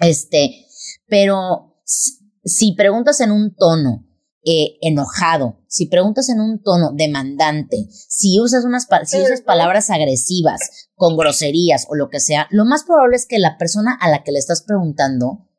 Este, 0.00 0.66
pero 1.12 1.76
si 2.42 2.72
preguntas 2.72 3.20
en 3.20 3.32
un 3.32 3.54
tono 3.54 4.08
eh, 4.46 4.78
enojado, 4.80 5.58
si 5.68 5.84
preguntas 5.84 6.30
en 6.30 6.40
un 6.40 6.62
tono 6.62 6.92
demandante, 6.94 7.86
si 7.90 8.40
usas 8.40 8.64
unas 8.64 8.86
si 9.04 9.20
usas 9.20 9.42
palabras 9.42 9.90
agresivas, 9.90 10.88
con 10.94 11.18
groserías 11.18 11.86
o 11.90 11.96
lo 11.96 12.08
que 12.08 12.18
sea, 12.18 12.48
lo 12.50 12.64
más 12.64 12.84
probable 12.84 13.16
es 13.16 13.26
que 13.26 13.38
la 13.38 13.58
persona 13.58 13.94
a 14.00 14.08
la 14.08 14.22
que 14.22 14.32
le 14.32 14.38
estás 14.38 14.62
preguntando 14.62 15.50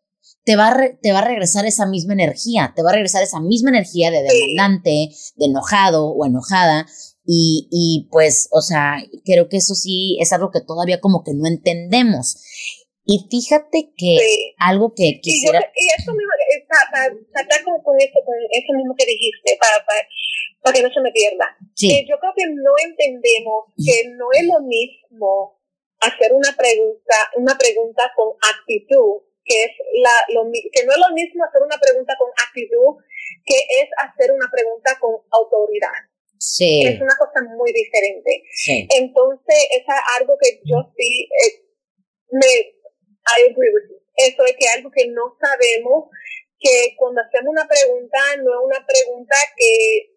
te 0.44 0.56
va, 0.56 0.70
a 0.70 0.78
te 1.00 1.12
va 1.12 1.20
a 1.20 1.26
regresar 1.26 1.68
esa 1.68 1.86
misma 1.86 2.14
energía, 2.14 2.74
te 2.76 2.82
va 2.82 2.90
a 2.90 2.94
regresar 2.94 3.22
esa 3.22 3.40
misma 3.40 3.70
energía 3.70 4.10
de 4.10 4.24
demandante, 4.24 5.10
de 5.36 5.46
enojado 5.46 6.08
o 6.08 6.26
enojada. 6.26 6.88
Y, 7.26 7.70
y 7.72 8.10
pues, 8.12 8.50
o 8.52 8.62
sea, 8.62 8.96
creo 9.24 9.48
que 9.50 9.58
eso 9.58 9.76
sí 9.76 10.18
es 10.20 10.34
algo 10.34 10.50
que 10.52 10.62
todavía 10.62 11.00
como 11.00 11.24
que 11.24 11.34
no 11.36 11.48
entendemos. 11.48 12.38
Y 13.06 13.28
fíjate 13.30 13.92
que 13.98 14.56
algo 14.60 14.94
que 14.96 15.20
quisiera... 15.20 15.60
Y, 15.60 15.88
eso 16.00 16.12
mismo, 16.14 16.32
para, 16.92 17.12
tratar 17.34 17.64
con, 17.64 17.82
con, 17.84 18.00
eso, 18.00 18.20
con 18.24 18.36
eso 18.50 18.74
mismo 18.74 18.96
que 18.96 19.06
dijiste, 19.06 19.60
para, 19.60 19.84
para, 19.86 20.74
que 20.74 20.82
no 20.82 20.94
se 20.94 21.02
me 21.02 21.12
pierda. 21.12 21.52
Eh, 21.84 22.06
yo 22.08 22.16
creo 22.20 22.34
que 22.36 22.48
no 22.48 22.74
entendemos 22.80 23.76
que 23.76 24.08
no 24.16 24.32
es 24.32 24.48
lo 24.48 24.62
mismo 24.64 25.60
hacer 26.00 26.32
una 26.32 26.56
pregunta, 26.56 27.16
una 27.36 27.58
pregunta 27.58 28.12
con 28.16 28.36
actitud, 28.40 29.28
que 29.44 29.64
es 29.64 29.72
la, 30.00 30.16
lo, 30.32 30.48
que 30.52 30.86
no 30.86 30.92
es 30.92 31.00
lo 31.00 31.14
mismo 31.14 31.44
hacer 31.44 31.62
una 31.62 31.80
pregunta 31.80 32.16
con 32.18 32.32
actitud 32.40 33.04
que 33.46 33.60
es 33.84 33.88
hacer 34.00 34.32
una 34.32 34.48
pregunta 34.52 34.98
con 35.00 35.16
autoridad. 35.32 36.08
Sí. 36.40 36.84
Es 36.86 37.00
una 37.00 37.16
cosa 37.20 37.44
muy 37.56 37.72
diferente. 37.72 38.44
Sí. 38.52 38.88
Entonces, 38.96 39.68
es 39.76 39.84
algo 40.20 40.38
que 40.40 40.62
yo 40.64 40.92
sí 40.96 41.28
eh, 41.44 41.64
me 42.32 42.73
I 43.26 43.50
agree 43.50 43.72
with 43.74 43.90
you. 43.90 44.00
Eso 44.16 44.46
es 44.46 44.56
que 44.58 44.68
algo 44.76 44.92
que 44.92 45.08
no 45.08 45.36
sabemos, 45.40 46.10
que 46.60 46.96
cuando 46.98 47.22
hacemos 47.22 47.52
una 47.52 47.68
pregunta, 47.68 48.20
no 48.44 48.52
es 48.54 48.62
una 48.64 48.86
pregunta 48.86 49.36
que 49.58 50.14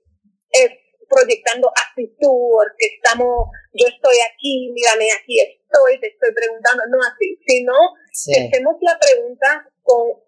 es 0.53 0.71
proyectando 1.09 1.71
actitud, 1.71 2.67
que 2.79 2.87
estamos, 2.97 3.49
yo 3.73 3.87
estoy 3.87 4.17
aquí, 4.27 4.71
mírame, 4.73 5.09
aquí 5.13 5.41
estoy, 5.41 6.01
te 6.01 6.09
estoy 6.09 6.35
preguntando, 6.35 6.83
no 6.91 6.99
así, 7.03 7.39
sino 7.47 7.73
que 8.27 8.47
hacemos 8.47 8.77
la 8.81 8.99
pregunta 8.99 9.69
con 9.83 10.27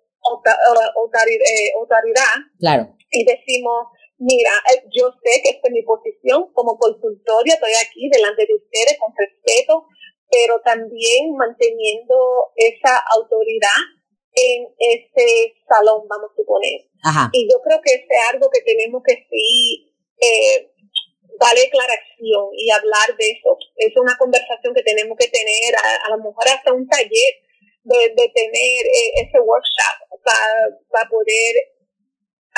eh, 1.34 1.72
autoridad, 1.76 2.34
claro. 2.58 2.94
y 3.10 3.24
decimos, 3.24 3.86
mira, 4.18 4.50
eh, 4.74 4.82
yo 4.92 5.10
sé 5.22 5.40
que 5.42 5.50
esta 5.50 5.68
es 5.68 5.72
mi 5.72 5.82
posición 5.82 6.52
como 6.52 6.76
consultoria, 6.78 7.54
estoy 7.54 7.72
aquí 7.80 8.08
delante 8.10 8.46
de 8.46 8.54
ustedes 8.54 8.98
con 8.98 9.14
respeto, 9.16 9.67
también 10.68 11.34
manteniendo 11.34 12.52
esa 12.56 13.00
autoridad 13.16 13.80
en 14.34 14.68
ese 14.78 15.54
salón, 15.66 16.06
vamos 16.06 16.30
a 16.30 16.36
suponer. 16.36 16.84
Y 17.32 17.48
yo 17.50 17.56
creo 17.62 17.80
que 17.80 17.94
es 17.94 18.04
algo 18.30 18.50
que 18.50 18.60
tenemos 18.60 19.02
que 19.02 19.26
sí 19.30 19.94
eh, 20.20 20.70
darle 21.40 21.62
declaración 21.62 22.52
y 22.52 22.70
hablar 22.70 23.16
de 23.18 23.30
eso. 23.30 23.56
Es 23.76 23.96
una 23.96 24.16
conversación 24.18 24.74
que 24.74 24.82
tenemos 24.82 25.16
que 25.16 25.28
tener, 25.28 25.74
a, 26.04 26.10
lo 26.10 26.18
mejor 26.18 26.44
hasta 26.48 26.74
un 26.74 26.86
taller 26.86 27.32
de, 27.84 27.98
de 28.14 28.28
tener 28.28 28.80
eh, 28.84 29.24
ese 29.24 29.40
workshop 29.40 30.20
para, 30.22 30.76
para 30.90 31.08
poder 31.08 31.54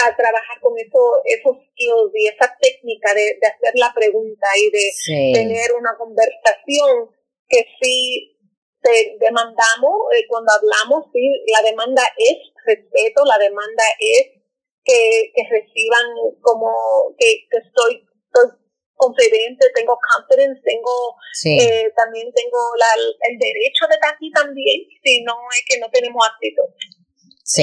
a 0.02 0.16
trabajar 0.16 0.60
con 0.60 0.72
eso, 0.78 1.20
esos 1.24 1.56
skills 1.56 2.12
y 2.14 2.26
esa 2.26 2.56
técnica 2.60 3.14
de, 3.14 3.38
hacer 3.46 3.74
la 3.74 3.92
pregunta 3.94 4.46
y 4.56 4.70
de 4.70 5.32
tener 5.34 5.72
una 5.78 5.94
conversación 5.96 7.10
que 7.50 7.66
sí 7.82 8.38
te 8.80 9.16
demandamos, 9.20 9.92
eh, 10.16 10.24
cuando 10.28 10.52
hablamos, 10.52 11.04
sí, 11.12 11.20
la 11.52 11.68
demanda 11.68 12.02
es 12.16 12.38
respeto, 12.64 13.24
la 13.26 13.36
demanda 13.36 13.84
es 13.98 14.40
que, 14.84 15.32
que 15.34 15.42
reciban 15.50 16.06
como 16.40 17.14
que, 17.18 17.44
que 17.50 17.58
estoy, 17.58 18.06
estoy 18.24 18.56
confidente, 18.94 19.66
tengo 19.74 19.98
confidence, 20.00 20.62
tengo 20.64 21.14
eh, 21.44 21.92
también 21.96 22.32
tengo 22.32 22.58
la, 22.78 22.88
el 23.28 23.38
derecho 23.38 23.86
de 23.88 23.94
estar 23.94 24.14
aquí 24.14 24.30
también, 24.32 24.80
si 25.04 25.22
no 25.24 25.34
es 25.52 25.64
que 25.68 25.78
no 25.78 25.90
tenemos 25.90 26.26
actitud, 26.26 26.70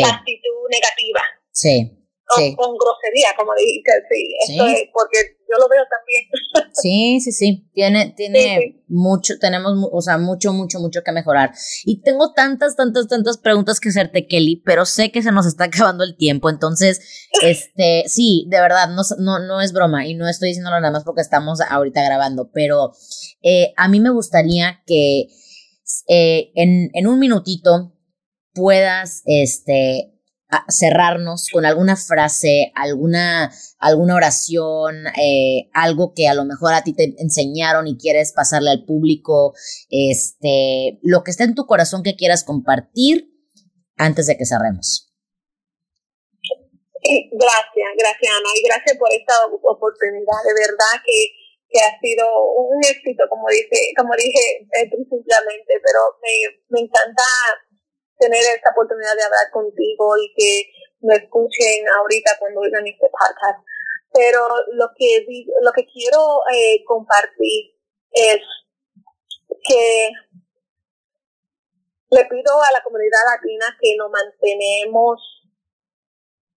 la 0.02 0.10
actitud 0.10 0.70
negativa. 0.70 1.22
Sí 1.52 1.98
con 2.28 2.76
grosería, 2.76 3.34
como 3.38 3.54
dijiste, 3.56 3.92
sí, 4.10 4.36
esto 4.48 4.66
es 4.68 4.90
porque 4.92 5.37
yo 5.50 5.58
lo 5.60 5.70
veo 5.70 5.84
también. 5.90 6.72
Sí, 6.74 7.20
sí, 7.22 7.32
sí, 7.32 7.70
tiene, 7.74 8.14
tiene 8.16 8.84
mucho, 8.88 9.40
tenemos, 9.40 9.74
o 9.92 10.02
sea, 10.02 10.18
mucho, 10.18 10.54
mucho, 10.54 10.80
mucho 10.80 11.02
que 11.04 11.12
mejorar. 11.12 11.52
Y 11.86 12.02
tengo 12.02 12.34
tantas, 12.34 12.76
tantas, 12.76 13.08
tantas 13.08 13.38
preguntas 13.38 13.80
que 13.80 13.90
hacerte, 13.90 14.28
Kelly, 14.28 14.62
pero 14.66 14.86
sé 14.86 15.12
que 15.12 15.24
se 15.24 15.32
nos 15.32 15.48
está 15.48 15.66
acabando 15.66 16.04
el 16.04 16.16
tiempo, 16.18 16.50
entonces, 16.50 17.02
este, 17.42 18.04
sí, 18.08 18.46
de 18.50 18.60
verdad, 18.60 18.90
no, 18.90 19.02
no, 19.18 19.40
no 19.40 19.62
es 19.62 19.74
broma 19.74 20.06
y 20.06 20.14
no 20.14 20.28
estoy 20.28 20.50
diciéndolo 20.50 20.80
nada 20.80 20.92
más 20.92 21.04
porque 21.04 21.22
estamos 21.22 21.62
ahorita 21.62 22.04
grabando, 22.04 22.52
pero 22.54 22.94
eh, 23.42 23.74
a 23.76 23.88
mí 23.88 24.00
me 24.00 24.12
gustaría 24.12 24.84
que 24.86 25.28
eh, 26.08 26.52
en, 26.56 26.92
en 26.94 27.08
un 27.08 27.20
minutito 27.20 27.94
puedas, 28.54 29.22
este, 29.26 30.17
cerrarnos 30.70 31.50
con 31.52 31.66
alguna 31.66 31.96
frase, 31.96 32.72
alguna, 32.76 33.52
alguna 33.80 34.16
oración, 34.16 35.08
eh, 35.08 35.70
algo 35.74 36.14
que 36.16 36.28
a 36.28 36.34
lo 36.34 36.46
mejor 36.46 36.74
a 36.74 36.84
ti 36.84 36.94
te 36.94 37.16
enseñaron 37.18 37.88
y 37.88 37.98
quieres 37.98 38.32
pasarle 38.34 38.72
al 38.72 38.86
público, 38.86 39.54
este, 39.90 41.00
lo 41.02 41.24
que 41.24 41.32
está 41.32 41.44
en 41.44 41.56
tu 41.56 41.66
corazón 41.66 42.02
que 42.02 42.16
quieras 42.16 42.44
compartir 42.44 43.28
antes 43.98 44.28
de 44.28 44.38
que 44.38 44.46
cerremos. 44.46 45.12
gracias, 47.04 47.90
gracias 47.98 48.32
Ana 48.32 48.50
y 48.56 48.64
gracias 48.68 48.98
por 48.98 49.12
esta 49.12 49.34
oportunidad. 49.46 50.40
De 50.48 50.54
verdad 50.54 50.96
que, 51.04 51.28
que 51.70 51.80
ha 51.80 51.92
sido 52.00 52.24
un 52.56 52.80
éxito, 52.84 53.24
como 53.30 53.50
dice, 53.50 53.92
como 53.98 54.16
dije 54.16 54.64
eh, 54.80 54.88
simplemente, 54.88 55.74
pero 55.84 56.00
me, 56.24 56.32
me 56.70 56.80
encanta 56.88 57.24
tener 58.20 58.42
esta 58.56 58.72
oportunidad 58.72 59.16
de 59.16 59.24
hablar 59.24 59.52
contigo 59.52 60.18
y 60.18 60.34
que 60.36 60.72
me 61.02 61.16
escuchen 61.16 61.88
ahorita 61.98 62.32
cuando 62.40 62.62
oigan 62.62 62.86
este 62.88 63.08
podcast. 63.10 63.66
Pero 64.14 64.48
lo 64.74 64.88
que, 64.96 65.26
lo 65.62 65.72
que 65.72 65.86
quiero 65.86 66.42
eh, 66.52 66.84
compartir 66.86 67.76
es 68.12 68.40
que 69.64 70.10
le 72.10 72.26
pido 72.26 72.62
a 72.62 72.72
la 72.72 72.84
comunidad 72.84 73.20
latina 73.36 73.66
que 73.80 73.96
nos 73.98 74.10
mantenemos 74.10 75.20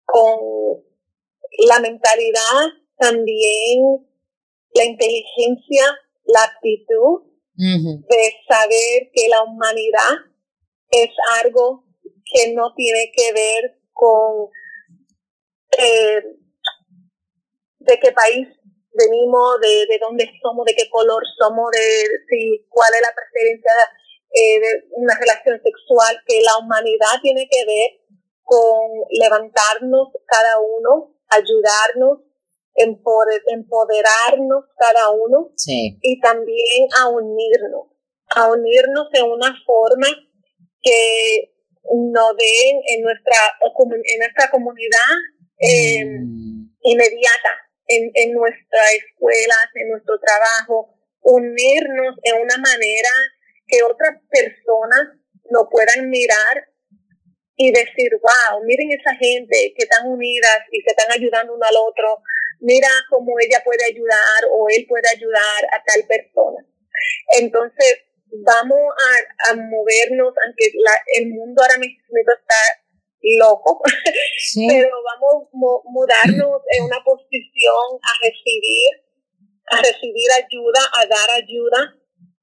con 0.06 0.84
la 1.66 1.80
mentalidad, 1.80 2.68
también 2.98 4.06
la 4.74 4.86
inteligencia, 4.86 5.86
la 6.26 6.44
actitud 6.44 7.24
de 7.56 8.34
saber 8.48 9.10
que 9.12 9.28
la 9.30 9.42
humanidad 9.42 10.28
es 10.90 11.10
algo 11.44 11.86
que 12.26 12.54
no 12.54 12.74
tiene 12.76 13.12
que 13.16 13.34
ver 13.34 13.80
con 13.94 14.50
eh, 15.78 16.22
de 17.80 18.00
qué 18.00 18.12
país 18.12 18.48
venimos, 18.94 19.60
de, 19.62 19.86
de 19.88 20.00
dónde 20.00 20.30
somos, 20.42 20.66
de 20.66 20.76
qué 20.76 20.90
color 20.90 21.24
somos, 21.38 21.72
de 21.72 22.06
si 22.30 22.66
cuál 22.70 22.90
es 22.96 23.02
la 23.02 23.14
preferencia 23.16 23.72
eh, 24.32 24.60
de 24.60 24.88
una 24.92 25.16
relación 25.18 25.62
sexual, 25.64 26.20
que 26.26 26.42
la 26.42 26.58
humanidad 26.58 27.22
tiene 27.22 27.48
que 27.50 27.66
ver 27.66 28.02
con 28.44 28.90
levantarnos 29.10 30.10
cada 30.26 30.60
uno, 30.60 31.16
ayudarnos, 31.30 32.20
empoderarnos 32.74 34.66
cada 34.78 35.10
uno 35.10 35.50
y 35.68 36.20
también 36.20 36.88
a 37.00 37.10
unirnos, 37.10 37.88
a 38.30 38.52
unirnos 38.52 39.08
en 39.14 39.32
una 39.32 39.56
forma 39.66 40.08
que 40.82 41.54
nos 41.94 42.36
den 42.38 42.82
en 42.88 43.02
nuestra, 43.02 43.38
en 43.62 44.20
nuestra 44.20 44.50
comunidad 44.52 45.14
mm. 45.60 46.70
inmediata, 46.84 47.54
en, 47.88 48.12
en 48.14 48.34
nuestras 48.34 48.94
escuelas, 48.94 49.68
en 49.76 49.90
nuestro 49.90 50.20
trabajo, 50.20 50.94
unirnos 51.22 52.16
en 52.24 52.42
una 52.42 52.58
manera 52.58 53.10
que 53.68 53.84
otras 53.84 54.18
personas 54.30 55.18
lo 55.50 55.70
puedan 55.70 56.10
mirar 56.10 56.68
y 57.56 57.72
decir, 57.72 58.12
wow, 58.22 58.64
miren 58.64 58.92
esa 58.92 59.16
gente 59.16 59.74
que 59.76 59.84
están 59.84 60.08
unidas 60.08 60.60
y 60.72 60.82
se 60.82 60.92
están 60.92 61.12
ayudando 61.12 61.56
uno 61.56 61.66
al 61.66 61.76
otro, 61.76 62.22
mira 62.60 62.90
cómo 63.10 63.34
ella 63.40 63.62
puede 63.66 63.84
ayudar 63.86 64.46
o 64.52 64.68
él 64.70 64.86
puede 64.88 65.10
ayudar 65.10 65.66
a 65.74 65.84
tal 65.84 66.06
persona. 66.08 66.66
Entonces, 67.40 68.07
vamos 68.32 68.80
a, 69.50 69.56
movernos, 69.56 70.34
aunque 70.46 70.72
el 71.16 71.30
mundo 71.30 71.62
ahora 71.62 71.78
mismo 71.78 72.00
está 72.18 72.56
loco, 73.22 73.82
pero 74.68 74.90
vamos 75.04 75.48
a 75.48 75.90
mudarnos 75.90 76.62
en 76.78 76.84
una 76.86 77.04
posición 77.04 78.00
a 78.02 78.12
recibir, 78.24 78.90
a 79.68 79.78
recibir 79.78 80.28
ayuda, 80.32 80.80
a 80.94 81.06
dar 81.06 81.30
ayuda, 81.44 81.96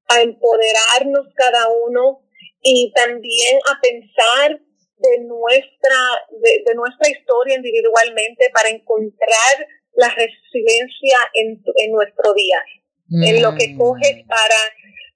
a 0.08 0.20
empoderarnos 0.20 1.26
cada 1.34 1.68
uno 1.68 2.22
y 2.62 2.92
también 2.94 3.58
a 3.70 3.80
pensar 3.80 4.60
de 4.96 5.20
nuestra, 5.24 5.98
de, 6.40 6.74
nuestra 6.74 7.10
historia 7.10 7.56
individualmente 7.56 8.50
para 8.52 8.68
encontrar 8.70 9.68
la 9.94 10.08
resiliencia 10.08 11.18
en, 11.34 11.62
en 11.76 11.92
nuestro 11.92 12.32
día, 12.34 12.58
en 13.10 13.42
lo 13.42 13.54
que 13.54 13.68
mm. 13.68 13.78
coges 13.78 14.24
para 14.26 14.56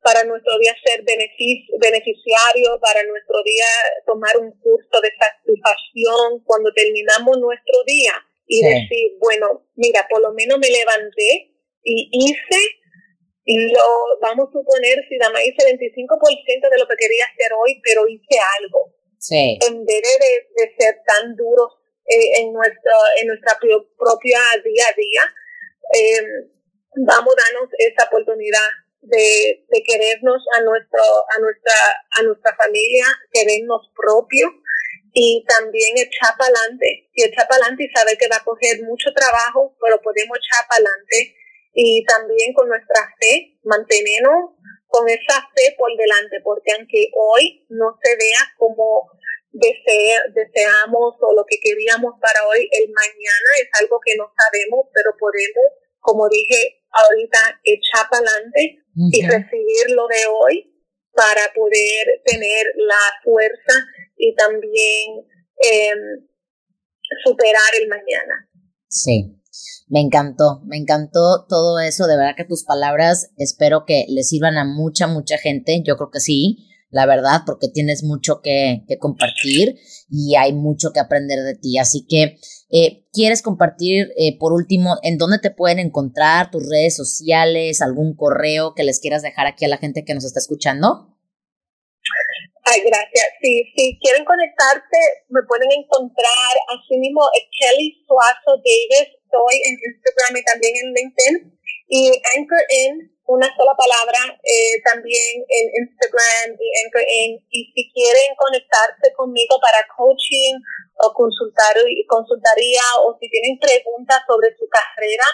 para 0.03 0.25
nuestro 0.25 0.59
día 0.59 0.75
ser 0.85 1.03
beneficiario, 1.03 2.79
para 2.81 3.03
nuestro 3.05 3.43
día 3.45 3.67
tomar 4.07 4.37
un 4.39 4.53
curso 4.61 5.01
de 5.03 5.11
satisfacción 5.19 6.43
cuando 6.45 6.73
terminamos 6.73 7.39
nuestro 7.39 7.83
día 7.85 8.15
y 8.47 8.63
decir, 8.63 9.13
bueno, 9.21 9.67
mira, 9.77 10.07
por 10.09 10.23
lo 10.23 10.33
menos 10.33 10.59
me 10.59 10.71
levanté 10.71 11.53
y 11.83 12.09
hice, 12.11 12.61
y 13.45 13.73
lo 13.73 14.19
vamos 14.21 14.49
a 14.49 14.53
suponer, 14.53 14.99
si 15.09 15.17
más 15.19 15.45
hice 15.45 15.77
25% 15.77 16.71
de 16.71 16.79
lo 16.79 16.89
que 16.89 16.97
quería 16.97 17.25
hacer 17.25 17.53
hoy, 17.53 17.81
pero 17.85 18.09
hice 18.09 18.39
algo. 18.61 18.95
Sí. 19.19 19.59
En 19.67 19.85
vez 19.85 20.03
de, 20.03 20.65
de 20.65 20.75
ser 20.79 20.97
tan 21.05 21.35
duros 21.37 21.73
eh, 22.07 22.41
en, 22.41 22.53
nuestro, 22.53 22.93
en 23.21 23.27
nuestra 23.27 23.59
propia 23.59 24.41
día 24.65 24.85
a 24.89 24.97
día, 24.97 25.23
eh, 25.95 26.23
vamos 26.97 27.35
a 27.35 27.43
darnos 27.43 27.69
esa 27.79 28.05
oportunidad 28.07 28.69
de, 29.01 29.65
querernos 29.87 30.43
a 30.57 30.63
nuestro, 30.63 31.03
a 31.03 31.41
nuestra, 31.41 31.75
a 32.19 32.23
nuestra 32.23 32.57
familia, 32.57 33.07
querernos 33.33 33.91
propio 33.95 34.53
y 35.13 35.45
también 35.49 35.97
echar 35.97 36.37
para 36.39 36.51
adelante. 36.51 37.09
Y 37.15 37.25
echar 37.25 37.49
para 37.49 37.63
adelante 37.63 37.85
y 37.85 37.97
saber 37.97 38.19
que 38.19 38.29
va 38.29 38.37
a 38.37 38.45
coger 38.45 38.83
mucho 38.83 39.11
trabajo, 39.15 39.77
pero 39.81 40.01
podemos 40.03 40.39
echar 40.39 40.67
para 40.69 40.83
adelante. 40.83 41.35
Y 41.75 42.05
también 42.05 42.53
con 42.55 42.69
nuestra 42.69 43.09
fe, 43.21 43.59
mantenernos 43.63 44.57
con 44.89 45.09
esa 45.09 45.47
fe 45.55 45.75
por 45.77 45.95
delante, 45.97 46.41
porque 46.43 46.73
aunque 46.73 47.11
hoy 47.15 47.67
no 47.69 47.99
se 48.03 48.17
vea 48.17 48.41
como 48.57 49.11
desea, 49.53 50.23
deseamos 50.35 51.15
o 51.21 51.35
lo 51.35 51.45
que 51.45 51.61
queríamos 51.61 52.15
para 52.21 52.47
hoy, 52.49 52.69
el 52.73 52.89
mañana 52.89 53.51
es 53.61 53.69
algo 53.81 54.01
que 54.05 54.17
no 54.17 54.33
sabemos, 54.37 54.87
pero 54.93 55.13
podemos, 55.19 55.67
como 56.01 56.29
dije 56.29 56.78
ahorita, 56.93 57.39
echar 57.65 58.09
para 58.11 58.23
adelante 58.23 58.79
y 59.13 59.23
recibir 59.23 59.91
lo 59.95 60.07
de 60.09 60.27
hoy 60.27 60.73
para 61.15 61.53
poder 61.55 62.23
tener 62.25 62.67
la 62.77 63.01
fuerza 63.25 63.85
y 64.17 64.35
también 64.35 65.27
em, 65.57 66.27
superar 67.25 67.71
el 67.81 67.89
mañana. 67.89 68.49
Sí, 68.89 69.39
me 69.89 70.01
encantó, 70.01 70.63
me 70.67 70.77
encantó 70.77 71.47
todo 71.49 71.81
eso, 71.81 72.07
de 72.07 72.17
verdad 72.17 72.37
que 72.37 72.45
tus 72.45 72.65
palabras 72.65 73.33
espero 73.37 73.85
que 73.87 74.07
le 74.09 74.23
sirvan 74.23 74.59
a 74.59 74.65
mucha, 74.65 75.07
mucha 75.07 75.39
gente, 75.39 75.83
yo 75.85 75.97
creo 75.97 76.11
que 76.11 76.21
sí, 76.21 76.68
la 76.91 77.07
verdad, 77.07 77.43
porque 77.47 77.69
tienes 77.69 78.03
mucho 78.03 78.41
que, 78.43 78.85
que 78.89 78.99
compartir 78.99 79.77
y 80.11 80.37
hay 80.37 80.53
mucho 80.53 80.93
que 80.93 81.01
aprender 81.01 81.41
de 81.41 81.55
ti, 81.55 81.79
así 81.79 82.07
que 82.09 82.39
eh, 82.71 83.09
¿Quieres 83.13 83.41
compartir, 83.41 84.13
eh, 84.19 84.37
por 84.39 84.53
último, 84.53 84.97
en 85.03 85.17
dónde 85.17 85.39
te 85.41 85.51
pueden 85.51 85.79
encontrar, 85.79 86.51
tus 86.51 86.69
redes 86.69 86.95
sociales, 86.95 87.81
algún 87.81 88.15
correo 88.15 88.75
que 88.75 88.85
les 88.85 89.01
quieras 89.01 89.23
dejar 89.23 89.47
aquí 89.47 89.65
a 89.65 89.69
la 89.69 89.79
gente 89.79 90.05
que 90.05 90.13
nos 90.13 90.25
está 90.25 90.39
escuchando? 90.39 91.17
Ay, 92.65 92.83
gracias. 92.85 93.25
Si, 93.41 93.65
si 93.75 93.99
quieren 93.99 94.25
conectarse, 94.27 95.01
me 95.31 95.41
pueden 95.49 95.69
encontrar 95.81 96.53
así 96.69 96.99
mismo 96.99 97.23
Kelly 97.59 98.05
Suazo 98.07 98.61
Davis. 98.61 99.17
Estoy 99.17 99.57
en 99.65 99.75
Instagram 99.89 100.37
y 100.37 100.45
también 100.45 100.75
en 100.77 100.93
LinkedIn. 100.93 101.59
Y 101.89 102.13
Anchor 102.37 102.65
In, 102.69 103.18
una 103.29 103.47
sola 103.57 103.77
palabra, 103.77 104.19
eh, 104.43 104.81
también 104.85 105.45
en 105.49 105.65
Instagram 105.85 106.57
y 106.57 106.69
In. 107.21 107.39
Y 107.51 107.73
si 107.73 107.93
quieren 107.93 108.35
conectarse 108.37 109.13
conmigo 109.15 109.61
para 109.61 109.85
coaching 109.97 110.57
o 111.05 111.13
consultar, 111.13 111.77
consultaría 112.09 112.83
o 113.05 113.17
si 113.21 113.29
tienen 113.29 113.59
preguntas 113.61 114.25
sobre 114.27 114.49
su 114.57 114.67
carrera, 114.69 115.25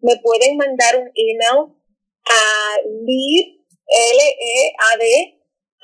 me 0.00 0.16
pueden 0.18 0.56
mandar 0.56 0.98
un 0.98 1.08
email 1.14 1.70
a 2.26 2.76
lead, 3.06 3.46
L-E-A-D, 3.86 5.04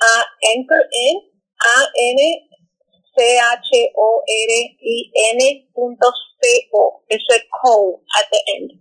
a 0.01 0.25
Anchor 0.53 0.83
in, 0.91 1.31
A-N 1.57 2.51
C-H-O-R-I-N 3.15 4.61
punto 5.73 6.07
C-O. 6.41 7.03
Eso 7.07 7.33
es 7.35 7.43
co 7.61 8.01
at 8.19 8.27
the 8.31 8.39
end. 8.57 8.71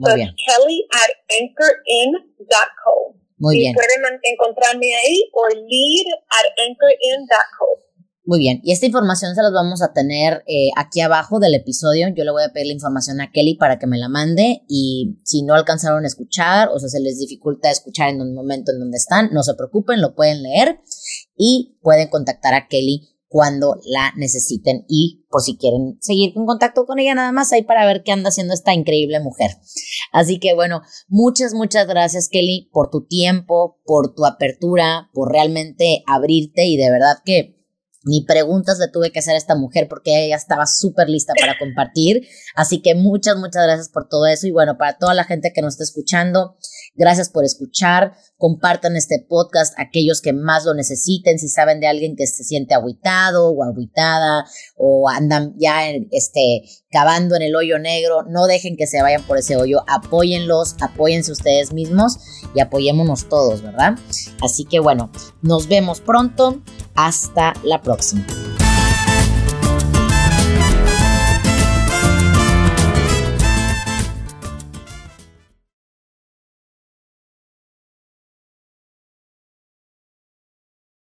Muy 0.00 0.10
so 0.10 0.16
bien. 0.16 0.34
Kelly 0.34 0.86
at 0.96 1.10
anchorin.co. 1.28 3.14
Muy 3.36 3.56
y 3.56 3.60
bien. 3.60 3.74
pueden 3.74 4.00
encontrarme 4.22 4.94
ahí 4.96 5.30
o 5.34 5.46
lead 5.48 6.06
at 6.30 6.46
anchorin.co. 6.66 7.66
Muy 8.24 8.38
bien, 8.38 8.60
y 8.62 8.72
esta 8.72 8.86
información 8.86 9.34
se 9.34 9.42
las 9.42 9.52
vamos 9.52 9.82
a 9.82 9.92
tener 9.92 10.44
eh, 10.46 10.70
aquí 10.76 11.00
abajo 11.00 11.38
del 11.40 11.54
episodio. 11.54 12.08
Yo 12.14 12.24
le 12.24 12.30
voy 12.30 12.44
a 12.44 12.52
pedir 12.52 12.68
la 12.68 12.74
información 12.74 13.20
a 13.20 13.30
Kelly 13.32 13.56
para 13.56 13.78
que 13.78 13.86
me 13.86 13.98
la 13.98 14.08
mande 14.08 14.62
y 14.68 15.18
si 15.24 15.42
no 15.42 15.54
alcanzaron 15.54 16.04
a 16.04 16.06
escuchar 16.06 16.68
o 16.68 16.78
sea, 16.78 16.88
se 16.88 17.00
les 17.00 17.18
dificulta 17.18 17.70
escuchar 17.70 18.10
en 18.10 18.22
un 18.22 18.34
momento 18.34 18.72
en 18.72 18.78
donde 18.78 18.98
están, 18.98 19.30
no 19.32 19.42
se 19.42 19.54
preocupen, 19.54 20.00
lo 20.00 20.14
pueden 20.14 20.42
leer 20.42 20.80
y 21.36 21.78
pueden 21.82 22.08
contactar 22.08 22.54
a 22.54 22.68
Kelly 22.68 23.08
cuando 23.30 23.76
la 23.84 24.12
necesiten 24.16 24.84
y 24.88 25.24
por 25.30 25.40
si 25.40 25.56
quieren 25.56 25.96
seguir 26.00 26.32
en 26.34 26.46
contacto 26.46 26.84
con 26.84 26.98
ella 26.98 27.14
nada 27.14 27.30
más 27.30 27.52
ahí 27.52 27.62
para 27.62 27.86
ver 27.86 28.02
qué 28.02 28.10
anda 28.10 28.30
haciendo 28.30 28.52
esta 28.52 28.74
increíble 28.74 29.20
mujer. 29.20 29.52
Así 30.10 30.40
que 30.40 30.52
bueno, 30.52 30.82
muchas, 31.06 31.54
muchas 31.54 31.86
gracias 31.86 32.28
Kelly 32.28 32.68
por 32.72 32.90
tu 32.90 33.06
tiempo, 33.06 33.78
por 33.84 34.16
tu 34.16 34.26
apertura, 34.26 35.10
por 35.14 35.30
realmente 35.30 36.02
abrirte 36.08 36.66
y 36.66 36.76
de 36.76 36.90
verdad 36.90 37.18
que 37.24 37.60
ni 38.02 38.24
preguntas 38.24 38.78
le 38.78 38.88
tuve 38.88 39.12
que 39.12 39.20
hacer 39.20 39.34
a 39.34 39.38
esta 39.38 39.54
mujer 39.54 39.86
porque 39.88 40.24
ella 40.24 40.36
estaba 40.36 40.66
súper 40.66 41.08
lista 41.08 41.34
para 41.38 41.56
compartir. 41.58 42.26
Así 42.56 42.82
que 42.82 42.94
muchas, 42.94 43.36
muchas 43.36 43.62
gracias 43.64 43.90
por 43.90 44.08
todo 44.08 44.26
eso. 44.26 44.46
Y 44.46 44.52
bueno, 44.52 44.76
para 44.78 44.98
toda 44.98 45.14
la 45.14 45.24
gente 45.24 45.52
que 45.54 45.62
nos 45.62 45.74
está 45.74 45.84
escuchando, 45.84 46.56
gracias 46.94 47.28
por 47.28 47.44
escuchar. 47.44 48.12
Compartan 48.36 48.96
este 48.96 49.24
podcast 49.28 49.78
a 49.78 49.82
aquellos 49.82 50.20
que 50.20 50.32
más 50.32 50.64
lo 50.64 50.74
necesiten. 50.74 51.38
Si 51.38 51.48
saben 51.48 51.80
de 51.80 51.86
alguien 51.86 52.16
que 52.16 52.26
se 52.26 52.44
siente 52.44 52.74
aguitado 52.74 53.50
o 53.50 53.64
aguitada 53.64 54.44
o 54.76 55.08
andan 55.08 55.54
ya 55.58 55.90
este, 56.10 56.62
cavando 56.90 57.36
en 57.36 57.42
el 57.42 57.56
hoyo 57.56 57.78
negro, 57.78 58.24
no 58.24 58.46
dejen 58.46 58.76
que 58.76 58.86
se 58.86 59.02
vayan 59.02 59.22
por 59.22 59.38
ese 59.38 59.56
hoyo. 59.56 59.82
Apóyenlos, 59.86 60.76
apóyense 60.80 61.32
ustedes 61.32 61.72
mismos 61.72 62.18
y 62.54 62.60
apoyémonos 62.60 63.28
todos, 63.28 63.62
¿verdad? 63.62 63.98
Así 64.42 64.64
que 64.64 64.80
bueno, 64.80 65.10
nos 65.42 65.68
vemos 65.68 66.00
pronto. 66.00 66.62
Hasta 66.94 67.54
la 67.64 67.80
próxima. 67.80 68.26